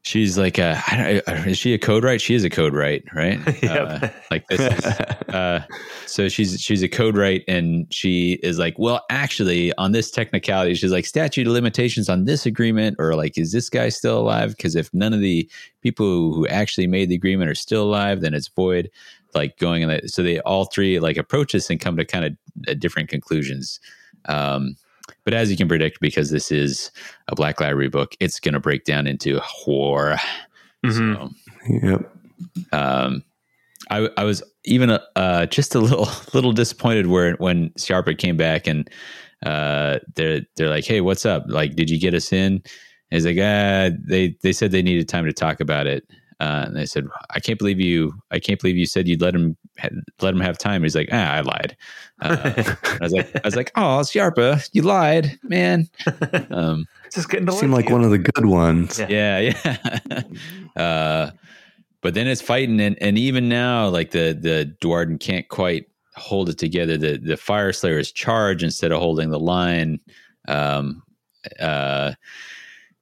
[0.01, 3.39] she's like uh I don't, is she a Codewright she is a Codewright right?
[3.63, 4.03] Yep.
[4.03, 4.85] uh, like this is
[5.33, 5.63] uh
[6.05, 10.91] so she's she's a Codewright and she is like well actually on this technicality she's
[10.91, 14.55] like statute of limitations on this agreement or like is this guy still alive?
[14.57, 15.49] Because if none of the
[15.81, 18.89] people who actually made the agreement are still alive then it's void
[19.33, 22.25] like going in that so they all three like approach this and come to kind
[22.25, 22.37] of
[22.67, 23.79] uh, different conclusions
[24.25, 24.75] um
[25.23, 26.91] but as you can predict because this is
[27.27, 30.17] a black library book it's going to break down into horror
[30.85, 31.15] Mhm.
[31.15, 31.29] so
[31.87, 32.15] yep.
[32.71, 33.23] um,
[33.89, 38.67] I, I was even uh, just a little little disappointed where when Sharpa came back
[38.67, 38.89] and
[39.45, 41.43] uh, they're they're like, hey, what's up?
[41.47, 42.53] Like, did you get us in?
[42.53, 42.63] And
[43.09, 46.07] he's like, ah, they they said they needed time to talk about it.
[46.39, 48.13] Uh, and they said, I can't believe you.
[48.31, 49.57] I can't believe you said you'd let him
[50.21, 50.83] let him have time.
[50.83, 51.75] He's like, ah, I lied.
[52.21, 52.53] Uh,
[52.83, 55.89] I was like, I was like, oh, Sharpa, you lied, man.
[56.49, 57.95] Um, Just getting to Seem like like you.
[57.95, 58.99] one of the good ones.
[58.99, 59.39] Yeah.
[59.39, 59.77] yeah,
[60.09, 60.21] yeah.
[60.81, 61.31] uh,
[62.01, 66.49] but then it's fighting, and, and even now, like the the Duardin can't quite hold
[66.49, 66.97] it together.
[66.97, 69.99] The the Fyreslayers charge instead of holding the line.
[70.47, 71.03] Um,
[71.59, 72.13] uh,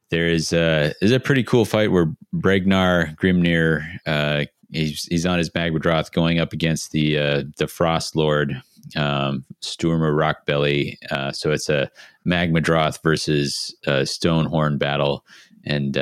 [0.09, 5.37] there is a is a pretty cool fight where Bregnar Grimnir uh, he's he's on
[5.37, 8.61] his Magmadroth going up against the uh, the Frost Lord
[8.95, 10.97] um, Sturmer Rockbelly.
[11.11, 11.91] Uh, so it's a
[12.25, 15.25] Magmadroth versus uh, Stonehorn battle,
[15.65, 15.97] and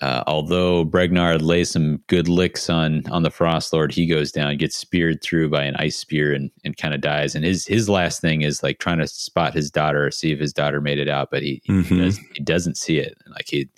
[0.00, 4.56] uh, although Bregnar lays some good licks on on the Frost Lord, he goes down,
[4.56, 7.34] gets speared through by an ice spear, and and kind of dies.
[7.34, 10.52] And his his last thing is like trying to spot his daughter, see if his
[10.52, 11.98] daughter made it out, but he he, Mhm.
[11.98, 13.16] does, he doesn't see it.
[13.30, 13.68] Like he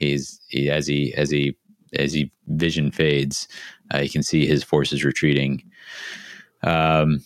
[0.00, 1.56] he's he as he as he
[1.94, 3.46] as he vision fades,
[3.94, 5.62] uh, you can see his forces retreating.
[6.62, 7.22] Um,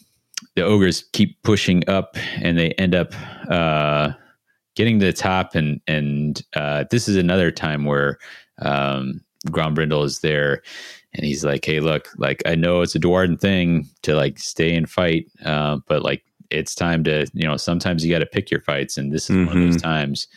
[0.57, 3.13] the ogres keep pushing up, and they end up
[3.51, 4.13] uh,
[4.75, 5.55] getting to the top.
[5.55, 8.19] And and uh, this is another time where
[8.61, 10.63] um, Grombrindal is there,
[11.15, 14.75] and he's like, "Hey, look, like I know it's a Duardin thing to like stay
[14.75, 18.51] and fight, uh, but like it's time to you know sometimes you got to pick
[18.51, 19.47] your fights, and this is mm-hmm.
[19.47, 19.89] one of those mm-hmm.
[19.89, 20.29] times.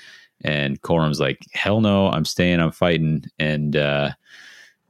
[0.43, 4.11] And Colrum's like, hell no, I'm staying, I'm fighting, and uh,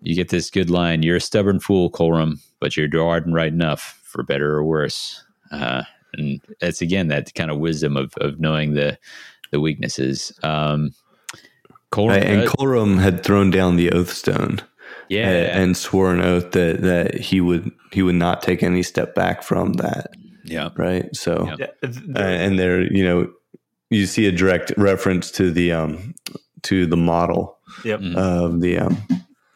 [0.01, 1.03] you get this good line.
[1.03, 5.23] You're a stubborn fool, Colrum, but you're Duardin right enough for better or worse.
[5.51, 5.83] Uh,
[6.13, 8.97] and that's again that kind of wisdom of of knowing the
[9.51, 10.31] the weaknesses.
[10.43, 10.91] Um,
[11.89, 14.61] Colrum, and Colrum had thrown down the oath stone
[15.09, 19.15] yeah, and, swore an oath that that he would he would not take any step
[19.15, 20.11] back from that.
[20.43, 21.13] Yeah, right.
[21.15, 21.67] So, yeah.
[21.83, 23.31] uh, and there, you know,
[23.89, 26.13] you see a direct reference to the um
[26.63, 27.57] to the model.
[27.83, 28.01] Yep.
[28.15, 28.97] Of the um.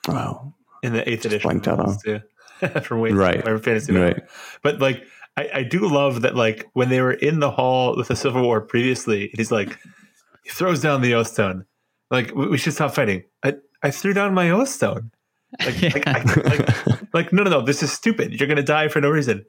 [0.08, 0.54] Oh,
[0.84, 1.98] in the eighth edition, blanked out on.
[2.00, 2.22] Too.
[2.84, 4.22] From way right, fantasy, right.
[4.62, 5.04] But like,
[5.42, 6.36] I, I do love that.
[6.36, 9.78] Like when they were in the hall with the Civil War previously, he's like,
[10.44, 11.66] he throws down the oath stone.
[12.10, 13.24] Like we should stop fighting.
[13.44, 15.12] I I threw down my oath stone.
[15.60, 15.90] Like, yeah.
[15.96, 18.40] like, I, like, like, no, no, no, this is stupid.
[18.40, 19.46] You're going to die for no reason.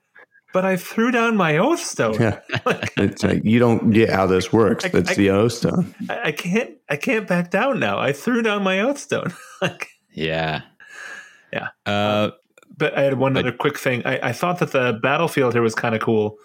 [0.53, 2.15] But I threw down my oath stone.
[2.21, 2.41] Yeah.
[2.97, 4.85] it's like, you don't get how this works.
[4.89, 5.95] That's I, the oath stone.
[6.11, 7.99] I, I, can't, I can't back down now.
[7.99, 9.33] I threw down my oath stone.
[9.63, 10.63] like, yeah.
[11.53, 11.69] Yeah.
[11.87, 12.31] Uh,
[12.83, 14.05] but I had one other quick thing.
[14.05, 16.37] I, I thought that the battlefield here was kind of cool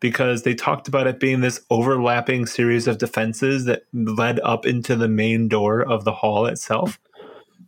[0.00, 4.96] because they talked about it being this overlapping series of defenses that led up into
[4.96, 6.98] the main door of the hall itself.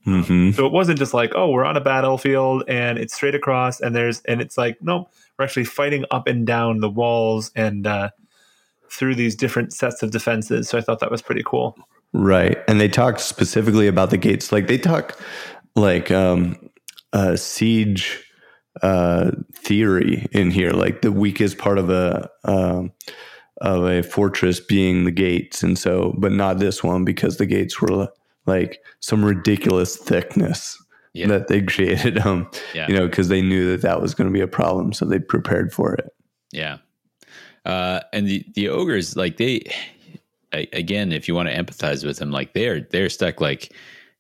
[0.04, 0.50] Mm-hmm.
[0.50, 3.94] So it wasn't just like, oh, we're on a battlefield and it's straight across, and
[3.94, 5.08] there's and it's like, nope,
[5.38, 8.10] we're actually fighting up and down the walls and uh,
[8.90, 10.68] through these different sets of defenses.
[10.68, 11.78] So I thought that was pretty cool.
[12.12, 14.50] Right, and they talked specifically about the gates.
[14.50, 15.16] Like they talk
[15.76, 16.69] like um,
[17.12, 18.24] uh, siege
[18.82, 22.28] uh, theory in here, like the weakest part of a.
[22.44, 22.92] Um,
[23.60, 27.78] of a fortress being the gates, and so, but not this one because the gates
[27.78, 28.08] were
[28.46, 30.82] like some ridiculous thickness
[31.12, 31.26] yeah.
[31.26, 32.18] that they created.
[32.18, 32.88] Um, yeah.
[32.88, 35.18] you know, because they knew that that was going to be a problem, so they
[35.18, 36.14] prepared for it.
[36.52, 36.78] Yeah,
[37.64, 39.64] uh, and the the ogres like they
[40.52, 43.40] again, if you want to empathize with them, like they're they're stuck.
[43.40, 43.72] Like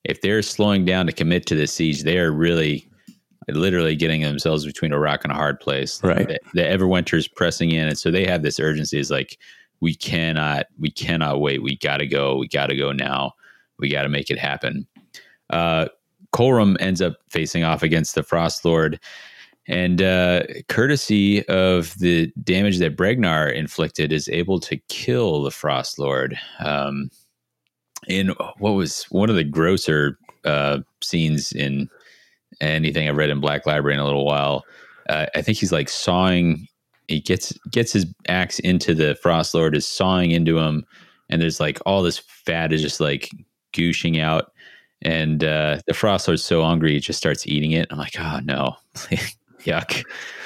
[0.04, 2.86] if they're slowing down to commit to the siege, they are really
[3.48, 6.02] literally getting themselves between a rock and a hard place.
[6.04, 6.28] Right.
[6.28, 8.98] The, the Everwinter's pressing in, and so they have this urgency.
[8.98, 9.38] Is like
[9.80, 11.62] we cannot we cannot wait.
[11.62, 12.36] We got to go.
[12.36, 13.34] We got to go now
[13.80, 14.86] we got to make it happen.
[15.48, 15.88] Uh,
[16.32, 19.00] Colrum ends up facing off against the Frost Lord.
[19.66, 25.98] And uh, courtesy of the damage that Bregnar inflicted, is able to kill the Frost
[25.98, 26.38] Lord.
[26.60, 27.10] Um,
[28.08, 28.28] in
[28.58, 31.88] what was one of the grosser uh, scenes in
[32.60, 34.64] anything I've read in Black Library in a little while.
[35.08, 36.66] Uh, I think he's like sawing.
[37.08, 40.84] He gets gets his axe into the Frost Lord, is sawing into him,
[41.28, 43.30] and there's like all this fat is just like
[43.72, 44.52] gooshing out.
[45.02, 47.88] And uh, the frost lord's so hungry, he just starts eating it.
[47.90, 48.76] I'm like, oh no,
[49.60, 50.04] yuck,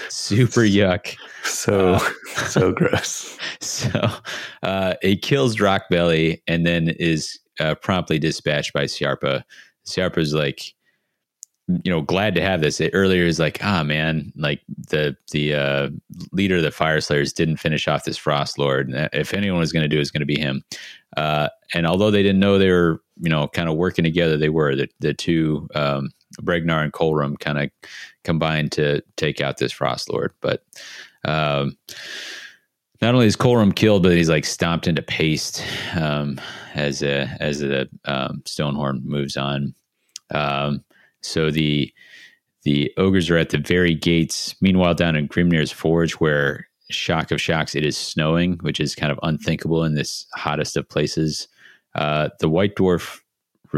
[0.09, 1.16] super yuck.
[1.43, 1.98] So, uh,
[2.47, 3.39] so gross.
[3.60, 4.10] So,
[4.62, 9.44] uh, it kills Rock Belly, and then is uh, promptly dispatched by Siarpa.
[9.86, 10.74] Siarpa's like,
[11.66, 12.81] you know, glad to have this.
[12.81, 14.60] It, earlier is like, ah, man, like
[14.90, 15.90] the the uh,
[16.32, 18.90] leader of the Fyreslayers didn't finish off this Frost Lord.
[19.12, 20.62] If anyone was going to do, it, it's going to be him.
[21.16, 24.51] Uh, and although they didn't know they were, you know, kind of working together, they
[24.51, 26.10] were the the two um,
[26.43, 27.70] Bregnar and Colrum kind of
[28.24, 30.32] combined to take out this Frost Lord.
[30.43, 30.64] But
[31.24, 31.78] um,
[33.01, 35.64] not only is Colrum killed, but he's like stomped into paste
[35.94, 36.40] um,
[36.74, 39.74] as a, as the um, Stonehorn moves on.
[40.30, 40.84] Um,
[41.22, 41.92] so the
[42.64, 44.55] the ogres are at the very gates.
[44.60, 49.12] Meanwhile, down in Grimnir's Forge, where shock of shocks, it is snowing, which is kind
[49.12, 51.48] of unthinkable in this hottest of places.
[51.94, 53.20] Uh, the white dwarf,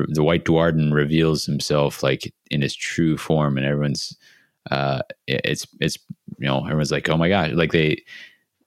[0.08, 4.16] the white Duardin reveals himself like in his true form, and everyone's
[4.70, 5.98] uh, it's it's
[6.38, 8.02] you know everyone's like, oh my god, like they,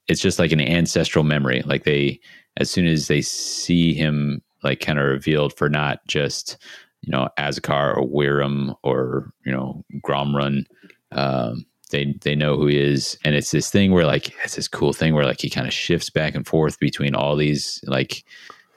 [0.08, 1.62] it's just like an ancestral memory.
[1.66, 2.20] Like they,
[2.58, 6.58] as soon as they see him, like kind of revealed for not just
[7.02, 10.66] you know Azakar or Wiram or you know Gromrun.
[11.12, 14.68] Um, they they know who he is, and it's this thing where like it's this
[14.68, 18.24] cool thing where like he kind of shifts back and forth between all these like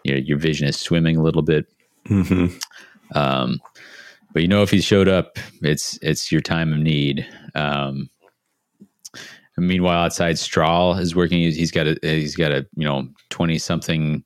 [0.04, 1.66] you know your vision is swimming a little bit.
[2.08, 2.56] Mm-hmm.
[3.14, 3.60] Um,
[4.32, 7.26] but you know if he showed up, it's it's your time of need.
[7.54, 8.08] Um,
[9.56, 11.38] meanwhile, outside, Strahl is working.
[11.38, 14.24] He's got a he's got a you know twenty something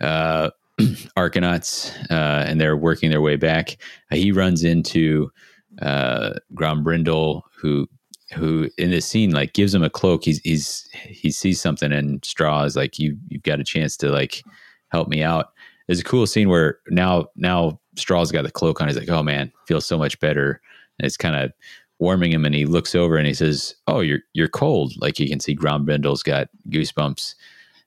[0.00, 0.50] uh,
[1.16, 3.76] Arcanauts, uh, and they're working their way back.
[4.10, 5.30] Uh, he runs into
[5.82, 7.88] uh, Grombrindal, who
[8.34, 10.24] who in this scene like gives him a cloak.
[10.24, 14.10] He's he's he sees something, and Strahl is like, "You you've got a chance to
[14.10, 14.44] like
[14.88, 15.52] help me out."
[15.86, 18.88] There's a cool scene where now now Strahl's got the cloak on.
[18.88, 20.60] He's like, "Oh man, feels so much better."
[20.98, 21.52] And it's kind of
[21.98, 25.28] warming him, and he looks over and he says, "Oh, you're you're cold." Like you
[25.28, 27.34] can see Grombrindal's got goosebumps,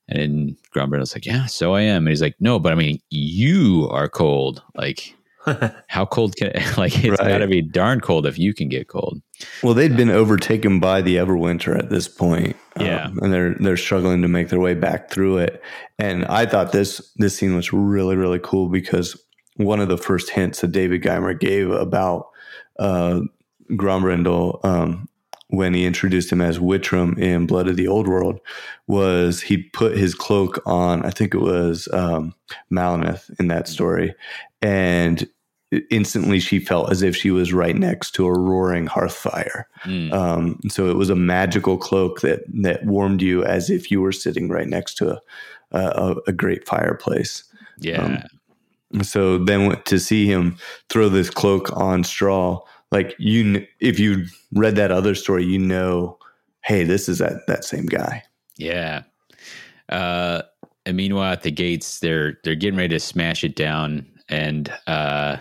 [0.07, 3.88] and Grombrindal's like, "Yeah, so I am." And he's like, "No, but I mean, you
[3.91, 4.61] are cold.
[4.75, 5.15] Like,
[5.88, 7.29] how cold can it, like it's Right.
[7.29, 9.21] got to be darn cold if you can get cold."
[9.63, 13.07] Well, they'd been overtaken by the Everwinter at this point, um, Yeah.
[13.21, 15.61] and they're they're struggling to make their way back through it.
[15.97, 19.19] And I thought this this scene was really really cool because
[19.57, 22.27] one of the first hints that David Guymer gave about
[22.79, 23.21] uh,
[23.72, 25.07] Grombrindal um,
[25.49, 28.39] when he introduced him as Wittram in Blood of the Old World
[28.88, 31.03] was he put his cloak on.
[31.06, 32.34] I think it was um,
[33.39, 34.14] in that story,
[34.61, 35.27] and
[35.89, 39.68] instantly she felt as if she was right next to a roaring hearth fire.
[39.84, 40.11] Mm.
[40.11, 44.11] Um, so it was a magical cloak that that warmed you as if you were
[44.11, 45.22] sitting right next to a
[45.72, 47.43] a, a great fireplace.
[47.80, 48.23] yeah,
[49.03, 50.57] So then to see him
[50.89, 52.61] throw this cloak on straw,
[52.91, 56.18] like you, if you read that other story, you know,
[56.63, 58.23] hey, this is that that same guy.
[58.57, 59.03] yeah.
[59.89, 60.41] Uh,
[60.85, 65.38] and meanwhile, at the gates, they're they're getting ready to smash it down, and uh,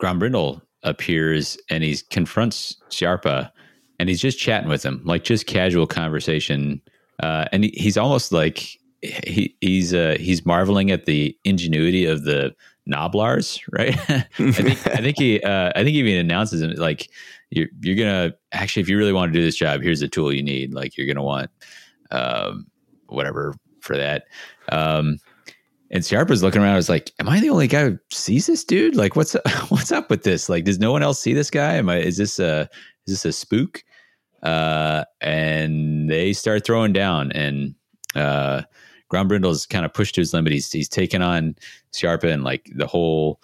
[0.00, 3.50] Grombrindal appears and he confronts Sharpa,
[3.98, 6.80] and he's just chatting with him, like just casual conversation.
[7.22, 12.24] Uh, and he, he's almost like he he's uh, he's marveling at the ingenuity of
[12.24, 12.54] the
[12.88, 13.98] Gnoblars, right?
[14.38, 17.10] I think I think he uh, I think he even announces it like
[17.50, 20.32] you're you're gonna actually if you really want to do this job, here's the tool
[20.32, 20.74] you need.
[20.74, 21.50] Like you're gonna want
[22.10, 22.66] um,
[23.08, 24.24] whatever for that.
[24.70, 25.18] Um,
[25.90, 26.72] and Sharpa's looking around.
[26.72, 28.96] I was like, am I the only guy who sees this dude?
[28.96, 29.34] Like, what's
[29.68, 30.48] what's up with this?
[30.48, 31.74] Like, does no one else see this guy?
[31.74, 31.98] Am I?
[31.98, 32.68] Is this a
[33.06, 33.82] is this a spook?
[34.42, 37.74] Uh, and they start throwing down, and
[38.14, 38.62] uh,
[39.12, 40.52] Grombrindal's kind of pushed to his limit.
[40.52, 41.56] He's he's taken on
[41.92, 43.40] Sharpa and like the whole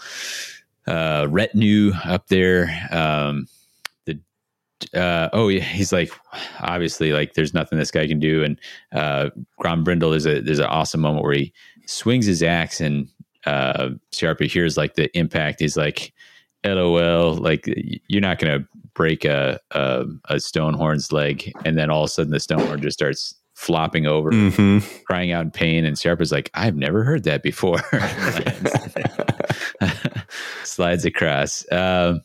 [0.86, 2.70] uh, retinue up there.
[2.90, 3.46] Um,
[4.06, 4.18] the
[4.94, 6.10] uh, oh yeah, he's like
[6.60, 8.42] obviously like there's nothing this guy can do.
[8.42, 8.60] And
[8.92, 9.30] uh,
[9.60, 11.52] Grombrindal there's a there's an awesome moment where he
[11.86, 13.08] swings his axe and
[13.46, 15.60] uh, Sharpa hears like the impact.
[15.60, 16.12] He's like,
[16.64, 17.68] "LOL!" Like
[18.08, 22.32] you're not gonna break a a, a Stonehorn's leg, and then all of a sudden
[22.32, 25.84] the Stonehorn just starts flopping over, hmm crying out in pain.
[25.84, 27.80] And Sharp is like, "I've never heard that before."
[30.64, 31.64] Slides across.
[31.70, 32.22] Um,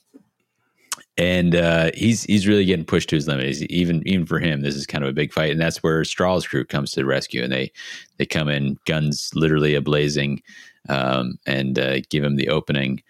[1.18, 3.46] and uh, he's he's really getting pushed to his limit.
[3.46, 6.02] He's, even even for him, this is kind of a big fight, and that's where
[6.02, 7.72] Straw's crew comes to the rescue, and they
[8.18, 10.42] they come in, guns literally ablazing,
[10.90, 13.04] um, and uh, give him the opening.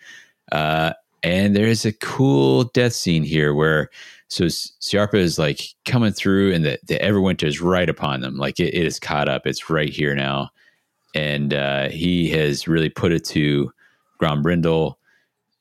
[0.51, 0.93] Uh,
[1.23, 3.89] and there is a cool death scene here where
[4.29, 8.59] so Sharpa is like coming through, and the the Everwinter is right upon them, like
[8.59, 9.47] it, it is caught up.
[9.47, 10.49] It's right here now,
[11.15, 13.71] and uh, he has really put it to
[14.21, 14.95] Grombrindal,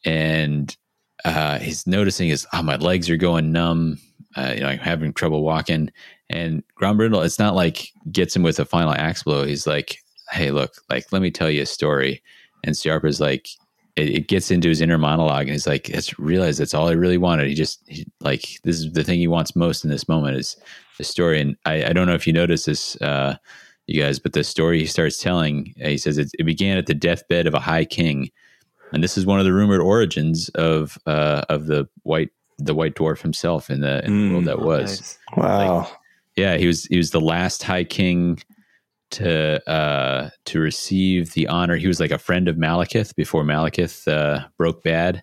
[0.05, 0.76] and
[1.24, 3.98] uh, he's noticing is oh my legs are going numb.
[4.36, 5.90] Uh, you know i'm having trouble walking.
[6.28, 9.44] And grombrindal it's not like gets him with a final axe blow.
[9.44, 9.98] He's like
[10.30, 12.22] hey look like let me tell you a story.
[12.64, 13.48] And Sharpa's like
[13.97, 16.93] it, it gets into his inner monologue and he's like it's realized that's all i
[16.93, 20.09] really wanted he just he, like this is the thing he wants most in this
[20.09, 20.56] moment is
[20.98, 23.36] the story and i, I don't know if you notice this uh,
[23.86, 26.86] you guys but the story he starts telling uh, he says it, it began at
[26.86, 28.31] the deathbed of a high king
[28.93, 32.94] and this is one of the rumored origins of uh, of the white the white
[32.94, 34.31] dwarf himself in the, in the Mm.
[34.31, 35.01] world that was.
[35.01, 35.18] Nice.
[35.36, 35.90] Wow.
[36.36, 38.39] Yeah, he was he was the last high king
[39.16, 41.76] to uh, to receive the honor.
[41.76, 45.22] He was like a friend of Malekith before Malekith uh, broke bad.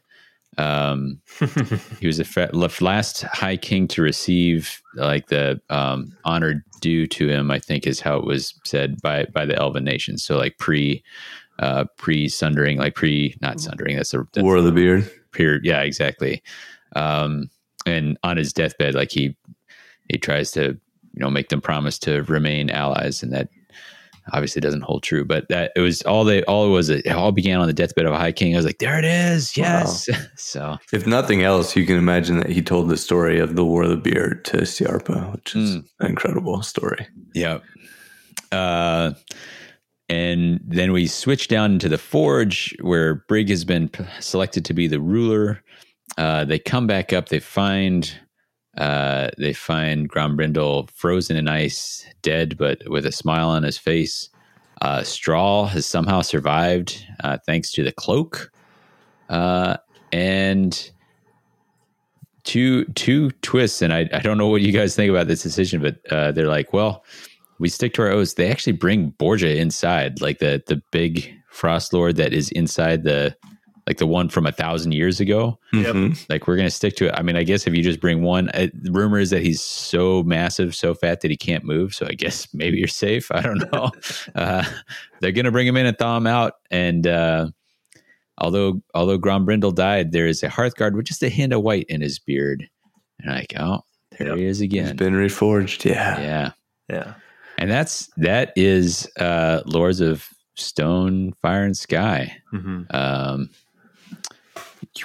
[0.58, 1.20] Um,
[2.00, 7.28] he was the fa- last high king to receive like the um, honor due to
[7.28, 7.52] him.
[7.52, 10.24] I think is how it was said by by the Elven nations.
[10.24, 11.04] So like pre
[11.60, 13.96] uh, pre sundering, like pre not sundering.
[13.96, 15.10] That's a that's War of the Beard.
[15.32, 15.66] period.
[15.66, 16.42] Yeah, exactly.
[16.96, 17.50] Um,
[17.86, 19.36] and on his deathbed, like he
[20.10, 20.80] he tries to
[21.14, 23.50] you know make them promise to remain allies, and that
[24.32, 25.26] obviously doesn't hold true.
[25.26, 26.90] But that it was all they all it was.
[26.90, 28.54] It all began on the deathbed of a high king.
[28.54, 30.08] I was like, there it is, yes.
[30.38, 33.84] so If nothing else, you can imagine that he told the story of the War
[33.84, 35.86] of the Beard to Siarpa, which is Mm.
[36.00, 37.08] an incredible story.
[37.34, 37.60] yeah.
[38.52, 39.14] Uh,
[40.10, 44.74] and then we switch down into the forge where Brig has been p- selected to
[44.74, 45.64] be the ruler.
[46.18, 47.30] Uh, they come back up.
[47.30, 48.14] They find
[48.78, 54.30] uh, they find Grombrindal frozen in ice, dead, but with a smile on his face.
[54.82, 58.52] Uh, Straw has somehow survived uh, thanks to the cloak,
[59.30, 59.78] uh,
[60.12, 60.92] and
[62.44, 63.82] two two twists.
[63.82, 66.48] And I, I don't know what you guys think about this decision, but uh, they're
[66.48, 67.06] like, well,
[67.60, 68.34] we stick to our oaths.
[68.34, 73.36] They actually bring Borgia inside, like the the big frost lord that is inside the
[73.88, 75.60] like the one from a thousand years ago.
[75.74, 75.96] Yep.
[75.96, 76.30] Mhm.
[76.30, 77.14] Like we're gonna stick to it.
[77.16, 80.24] I mean, I guess if you just bring one, uh, rumor is that he's so
[80.24, 81.94] massive, so fat that he can't move.
[81.94, 83.30] So I guess maybe you're safe.
[83.32, 83.92] I don't know.
[84.36, 84.64] uh,
[85.20, 86.54] they're gonna bring him in and thaw him out.
[86.72, 87.50] And uh,
[88.38, 92.02] although although Grombrindal died, there is a Hearthguard with just a hint of white in
[92.02, 92.68] his beard.
[93.20, 93.82] And I'm like, oh,
[94.18, 94.38] there Yep.
[94.38, 94.96] he is It's again.
[94.96, 95.86] been reforged.
[95.86, 96.20] Yeah.
[96.22, 96.52] Yeah.
[96.90, 97.14] Yeah.
[97.58, 102.38] And that's that is uh Lords of Stone, Fire, and Sky.
[102.52, 103.50] hmm Um,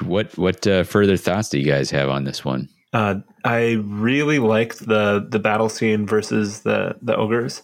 [0.03, 2.69] what what uh, further thoughts do you guys have on this one?
[2.93, 7.63] Uh, I really liked the the battle scene versus the the ogres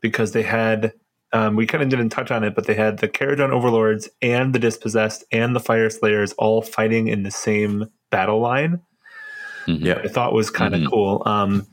[0.00, 0.92] because they had
[1.32, 4.54] um, we kind of didn't touch on it, but they had the Kharadron overlords and
[4.54, 8.80] the dispossessed and the Fyreslayers all fighting in the same battle line.
[9.66, 9.80] Mhm.
[9.84, 10.00] Yeah.
[10.04, 10.90] I thought was kind of Mhm.
[10.90, 11.22] cool.
[11.26, 11.66] Um,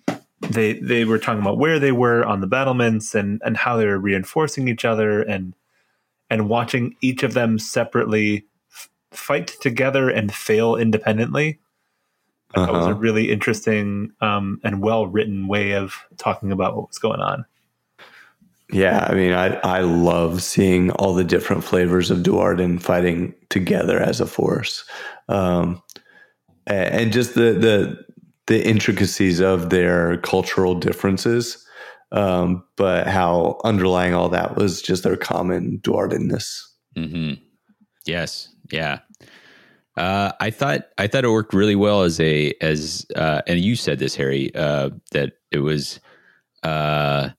[0.49, 3.85] they they were talking about where they were on the battlements and and how they
[3.85, 5.53] were reinforcing each other and
[6.29, 8.45] and watching each of them separately
[9.11, 11.59] fight together and fail independently.
[12.55, 12.95] I thought it was a Uh-huh.
[12.95, 17.45] really interesting um, and well written way of talking about what was going on.
[18.71, 23.99] Yeah, I mean, I I love seeing all the different flavors of Duardin fighting together
[23.99, 24.85] as a force,
[25.29, 25.81] um,
[26.67, 28.05] and just the the
[28.47, 31.65] the intricacies of their cultural differences,
[32.11, 36.61] um, but how underlying all that was just their common Duardinness.
[36.95, 37.33] hmm
[38.05, 38.99] Yes, yeah.
[39.97, 43.75] Uh, I thought I thought it worked really well as a as uh, and you
[43.75, 45.99] said this, Harry, uh, that it was
[46.63, 47.29] uh,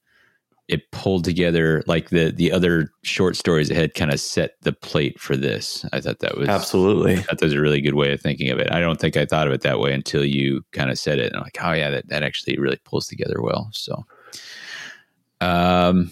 [0.69, 4.73] it pulled together like the the other short stories that had kind of set the
[4.73, 5.85] plate for this.
[5.93, 8.71] I thought that was Absolutely, that was a really good way of thinking of it.
[8.71, 11.29] I don't think I thought of it that way until you kind of said it.
[11.29, 13.71] And I'm like, oh yeah, that, that actually really pulls together well.
[13.73, 14.05] So,
[15.41, 16.11] um,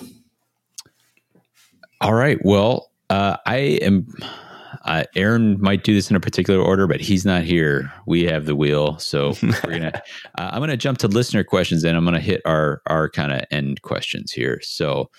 [2.01, 2.39] all right.
[2.43, 4.07] Well, uh, I am.
[4.85, 7.93] Uh, Aaron might do this in a particular order, but he's not here.
[8.07, 10.03] We have the wheel, so we're gonna.
[10.39, 13.43] Uh, I'm gonna jump to listener questions, and I'm gonna hit our our kind of
[13.51, 14.61] end questions here.
[14.62, 15.11] So,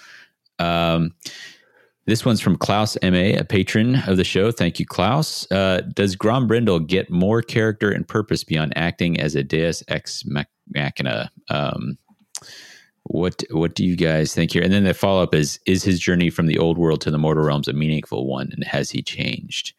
[0.57, 1.13] um,
[2.05, 4.51] this one's from Klaus Ma, a patron of the show.
[4.51, 5.49] Thank you, Klaus.
[5.51, 11.29] Uh, does Grombrindal get more character and purpose beyond acting as a Deus ex machina?
[11.49, 11.97] Um,
[13.11, 14.63] what What do you guys think here?
[14.63, 17.17] And then the follow up is: Is his journey from the old world to the
[17.17, 19.73] mortal realms a meaningful one, and has he changed?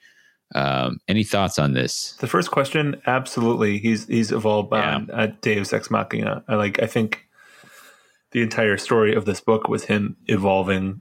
[0.54, 2.12] Um, any thoughts on this?
[2.20, 6.44] The first question, absolutely, he's he's evolved beyond uh, Deus Ex Machina.
[6.46, 6.82] I like.
[6.82, 7.26] I think
[8.32, 11.00] the entire story of this book was him evolving,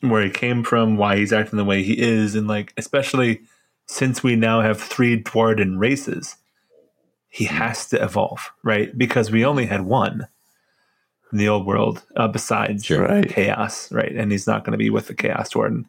[0.00, 3.42] where he came from, why he's acting the way he is, and like especially
[3.86, 6.36] since we now have three Duardin races,
[7.28, 8.96] he has to evolve, right?
[8.96, 10.28] Because we only had one
[11.32, 13.02] in the old world, uh, besides Sure.
[13.06, 13.28] right?
[13.28, 14.12] chaos, right?
[14.12, 15.86] And he's not going to be with the chaos warden.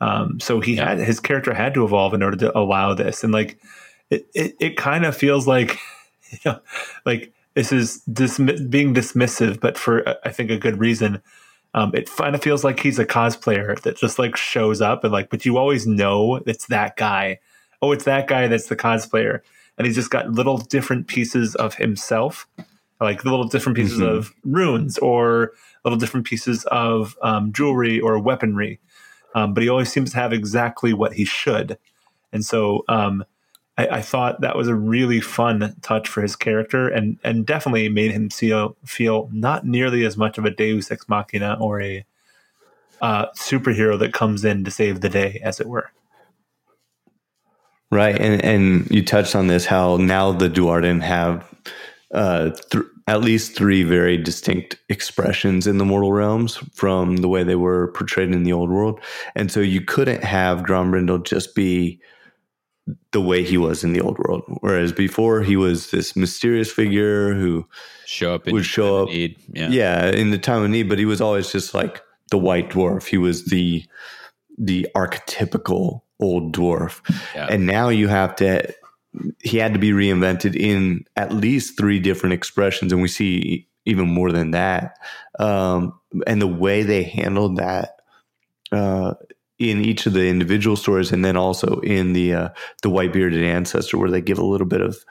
[0.00, 0.90] Um, so he Yeah.
[0.90, 3.58] had his character had to evolve in order to allow this, and like
[4.10, 5.78] it, it, it kind of feels like,
[6.30, 6.58] you know,
[7.06, 11.22] like this is dismi- being dismissive, but for uh, I think a good reason.
[11.74, 15.12] Um, it kind of feels like he's a cosplayer that just like shows up and
[15.12, 17.38] like, but you always know it's that guy.
[17.80, 19.40] Oh, it's that guy that's the cosplayer,
[19.78, 22.46] and he's just got little different pieces of himself,
[23.02, 24.08] like the little different pieces Mhm.
[24.08, 25.52] of runes or
[25.84, 28.80] little different pieces of um, jewelry or weaponry.
[29.34, 31.78] Um, but he always seems to have exactly what he should.
[32.32, 33.24] And so um,
[33.78, 37.88] I, I thought that was a really fun touch for his character and, and definitely
[37.88, 42.04] made him feel, feel not nearly as much of a Deus Ex Machina or a
[43.00, 45.90] uh, superhero that comes in to save the day, as it were.
[47.90, 51.44] Right, and and you touched on this how now the Duardin have
[52.14, 57.42] uh, th- at least three very distinct expressions in the mortal realms from the way
[57.42, 59.00] they were portrayed in the old world,
[59.34, 62.00] and so you couldn't have Grombrindal just be
[63.12, 67.34] the way he was in the old world, whereas before he was this mysterious figure
[67.34, 67.66] who
[68.06, 69.36] Show up in Would show up- Need.
[69.52, 69.68] Yeah.
[69.68, 73.06] yeah, in the time of need, but he was always just like the white dwarf.
[73.06, 73.84] He was the
[74.58, 77.00] the archetypical old dwarf.
[77.34, 77.46] Yeah.
[77.50, 78.72] And now you have to
[79.42, 84.08] he had to be reinvented in at least three different expressions and we see even
[84.08, 84.96] more than that.
[85.38, 88.00] Um, and the way they handled that
[88.70, 89.14] uh,
[89.58, 92.48] in each of the individual stories and then also in the uh,
[92.82, 95.04] the white bearded ancestor where they give a little bit of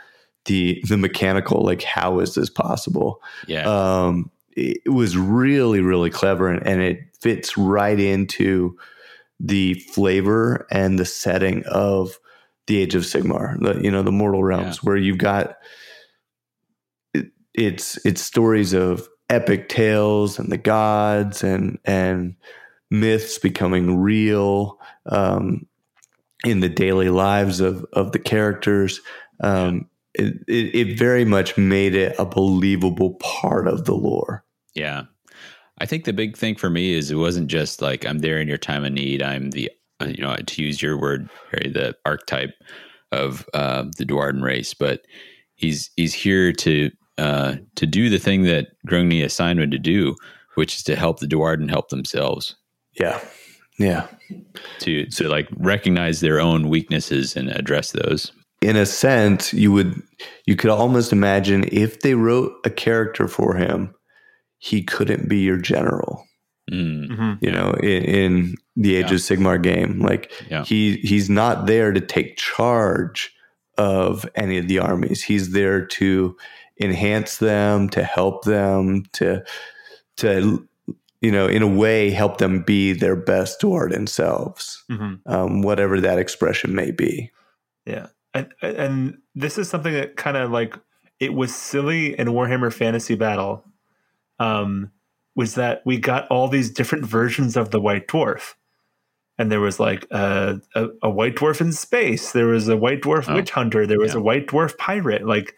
[0.46, 3.64] the the mechanical like how is this possible yeah.
[3.64, 8.76] um, it was really really clever and, and it fits right into
[9.40, 12.20] the flavor and the setting of
[12.72, 15.58] the age of sigmar the, you know the mortal realms where you've got
[17.14, 22.34] it, it's it's stories of epic tales and the gods and and
[22.90, 25.66] myths becoming real um,
[26.46, 29.02] in the daily lives of of the characters.
[29.42, 34.46] Um, it, it, it very much made it a believable part of the lore.
[34.76, 35.04] Yeah.
[35.78, 38.48] I think the big thing for me is it wasn't just like I'm there in
[38.48, 39.22] your time of need.
[39.22, 39.72] I'm the
[40.08, 42.54] you know to use your word, Harry, the archetype
[43.12, 45.02] of uh, the Duardin race, but
[45.56, 50.16] he's he's here to uh, to do the thing that Grungni assigned him to do,
[50.56, 52.56] which is to help the Duardin help themselves.
[53.00, 53.20] Yeah,
[53.78, 54.08] yeah.
[54.80, 58.32] To to like recognize their own weaknesses and address those.
[58.62, 60.02] In a sense, you would
[60.46, 63.94] you could almost imagine if they wrote a character for him
[64.62, 66.24] he couldn't be your general.
[66.72, 67.10] Mm.
[67.10, 67.46] Mm-hmm.
[67.46, 69.16] You know, in, in the Age Yeah.
[69.16, 70.64] of Sigmar game, like Yeah.
[70.64, 73.34] he he's not there to take charge
[73.78, 75.24] of any of the armies.
[75.24, 76.36] He's there to
[76.80, 79.44] enhance them, to help them, to
[80.18, 80.68] to
[81.22, 86.00] you know, in a way, help them be their best toward themselves, hmm um, whatever
[86.02, 87.30] that expression may be.
[87.86, 90.76] Yeah, and and this is something that kind of like
[91.20, 93.64] it was silly in Warhammer Fantasy Battle,
[94.40, 94.92] um,
[95.36, 98.54] was that we got all these different versions of the White Dwarf,
[99.38, 103.02] and there was like a, a, a White Dwarf in space, there was a White
[103.02, 104.20] Dwarf Oh, witch hunter, there was yeah.
[104.20, 105.56] a White Dwarf pirate, like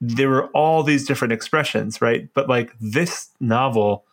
[0.00, 2.28] there were all these different expressions, right?
[2.34, 4.04] But like this novel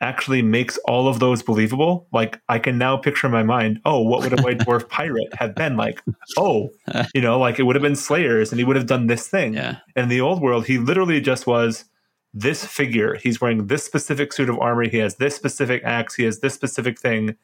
[0.00, 2.06] actually makes all of those believable.
[2.12, 5.34] Like I can now picture in my mind, oh, what would a white dwarf pirate
[5.34, 6.02] have been like?
[6.36, 6.70] Oh,
[7.14, 9.54] you know, like it would have been Slayers and he would have done this thing.
[9.54, 9.78] Yeah.
[9.96, 11.84] And in the old world, he literally just was
[12.34, 13.14] this figure.
[13.16, 14.88] He's wearing this specific suit of armor.
[14.88, 16.14] He has this specific axe.
[16.14, 17.36] He has this specific thing,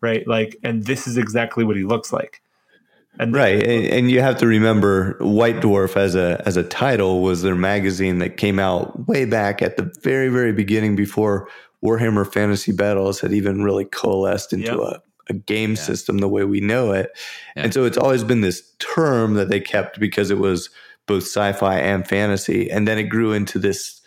[0.00, 0.26] right?
[0.26, 2.42] Like, and this is exactly what he looks like.
[3.18, 7.20] And Right, and, and you have to remember, White Dwarf as a as a title
[7.20, 11.48] was their magazine that came out way back at the very very beginning before
[11.84, 14.78] Warhammer Fantasy Battles had even really coalesced into Yep.
[14.78, 15.76] a, a game Yeah.
[15.76, 17.10] system the way we know it.
[17.56, 17.64] Yeah.
[17.64, 20.70] And so it's always been this term that they kept because it was
[21.06, 23.97] both sci-fi and fantasy, and then it grew into this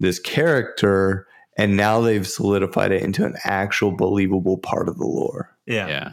[0.00, 1.26] this character,
[1.56, 5.56] and now they've solidified it into an actual believable part of the lore.
[5.66, 5.88] yeah.
[5.88, 6.12] Yeah.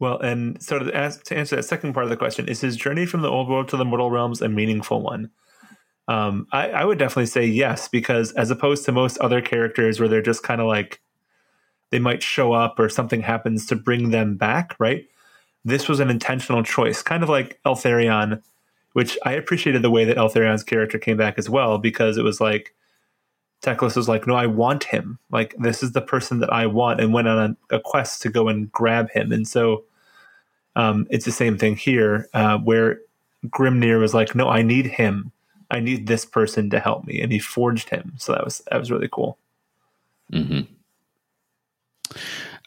[0.00, 2.76] Well, and so to, ask, to answer that second part of the question, is his
[2.76, 5.30] journey from the old world to the mortal realms a meaningful one?
[6.06, 10.08] Um, I, I would definitely say yes, because as opposed to most other characters where
[10.08, 11.00] they're just kind of like
[11.90, 15.06] they might show up or something happens to bring them back, right?
[15.64, 18.40] This was an intentional choice, kind of like Eltharion,
[18.92, 22.40] which I appreciated the way that Eltharion's character came back as well, because it was
[22.40, 22.72] like
[23.62, 25.18] Teclis was like, no, I want him.
[25.30, 28.28] Like, this is the person that I want, and went on a, a quest to
[28.28, 29.32] go and grab him.
[29.32, 29.84] And so
[30.76, 33.00] um, it's the same thing here, uh, where
[33.46, 35.32] Grimnir was like, no, I need him.
[35.70, 37.20] I need this person to help me.
[37.20, 38.14] And he forged him.
[38.16, 39.38] So that was that was really cool.
[40.32, 40.60] hmm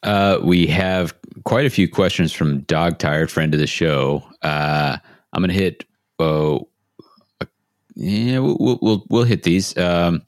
[0.04, 1.14] Uh, we have
[1.44, 4.24] quite a few questions from Dog Tired, friend of the show.
[4.42, 4.98] Uh,
[5.34, 5.86] I'm gonna hit.
[6.20, 6.68] Oh,
[7.40, 7.46] uh,
[7.96, 9.76] yeah, we'll, we'll we'll we'll hit these.
[9.78, 10.22] Um,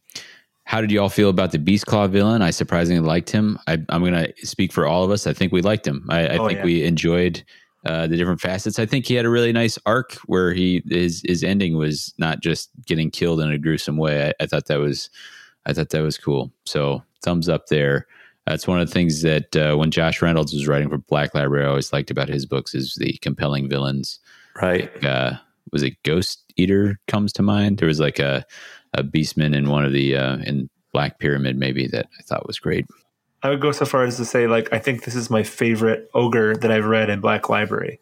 [0.66, 2.42] how did you all feel about the Beast Claw villain?
[2.42, 3.60] I surprisingly liked him.
[3.68, 5.28] I, I'm gonna speak for all of us.
[5.28, 6.06] I think we liked him.
[6.10, 6.66] I, I Oh, think yeah.
[6.66, 7.44] we enjoyed
[7.86, 8.80] uh, the different facets.
[8.80, 12.42] I think he had a really nice arc where he his his ending was not
[12.42, 14.30] just getting killed in a gruesome way.
[14.30, 15.10] I, I thought that was
[15.66, 16.52] I thought that was cool.
[16.66, 18.08] So thumbs up there.
[18.48, 21.66] That's one of the things that uh, when Josh Reynolds was writing for Black Library,
[21.66, 24.20] I always liked about his books is the compelling villains.
[24.62, 24.92] Right.
[25.04, 25.34] Uh,
[25.72, 27.78] was it Ghost Eater comes to mind?
[27.78, 28.46] There was like a
[28.94, 32.60] a beastman in one of the uh, in Black Pyramid maybe that I thought was
[32.60, 32.86] great.
[33.42, 36.10] I would go so far as to say, like, I think this is my favorite
[36.14, 38.00] ogre that I've read in Black Library.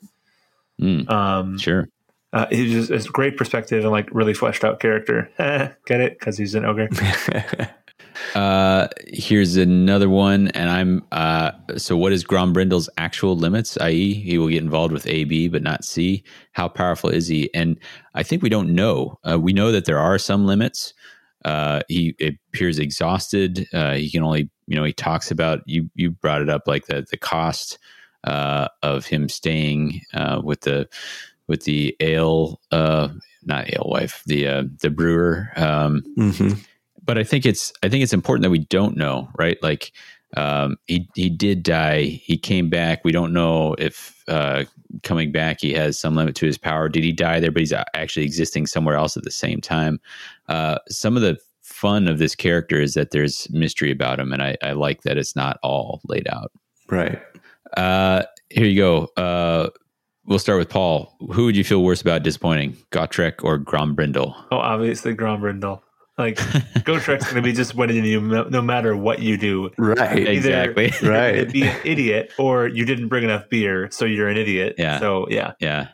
[0.80, 1.88] Mm, Um, sure.
[2.34, 5.30] uh, he's just it's great perspective and like really fleshed out character.
[5.86, 6.20] Get it?
[6.20, 6.90] Because he's an ogre.
[8.36, 13.78] Uh, here's another one, and I'm uh, so what is Grombrindal's actual limits?
[13.80, 16.24] I.e., he will get involved with A, B, but not C.
[16.54, 17.54] How powerful is he?
[17.54, 17.78] And
[18.14, 19.20] I think we don't know.
[19.30, 20.94] Uh, we know that there are some limits.
[21.46, 23.68] Uh, he appears exhausted.
[23.74, 25.90] Uh, he can only, you know, he talks about you.
[25.96, 27.80] You brought it up, like the the cost
[28.24, 30.88] uh, of him staying uh, with the
[31.48, 33.10] with the ale, uh,
[33.44, 35.50] not alewife, the uh, the brewer.
[35.56, 36.54] Um, hmm
[37.04, 39.62] but I think it's I think it's important that we don't know, right?
[39.62, 39.92] Like
[40.38, 42.04] um, he he did die.
[42.04, 43.04] He came back.
[43.04, 44.66] We don't know if uh,
[45.04, 46.90] coming back he has some limit to his power.
[46.90, 47.52] Did he die there?
[47.52, 50.00] But he's actually existing somewhere else at the same time.
[50.48, 54.44] Uh, some of the fun of this character is that there's mystery about him, and
[54.44, 56.52] I, I like that it's not all laid out.
[56.90, 57.22] Right.
[57.78, 59.10] Uh, here you go.
[59.18, 59.70] Uh,
[60.26, 61.16] we'll start with Paul.
[61.32, 64.36] Who would you feel worse about disappointing, Gotrek or Grombrindal?
[64.52, 65.82] Oh, obviously Grombrindal.
[66.22, 66.38] Like
[66.86, 69.70] Gotrek's going to be just winning you no no matter what you do.
[69.78, 70.20] Right.
[70.20, 70.94] Either- exactly.
[71.02, 71.52] You're Right.
[71.52, 74.76] be an idiot, or you didn't bring enough beer, so you're an idiot.
[74.78, 75.00] Yeah.
[75.00, 75.88] So yeah, Yeah.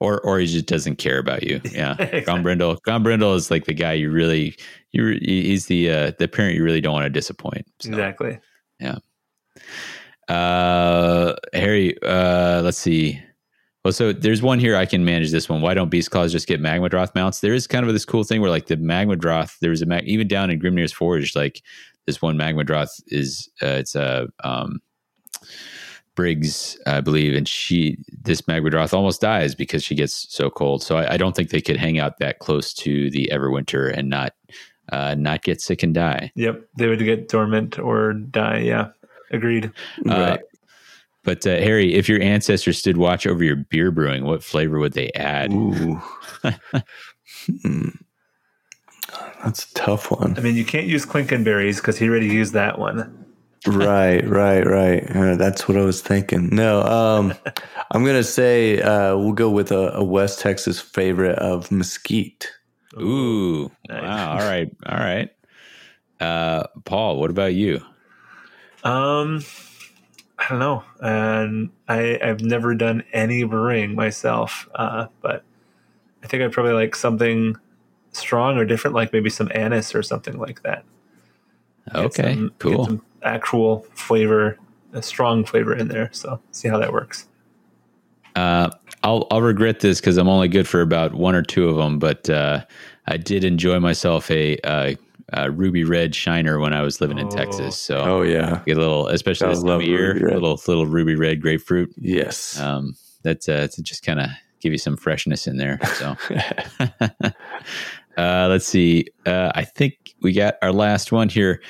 [0.00, 1.60] Or or he just doesn't care about you.
[1.72, 1.92] Yeah.
[1.92, 2.20] Exactly.
[2.22, 2.76] Gone Brindle.
[2.84, 4.56] Gone Brindle is like the guy you really
[4.92, 7.66] you he's the uh the parent you really don't want to disappoint.
[7.80, 8.38] So, exactly.
[8.80, 8.98] Yeah.
[10.28, 13.20] Uh Harry, uh let's see.
[13.84, 15.62] Well, so there's one here I can manage this one.
[15.62, 17.40] Why don't Beast Claws just get Magmadroth mounts?
[17.40, 20.06] There is kind of this cool thing where like the Magmadroth, there was a mag-
[20.06, 21.62] even down in Grimnir's Forge, like
[22.06, 24.80] this one Magmadroth is uh, it's a um
[26.16, 30.82] Briggs, I believe, and she this Magmadroth almost dies because she gets so cold.
[30.82, 34.10] So I, I don't think they could hang out that close to the Everwinter and
[34.10, 34.34] not
[34.92, 36.32] uh, not get sick and die.
[36.34, 38.58] Yep, they would get dormant or die.
[38.58, 38.88] Yeah,
[39.30, 39.72] agreed.
[40.06, 40.40] Uh, Right.
[41.24, 44.92] But uh, Harry, if your ancestors stood watch over your beer brewing, what flavor would
[44.94, 45.52] they add?
[45.52, 46.00] Ooh.
[47.62, 47.88] Hmm.
[49.42, 50.36] That's a tough one.
[50.36, 53.24] I mean, you can't use Clinkenberries because he already used that one.
[53.66, 55.04] right, right, right.
[55.16, 56.48] Uh, that's what I was thinking.
[56.54, 57.32] No, um,
[57.92, 62.50] I'm gonna say uh, we'll go with a, a West Texas favorite of mesquite.
[63.00, 64.02] Ooh, Nice.
[64.02, 64.32] wow!
[64.32, 65.30] All right, all right.
[66.20, 67.80] Uh, Paul, what about you?
[68.84, 69.42] Um,
[70.40, 75.44] I don't know, and I I've never done any brewing myself, uh, but
[76.22, 77.56] I think I'd probably like something
[78.12, 80.84] strong or different, like maybe some anise or something like that.
[81.94, 82.86] Okay, some- cool.
[82.86, 84.58] some actual flavor,
[84.94, 86.08] a strong flavor in there.
[86.12, 87.26] So see how that works.
[88.34, 88.70] Uh,
[89.02, 91.98] I'll I'll regret this because I'm only good for about one or two of them,
[91.98, 92.64] but uh,
[93.06, 94.58] I did enjoy myself a,
[95.36, 97.30] uh, ruby red shiner when I was living in Oh.
[97.30, 97.76] Texas.
[97.76, 100.86] So Oh yeah, get a little, especially I this time love of year, little little
[100.86, 101.92] ruby red grapefruit.
[101.96, 102.58] yes.
[102.60, 104.28] Um, that's uh, to just kind of
[104.60, 105.78] give you some freshness in there.
[105.98, 106.16] So.
[108.16, 109.06] Uh, let's see.
[109.24, 111.62] Uh, I think we got our last one here.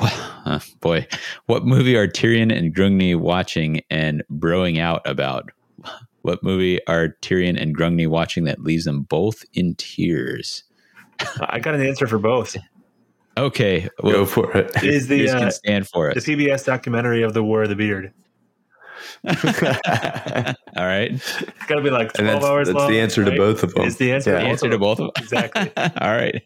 [0.00, 1.06] Wow, uh, boy,
[1.46, 5.50] what movie are Tyrion and Grungni watching and broing out about?
[6.22, 10.64] What movie are Tyrion and Grungni watching that leaves them both in tears?
[11.40, 12.56] I got an answer for both.
[13.36, 14.70] Okay, well, go for it.
[14.84, 16.14] Is the yours uh, can stand for it?
[16.14, 16.20] the.
[16.20, 18.12] PBS documentary of the War of the Beard?
[19.24, 19.32] All
[20.86, 22.90] right, It's got to be like twelve that's, hours that's long.
[22.90, 23.84] the answer to both of them.
[23.84, 24.32] Is the answer?
[24.32, 24.40] Yeah.
[24.40, 25.22] the answer to both of them.
[25.22, 25.72] Exactly.
[25.76, 26.42] All right.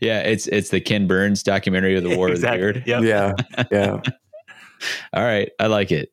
[0.00, 2.68] yeah, it's it's the Ken Burns documentary of the War exactly.
[2.68, 3.04] of the Beard.
[3.04, 3.36] Yep.
[3.58, 4.00] Yeah, yeah.
[5.12, 6.10] All right, I like it.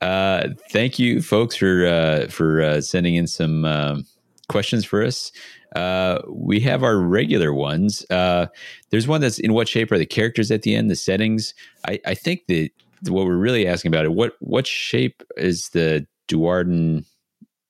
[0.00, 4.06] Uh, thank you, folks, for uh, for uh, sending in some um,
[4.48, 5.32] questions for us.
[5.74, 8.06] Uh, we have our regular ones.
[8.10, 8.46] Uh,
[8.90, 11.52] there's one that's in what shape are the characters at the end, the settings.
[11.88, 12.70] I, I think that
[13.08, 17.04] what we're really asking about it what what shape is the Duardin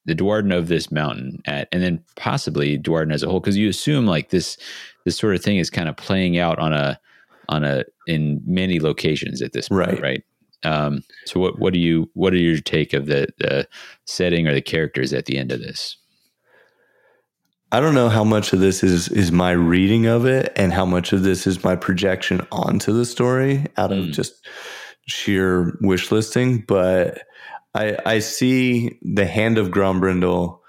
[0.06, 3.68] the Duardin of this mountain at, and then possibly Duardin as a whole, because you
[3.70, 4.58] assume like this
[5.04, 7.00] this sort of thing is kind of playing out on a
[7.48, 10.00] on a in many locations at this point, Right.
[10.02, 10.22] right?
[10.62, 13.66] Um, so what what do you what are your take of the the
[14.06, 15.96] setting or the characters at the end of this?
[17.74, 20.86] I don't know how much of this is is my reading of it and how
[20.86, 24.12] much of this is my projection onto the story out of Mm.
[24.12, 24.46] just
[25.08, 27.22] sheer wish listing, but
[27.74, 30.60] I I see the hand of Grombrindal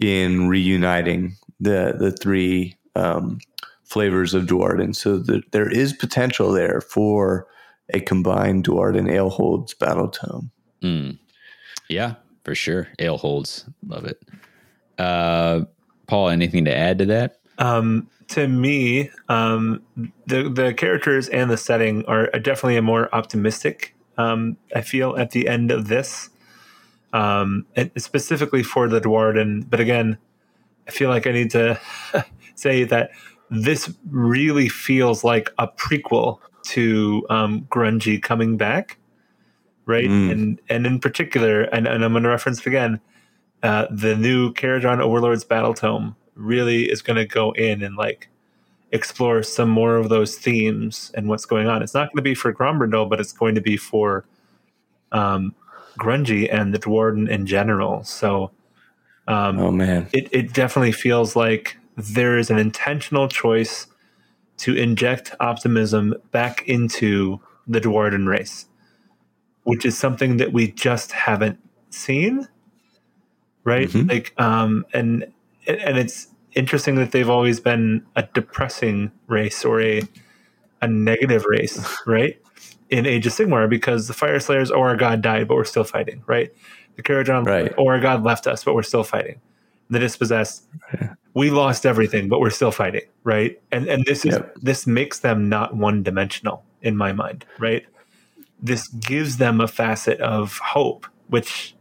[0.00, 3.38] in reuniting the the three um,
[3.84, 4.96] flavors of Duardin.
[4.96, 7.46] So the, there is potential there for
[7.94, 10.50] a combined Duardin Aleholds battle tome.
[10.82, 11.18] Mm.
[11.88, 12.88] Yeah, for sure.
[12.98, 14.20] Ale holds, love it.
[14.98, 15.66] Uh,
[16.08, 17.38] Paul, anything to add to that?
[17.58, 19.82] Um, to me, um,
[20.26, 23.94] the the characters and the setting are definitely a more optimistic.
[24.16, 26.30] Um, I feel at the end of this,
[27.12, 29.68] um, and specifically for the Duardin.
[29.68, 30.18] But again,
[30.86, 31.80] I feel like I need to
[32.54, 33.10] say that
[33.50, 38.98] this really feels like a prequel to um, Grungni coming back,
[39.86, 40.08] right?
[40.08, 40.30] Mm.
[40.30, 43.00] And and in particular, and, and I'm going to reference it again,
[43.62, 48.28] uh, the new Kharadron Overlord's Battle Tome really is going to go in and like
[48.92, 51.82] explore some more of those themes and what's going on.
[51.82, 54.24] It's not going to be for Grombrindal, but it's going to be for
[55.12, 55.54] um,
[55.98, 58.04] Grungni and the Duardin in general.
[58.04, 58.50] So
[59.26, 60.08] um, Oh man.
[60.12, 63.88] it, it definitely feels like there is an intentional choice
[64.58, 68.66] to inject optimism back into the Duardin race,
[69.64, 71.58] which is something that we just haven't
[71.90, 72.48] seen.
[73.68, 73.88] Right?
[73.88, 74.08] Mhm.
[74.08, 75.26] Like, um, and
[75.66, 80.02] and it's interesting that they've always been a depressing race or a
[80.80, 82.40] a negative race, right?
[82.90, 86.22] In Age of Sigmar, because the Fyreslayers, oh our god died, but we're still fighting,
[86.26, 86.50] right?
[86.96, 87.72] The Kharadron, Right.
[87.76, 89.40] oh our god left us, but we're still fighting.
[89.90, 90.64] The dispossessed,
[91.34, 93.60] we lost everything, but we're still fighting, right?
[93.72, 94.54] And and this is Yep.
[94.62, 97.84] this makes them not one dimensional in my mind, right?
[98.62, 101.74] This gives them a facet of hope, which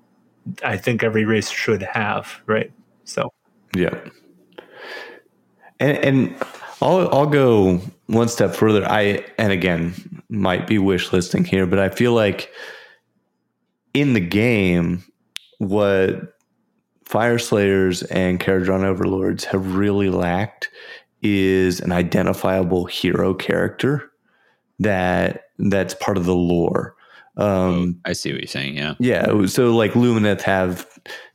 [0.64, 2.72] I think every race should have, right?
[3.04, 3.32] So
[3.76, 3.98] Yeah.
[5.80, 6.36] And and
[6.82, 8.86] I'll I'll go one step further.
[8.86, 12.52] I and again might be wish listing here, but I feel like
[13.94, 15.04] in the game,
[15.60, 16.38] what
[17.06, 20.70] Fyreslayers and Kharadron Overlords have really lacked
[21.22, 24.12] is an identifiable hero character
[24.80, 26.96] that that's part of the lore.
[27.38, 28.76] Um, I see what you're saying.
[28.78, 28.96] Yeah.
[29.00, 30.88] yeah, so like Lumineth have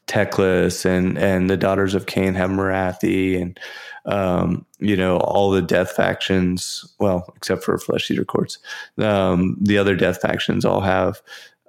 [0.08, 3.58] Teclis and and the Daughters of Khaine have Morathi and
[4.04, 6.84] um, you know all the Death factions.
[6.98, 8.58] Well, except for Flesh Eater Courts,
[8.98, 11.22] um, the other Death factions all have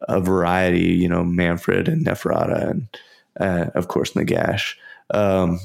[0.09, 0.93] a variety.
[0.93, 2.87] You know, Mannfred and Neferata and
[3.39, 4.75] uh, of course Nagash.
[5.11, 5.59] Um,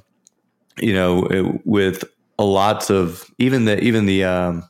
[0.79, 2.05] you know, it- with
[2.39, 4.63] a lots of even the even the um,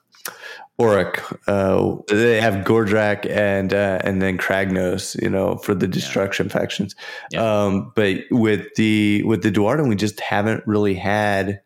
[0.80, 6.48] Orruk, uh, they have Gordrakk and uh, and then Kragnos, you know, for the destruction
[6.48, 6.94] factions.
[7.32, 7.64] Yeah.
[7.64, 11.62] Um, but with the with the Duardin, we just haven't really had,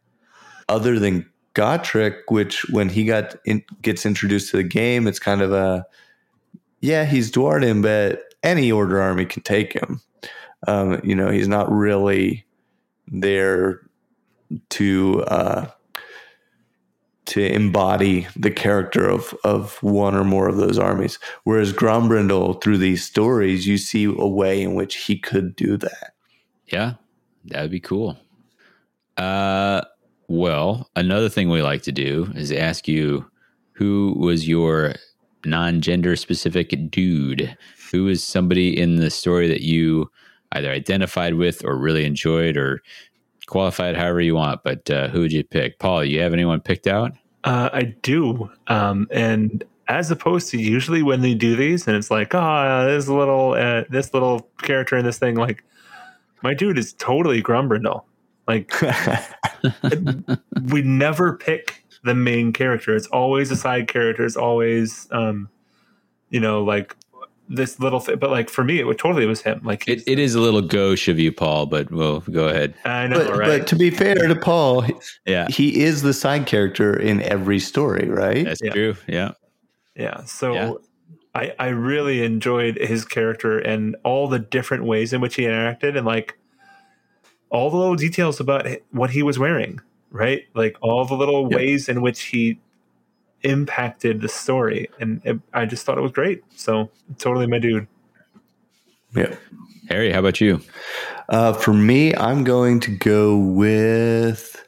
[0.71, 5.43] other than Gotrek, which when he got in, gets introduced to the game, it's kind
[5.43, 5.85] of a,
[6.81, 10.01] yeah, he's Duardin, but any Order army can take him.
[10.67, 12.47] Um, you know, he's not really
[13.09, 13.83] there
[14.71, 15.23] to.
[15.25, 15.67] Uh,
[17.25, 21.19] to embody the character of of one or more of those armies.
[21.45, 26.15] Whereas Grombrindal, through these stories, you see a way in which he could do that.
[26.67, 26.95] Yeah,
[27.47, 28.19] that would be cool.
[29.17, 29.83] Uh,
[30.29, 33.27] well, another thing we like to do is ask you
[33.73, 34.95] who was your
[35.45, 37.57] non-gender specific dude?
[37.91, 40.11] Who is somebody in the story that you
[40.53, 42.83] either identified with or really enjoyed or
[43.53, 44.63] qualified however you want?
[44.65, 45.79] But uh, who would you pick?
[45.79, 47.13] Paul, you have anyone picked out?
[47.45, 48.51] Uh, I do.
[48.69, 53.09] Um, and as opposed to usually when they do these, and it's like, oh, this
[53.09, 55.63] little, uh, this little character in this thing, like
[56.43, 58.05] my dude is totally Grombrindal.
[58.49, 58.73] Like
[60.73, 62.97] we never pick the main character.
[62.97, 64.25] It's always a side character.
[64.25, 65.51] It's always, um,
[66.31, 66.97] you know, like
[67.55, 68.19] this little thing.
[68.19, 69.61] But like for me, it would totally was him.
[69.65, 72.75] Like It, it is a little gauche of you, Paul, but well, go ahead.
[72.85, 73.47] I know, but, right?
[73.61, 74.85] but to be fair to Paul,
[75.27, 78.45] Yeah, he is the side character in every story, right?
[78.45, 78.73] that's Yeah.
[78.73, 78.97] true.
[79.07, 79.33] Yeah.
[79.95, 80.25] Yeah.
[80.25, 80.73] So Yeah.
[81.35, 85.97] I, I really enjoyed his character and all the different ways in which he interacted
[85.97, 86.39] and like
[87.51, 89.81] all the little details about what he was wearing,
[90.11, 90.43] right?
[90.55, 91.59] Like all the little Yep.
[91.59, 92.59] ways in which he
[93.45, 94.89] impacted the story.
[95.01, 96.43] And it, I just thought it was great.
[96.57, 97.87] So totally my dude.
[99.15, 99.35] Yeah.
[99.89, 100.61] Harry, how about you?
[101.29, 104.65] Uh, for me, I'm going to go with.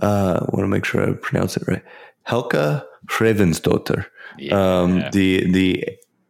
[0.00, 1.82] Uh, I want to make sure I pronounce it right.
[2.26, 4.06] Helka Hrevensdotter.
[4.52, 5.84] um, the the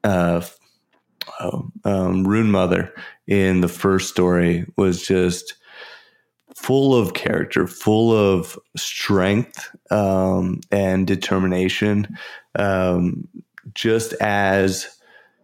[0.05, 0.41] uh,
[1.41, 2.95] oh, um, Rune Mother
[3.27, 5.55] in the first story was just
[6.61, 12.07] full of character, full of strength um, and determination,
[12.57, 13.27] um,
[13.75, 14.87] just as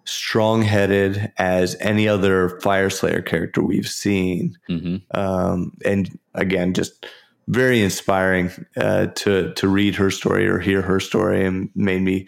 [0.05, 7.07] strong-headed as any other Fyreslayer character we've seen hmm um, and again, just
[7.49, 12.27] very inspiring uh, to to read her story or hear her story, and made me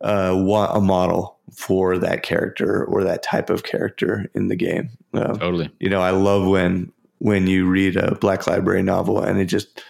[0.00, 4.90] uh, want a model for that character or that type of character in the game.
[5.14, 5.70] Um, Totally.
[5.78, 9.82] you know, I love when when you read a Black Library novel and it just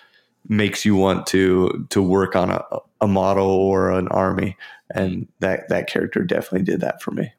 [0.48, 2.62] makes you want to to work on a,
[3.00, 4.56] a model or an army,
[4.94, 7.32] and that that character definitely did that for me.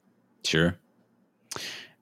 [0.43, 0.77] Sure.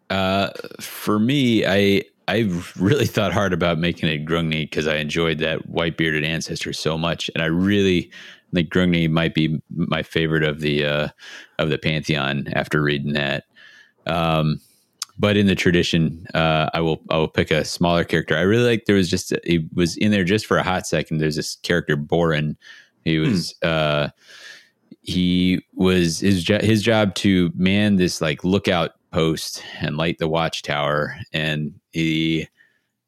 [0.09, 0.49] Uh,
[0.79, 5.69] for me, I I really thought hard about making it Grungni because I enjoyed that
[5.69, 8.11] white bearded ancestor so much, and I really
[8.53, 11.07] think Grungni might be my favorite of the uh,
[11.59, 13.45] of the pantheon after reading that.
[14.07, 14.59] Um,
[15.17, 18.35] but in the tradition, uh, I will I will pick a smaller character.
[18.35, 21.17] I really like there was just he was in there just for a hot second.
[21.17, 22.57] There's this character Borin.
[23.03, 24.09] He was uh,
[25.01, 30.27] he was his jo- his job to man this like lookout post and light the
[30.27, 32.47] watchtower, and he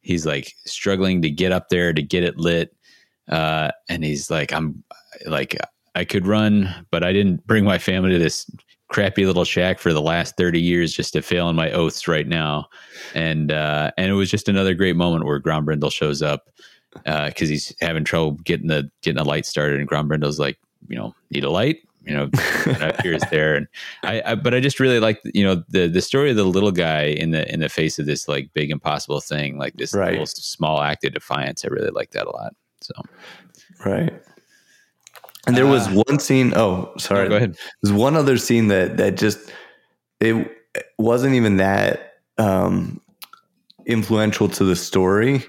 [0.01, 2.73] he's like struggling to get up there to get it lit,
[3.27, 4.83] uh, and he's like I'm
[5.25, 5.57] like
[5.95, 8.49] I could run, but I didn't bring my family to this
[8.90, 12.27] crappy little shack for the last 30 years just to fail on my oaths right
[12.27, 12.67] now.
[13.14, 16.49] And, uh, and it was just another great moment where Grombrindal shows up,
[17.06, 19.80] uh, cause he's having trouble getting the, getting a light started.
[19.80, 20.57] And Grom Grombrindal's like,
[20.88, 21.77] you know, need a light.
[22.06, 22.30] you know,
[22.82, 23.56] appears there.
[23.56, 23.67] And
[24.03, 26.72] I, I, but I just really like, you know, the the story of the little
[26.72, 30.11] guy in the in the face of this like big impossible thing, like this Right.
[30.11, 31.66] little small act of defiance.
[31.66, 32.53] I really like that a lot.
[32.80, 32.93] So
[33.85, 34.14] Right.
[35.48, 36.53] And there was one scene.
[36.56, 37.30] Oh, sorry.
[37.30, 37.58] go ahead.
[37.82, 39.40] There's one other scene that that just
[40.19, 40.51] it
[41.00, 43.01] wasn't even that um,
[43.85, 45.43] influential to the story,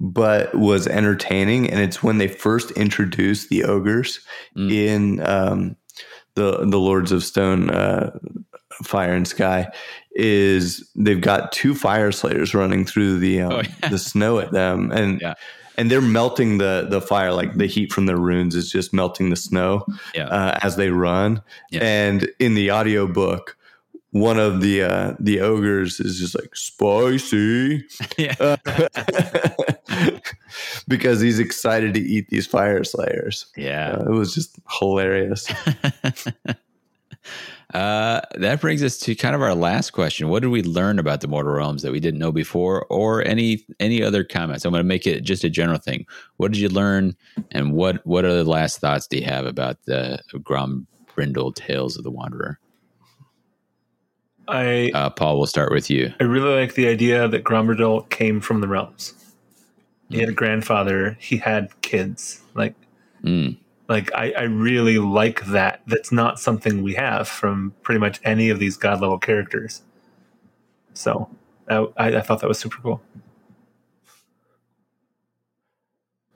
[0.00, 1.70] but was entertaining.
[1.70, 4.20] And it's when they first introduced the ogres
[4.56, 4.72] Mm.
[4.72, 5.76] in um,
[6.34, 8.10] the the Lords of Stone, uh,
[8.82, 9.68] Fire and Sky.
[10.16, 13.88] Is they've got two Fyreslayers running through the um, Oh, yeah.
[13.88, 15.34] the snow at them, and Yeah.
[15.76, 19.30] And they're melting the the fire like the heat from their runes is just melting
[19.30, 20.28] the snow Yeah.
[20.28, 21.82] uh, as they run Yes.
[21.82, 23.56] and in the audiobook
[24.10, 27.84] one of the uh, the ogres is just like spicy
[28.16, 28.56] yeah.
[30.88, 33.96] because he's excited to eat these Fyreslayers Yeah.
[34.00, 35.48] Uh, it was just hilarious
[37.74, 40.28] Uh, that brings us to kind of our last question.
[40.28, 43.66] What did we learn about the Mortal Realms that we didn't know before, or any
[43.80, 44.64] any other comments?
[44.64, 46.06] I'm going to make it just a general thing.
[46.36, 47.16] What did you learn,
[47.50, 52.12] and what what other last thoughts do you have about the Grombrindal Tales of the
[52.12, 52.60] Wanderer?
[54.46, 56.14] I Uh, Paul, we'll start with you.
[56.20, 59.14] I really like the idea that Grombrindal came from the realms.
[60.10, 61.16] He had a grandfather.
[61.18, 62.40] He had kids.
[62.54, 62.74] Like
[63.24, 63.56] Mm,
[63.88, 65.82] like I, I really like that.
[65.86, 69.82] That's not something we have from pretty much any of these god level characters.
[70.94, 71.28] So
[71.68, 73.00] I, I thought that was super cool.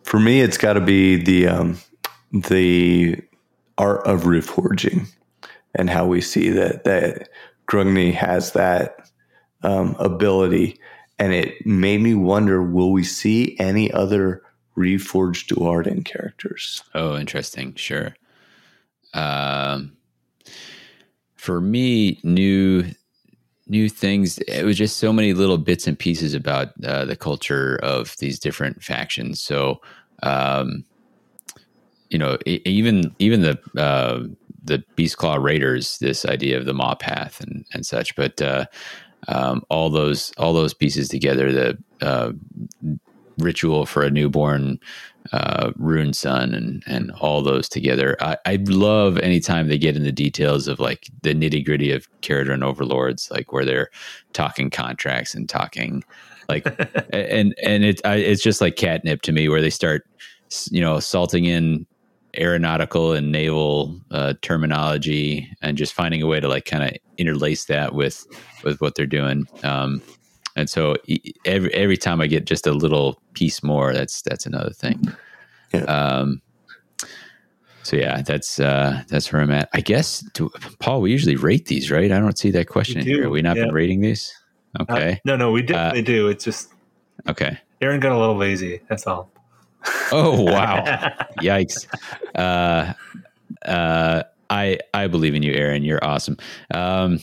[0.09, 1.78] for me it's got to be the um,
[2.33, 3.15] the
[3.77, 5.07] art of reforging
[5.75, 7.28] and how we see that that
[7.70, 9.10] Grungni has that
[9.62, 10.81] um, ability
[11.18, 14.43] and it made me wonder will we see any other
[14.78, 17.74] reforged Duardin characters Oh, interesting.
[17.74, 18.15] Sure.
[19.15, 19.97] Um,
[21.34, 22.84] for me, new
[23.66, 24.39] new things.
[24.39, 28.39] It was just so many little bits and pieces about uh, the culture of these
[28.39, 29.42] different factions.
[29.42, 29.81] So,
[30.23, 30.84] um,
[32.08, 34.24] you know, even even the uh,
[34.62, 38.40] the Beast Claw Raiders, this idea of the Maw Path and and such, but.
[38.40, 38.66] Uh,
[39.26, 42.32] um, all those all those pieces together, the uh,
[43.39, 44.78] ritual for a newborn
[45.33, 48.17] uh, runeson and and all those together.
[48.20, 52.65] I, I love anytime they get into details of like the nitty gritty of Kharadron
[52.65, 53.91] overlords, like where they're
[54.33, 56.02] talking contracts and talking
[56.49, 56.67] like
[57.12, 60.07] and and it I, it's just like catnip to me where they start
[60.70, 61.86] you know salting in
[62.36, 67.65] aeronautical and naval uh, terminology and just finding a way to like kind of interlace
[67.67, 68.26] that with
[68.65, 69.47] with what they're doing.
[69.62, 70.02] Um,
[70.59, 74.47] and so e- every every time I get just a little piece more, that's that's
[74.47, 75.01] another thing.
[75.73, 75.85] Yeah.
[75.85, 76.43] Um,
[77.83, 79.69] so yeah, that's uh, that's where I'm at.
[79.73, 82.12] I guess, do, Paul, we usually rate these, right?
[82.12, 83.17] I don't see that question here.
[83.17, 83.65] do, Have we not yeah.
[83.65, 84.33] been rating these?
[84.78, 85.20] Uh, Okay.
[85.25, 86.28] no, no, we definitely do.
[86.28, 86.70] It's just
[87.28, 87.59] okay.
[87.81, 88.81] Aaron got a little lazy.
[88.89, 89.31] That's all.
[90.12, 90.85] Oh wow!
[91.41, 91.87] Yikes.
[92.35, 92.93] Uh,
[93.65, 95.83] uh, I I believe in you, Aaron.
[95.85, 96.37] You're awesome.
[96.73, 97.20] Um,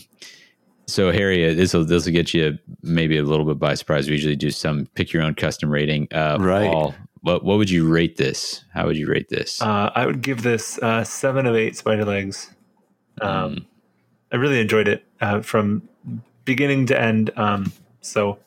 [0.87, 4.07] so Harry, this will this will get you maybe a little bit by surprise.
[4.07, 6.07] We usually do some pick your own custom rating.
[6.11, 6.69] Uh, Right.
[6.69, 8.63] Paul, what what would you rate this?
[8.73, 9.61] How would you rate this?
[9.61, 12.51] Uh, I would give this uh, seven of eight spider legs.
[13.21, 13.65] Um, Mm.
[14.31, 15.87] I really enjoyed it uh, from
[16.43, 17.31] beginning to end.
[17.37, 18.37] Um, so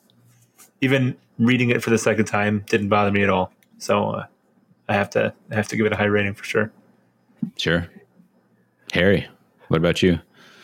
[0.81, 3.51] even reading it for the second time didn't bother me at all.
[3.79, 4.25] So uh,
[4.87, 6.71] I have to I have to give it a high rating for sure.
[7.57, 7.87] Sure.
[8.93, 9.27] Harry,
[9.69, 10.19] what about you?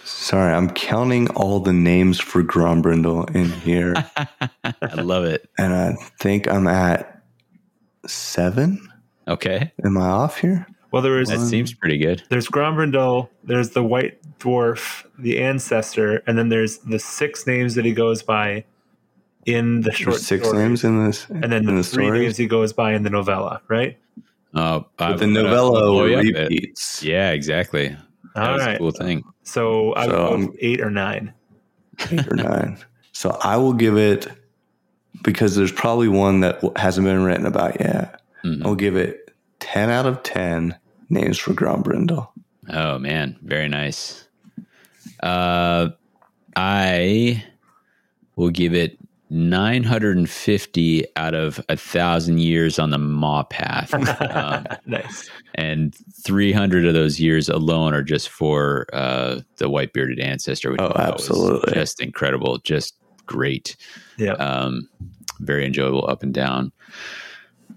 [0.05, 3.93] Sorry I'm counting all the names for Grombrindal in here
[4.81, 5.49] I love it.
[5.57, 7.21] and I think I'm at
[8.07, 8.87] seven
[9.27, 12.21] Okay, am I off here Well, there is that seems pretty good.
[12.29, 17.85] there's Grombrindal, there's the White Dwarf, the Ancestor, and then there's the six names that
[17.85, 18.63] he goes by
[19.45, 20.61] in the short There's six story.
[20.63, 23.09] names in this and then the, the three story names he goes by in the
[23.09, 23.97] novella, right?
[24.53, 26.41] Uh, but the I'm novella blow you up a bit.
[26.43, 27.95] repeats Yeah, exactly.
[28.35, 28.75] That All was right.
[28.75, 29.23] a cool thing.
[29.43, 31.33] So I would So, go um, eight or nine.
[32.11, 32.77] eight or nine.
[33.13, 34.27] So I will give it
[35.23, 38.21] because there's probably one that hasn't been written about yet.
[38.43, 38.65] Mhm.
[38.65, 40.75] I'll give it ten out of ten
[41.09, 42.27] names for Grombrindal.
[42.69, 44.27] Oh man, very nice.
[45.23, 45.89] Uh,
[46.57, 47.43] I
[48.35, 48.97] will give it
[49.35, 53.93] 950 out of a thousand years on the Maw Path,
[54.33, 55.29] um, nice.
[55.55, 60.71] and 300 of those years alone are just for uh, the white bearded ancestor.
[60.71, 61.73] Which Oh, absolutely.
[61.73, 63.75] just incredible, just great
[64.17, 64.33] Yeah.
[64.33, 64.87] um,
[65.39, 66.71] very enjoyable up and down.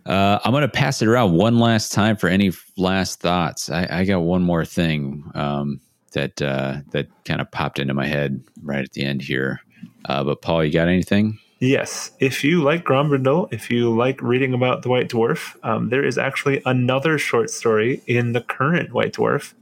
[0.06, 3.68] Uh, I'm going to pass it around one last time for any last thoughts.
[3.68, 5.80] I, I got one more thing um,
[6.12, 9.60] that uh, that kind of popped into my head right at the end here.
[10.06, 11.38] Uh, but Paul, you got anything?
[11.60, 12.12] Yes.
[12.20, 16.16] If you like Grombrindal, if you like reading about the White Dwarf, um, there is
[16.16, 19.54] actually another short story in the current White Dwarf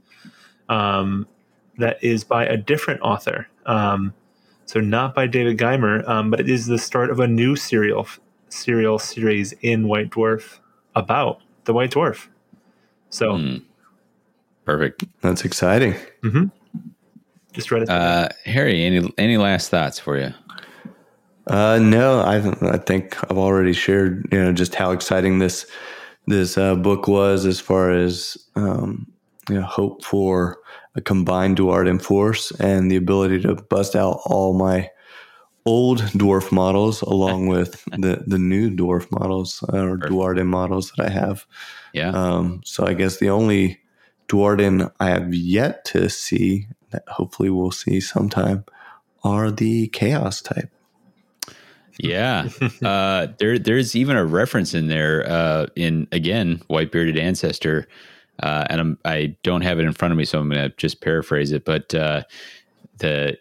[0.69, 1.27] um,
[1.77, 3.47] that is by a different author.
[3.65, 4.13] Um,
[4.65, 8.07] so not by David Guymer, um, but it is the start of a new serial
[8.49, 10.59] serial series in White Dwarf
[10.95, 12.27] about the White Dwarf.
[13.09, 13.63] So Mm.
[14.65, 15.05] Perfect.
[15.21, 15.95] That's exciting.
[17.53, 17.89] just read it.
[17.89, 20.33] Uh, Harry, any any last thoughts for you?
[21.47, 22.37] Uh, no, I
[22.73, 25.65] I think I've already shared you know just how exciting this
[26.27, 29.07] this uh, book was as far as um,
[29.49, 30.59] you know hope for
[30.95, 34.89] a combined Duardin force and the ability to bust out all my
[35.65, 41.05] old dwarf models along with the the new dwarf models uh, or Duardin models that
[41.05, 41.45] I have.
[41.93, 42.09] Yeah.
[42.09, 43.79] Um, so I guess the only
[44.27, 48.65] Duardin I have yet to see that hopefully we'll see sometime
[49.23, 50.69] are the chaos type.
[51.99, 52.49] Yeah,
[52.83, 57.87] uh, there there's even a reference in there uh, in again white bearded ancestor,
[58.41, 60.75] uh, and I'm, I don't have it in front of me, so I'm going to
[60.77, 61.65] just paraphrase it.
[61.65, 62.23] But uh,
[62.97, 63.37] the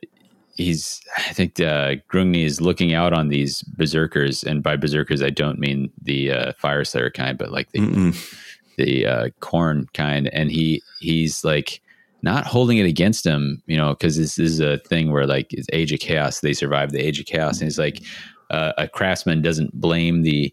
[0.57, 5.31] he's I think uh, Grungni is looking out on these berserkers, and by berserkers I
[5.31, 8.37] don't mean the uh, Fyreslayer kind, but like the Mm-mm.
[8.77, 11.81] the uh, Khorne kind, and he he's like
[12.23, 15.69] not holding it against him, you know, because this is a thing where like it's
[15.73, 18.03] age of chaos, they survive the age of chaos, and he's like
[18.51, 20.53] uh, a craftsman doesn't blame the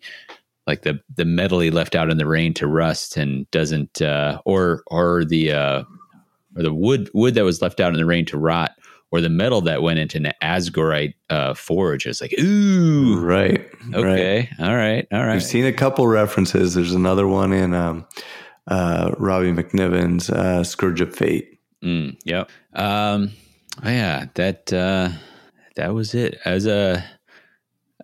[0.65, 4.41] like the the metal he left out in the rain to rust, and doesn't uh,
[4.45, 5.83] or or the uh,
[6.55, 8.71] or the wood wood that was left out in the rain to rot.
[9.11, 12.07] Or the metal that went into an Asgorite uh, forge.
[12.07, 13.63] It's like, ooh, Right.
[13.89, 13.95] right.
[13.95, 15.33] okay, all right, all right.
[15.33, 16.73] We've seen a couple references.
[16.73, 18.07] There's another one in um,
[18.65, 21.59] uh, Robbie MacNiven's uh, Scourge of Fate.
[21.83, 22.49] Mm, yep.
[22.73, 23.29] Um,
[23.85, 25.09] yeah, that uh,
[25.75, 26.39] that was it.
[26.43, 27.05] As a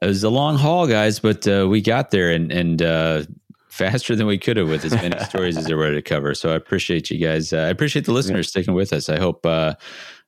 [0.02, 3.24] it was a long haul, guys, but uh, we got there and and uh,
[3.69, 6.34] faster than we could have with as many stories as there were to cover.
[6.34, 7.53] So I appreciate you guys.
[7.53, 9.10] Uh, I appreciate the listeners sticking with us.
[9.10, 9.76] I hope uh,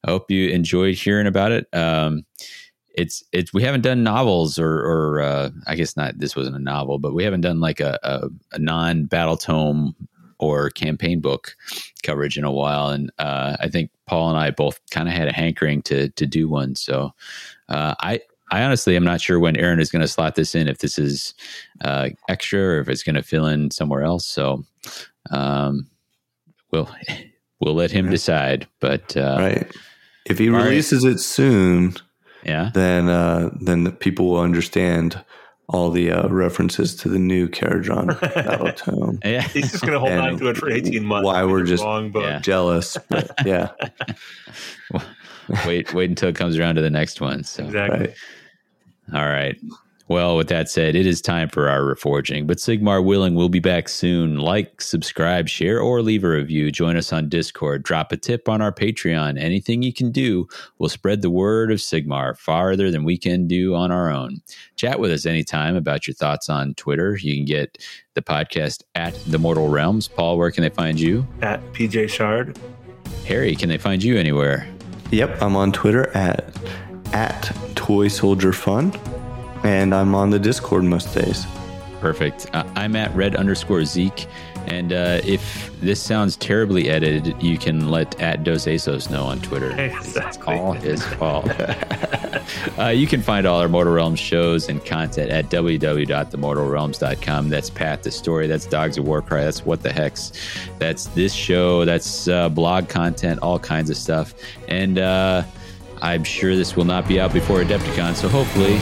[0.06, 1.68] I hope you enjoyed hearing about it.
[1.74, 2.26] Um,
[2.96, 6.18] it's it's we haven't done novels or or uh, I guess not.
[6.18, 9.96] This wasn't a novel, but we haven't done like a, a, a non battle tome
[10.40, 11.56] or campaign book
[12.04, 15.28] coverage in a while, and uh, I think Paul and I both kind of had
[15.28, 16.76] a hankering to to do one.
[16.76, 17.12] So
[17.70, 20.68] uh, I I honestly am not sure when Aaron is going to slot this in.
[20.68, 21.34] If this is
[21.84, 24.26] uh, extra or if it's going to fill in somewhere else.
[24.28, 24.64] So
[25.32, 25.88] um,
[26.72, 26.90] we'll
[27.62, 28.68] we'll let him decide.
[28.80, 29.72] But uh, Right.
[30.26, 30.66] If he right.
[30.66, 31.96] releases it soon,
[32.44, 35.24] yeah, then uh, then the people will understand
[35.70, 39.20] all the uh, references to the new Kharadron Battle Tome.
[39.24, 39.42] yeah.
[39.48, 41.26] He's just going to hold And on to it for 18 months.
[41.26, 42.24] why we're It's just- wrong book.
[42.24, 42.40] Yeah.
[42.40, 43.70] Jealous, but yeah,
[45.66, 47.44] wait wait until it comes around to the next one.
[47.44, 48.00] So Exactly.
[48.00, 48.16] right.
[49.14, 49.58] All right.
[50.12, 52.46] Well, with that said, it is time for our reforging.
[52.46, 54.40] But Sigmar willing will be back soon.
[54.40, 56.70] Like, subscribe, share, or leave a review.
[56.70, 57.84] Join us on Discord.
[57.84, 59.40] Drop a tip on our Patreon.
[59.40, 60.50] Anything you can do
[60.80, 64.42] will spread the word of Sigmar farther than we can do on our own.
[64.76, 67.16] Chat with us anytime about your thoughts on Twitter.
[67.16, 67.78] You can get
[68.14, 70.10] the podcast at The Mortal Realms.
[70.10, 71.26] Paul, where can they find you?
[71.42, 72.60] At PJ Schard.
[73.26, 74.68] Harry, can they find you anywhere?
[75.12, 76.54] Yep, I'm on Twitter at
[77.14, 78.94] at Toy Soldier Fun,
[79.64, 81.46] and I'm on the Discord most days.
[82.00, 82.48] Perfect.
[82.54, 84.28] Uh, I'm at red underscore Zeke.
[84.68, 89.40] And uh, if this sounds terribly edited, you can let at Dos Aceos know on
[89.42, 89.74] Twitter.
[89.78, 91.50] It's all his fault.
[92.78, 97.50] uh, you can find all our Mortal Realms shows and content at www.themortalrealms.com.
[97.50, 98.48] That's Path to Story.
[98.48, 99.42] That's Dogs of Warcry.
[99.42, 100.32] That's What the Hex.
[100.78, 101.84] That's this show.
[101.84, 104.36] That's uh, blog content, all kinds of stuff.
[104.68, 105.42] And uh,
[106.02, 108.16] I'm sure this will not be out before Adepticon.
[108.16, 108.78] So hopefully,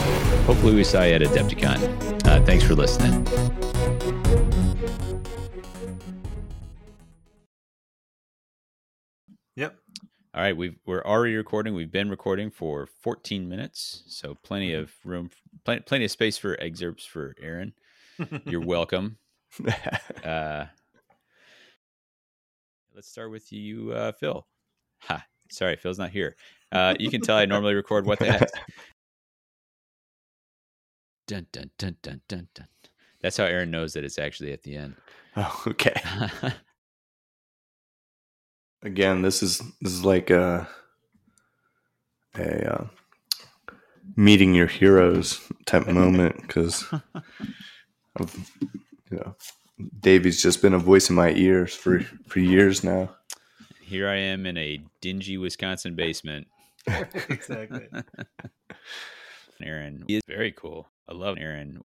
[0.46, 2.26] hopefully we saw you at Adepticon.
[2.26, 3.26] Uh, thanks for listening.
[9.56, 9.76] Yep.
[10.32, 11.74] All right, we've we're already recording.
[11.74, 15.30] We've been recording for 14 minutes, so plenty of room,
[15.64, 17.74] plenty, plenty of space for excerpts for Aaron.
[18.44, 19.18] You're welcome.
[20.24, 20.66] Uh,
[22.94, 24.46] let's start with you, uh, Phil.
[25.00, 26.36] Ha, sorry, Phil's not here.
[26.72, 28.50] Uh, you can tell I normally record what the heck.
[31.26, 32.66] Dun dun dun dun dun dun.
[33.20, 34.96] That's how Aaron knows that it's actually at the end.
[35.36, 35.94] oh, okay.
[38.82, 40.66] Again, this is this is like a
[42.36, 42.86] a uh,
[44.16, 46.84] meeting your heroes type moment because
[48.18, 48.26] you
[49.10, 49.36] know,
[50.00, 53.14] Davy's just been a voice in my ears for for years now.
[53.82, 56.46] Here I am in a dingy Wisconsin basement.
[57.28, 57.88] exactly.
[59.62, 60.88] Aaron is very cool.
[61.08, 61.82] I love Aaron.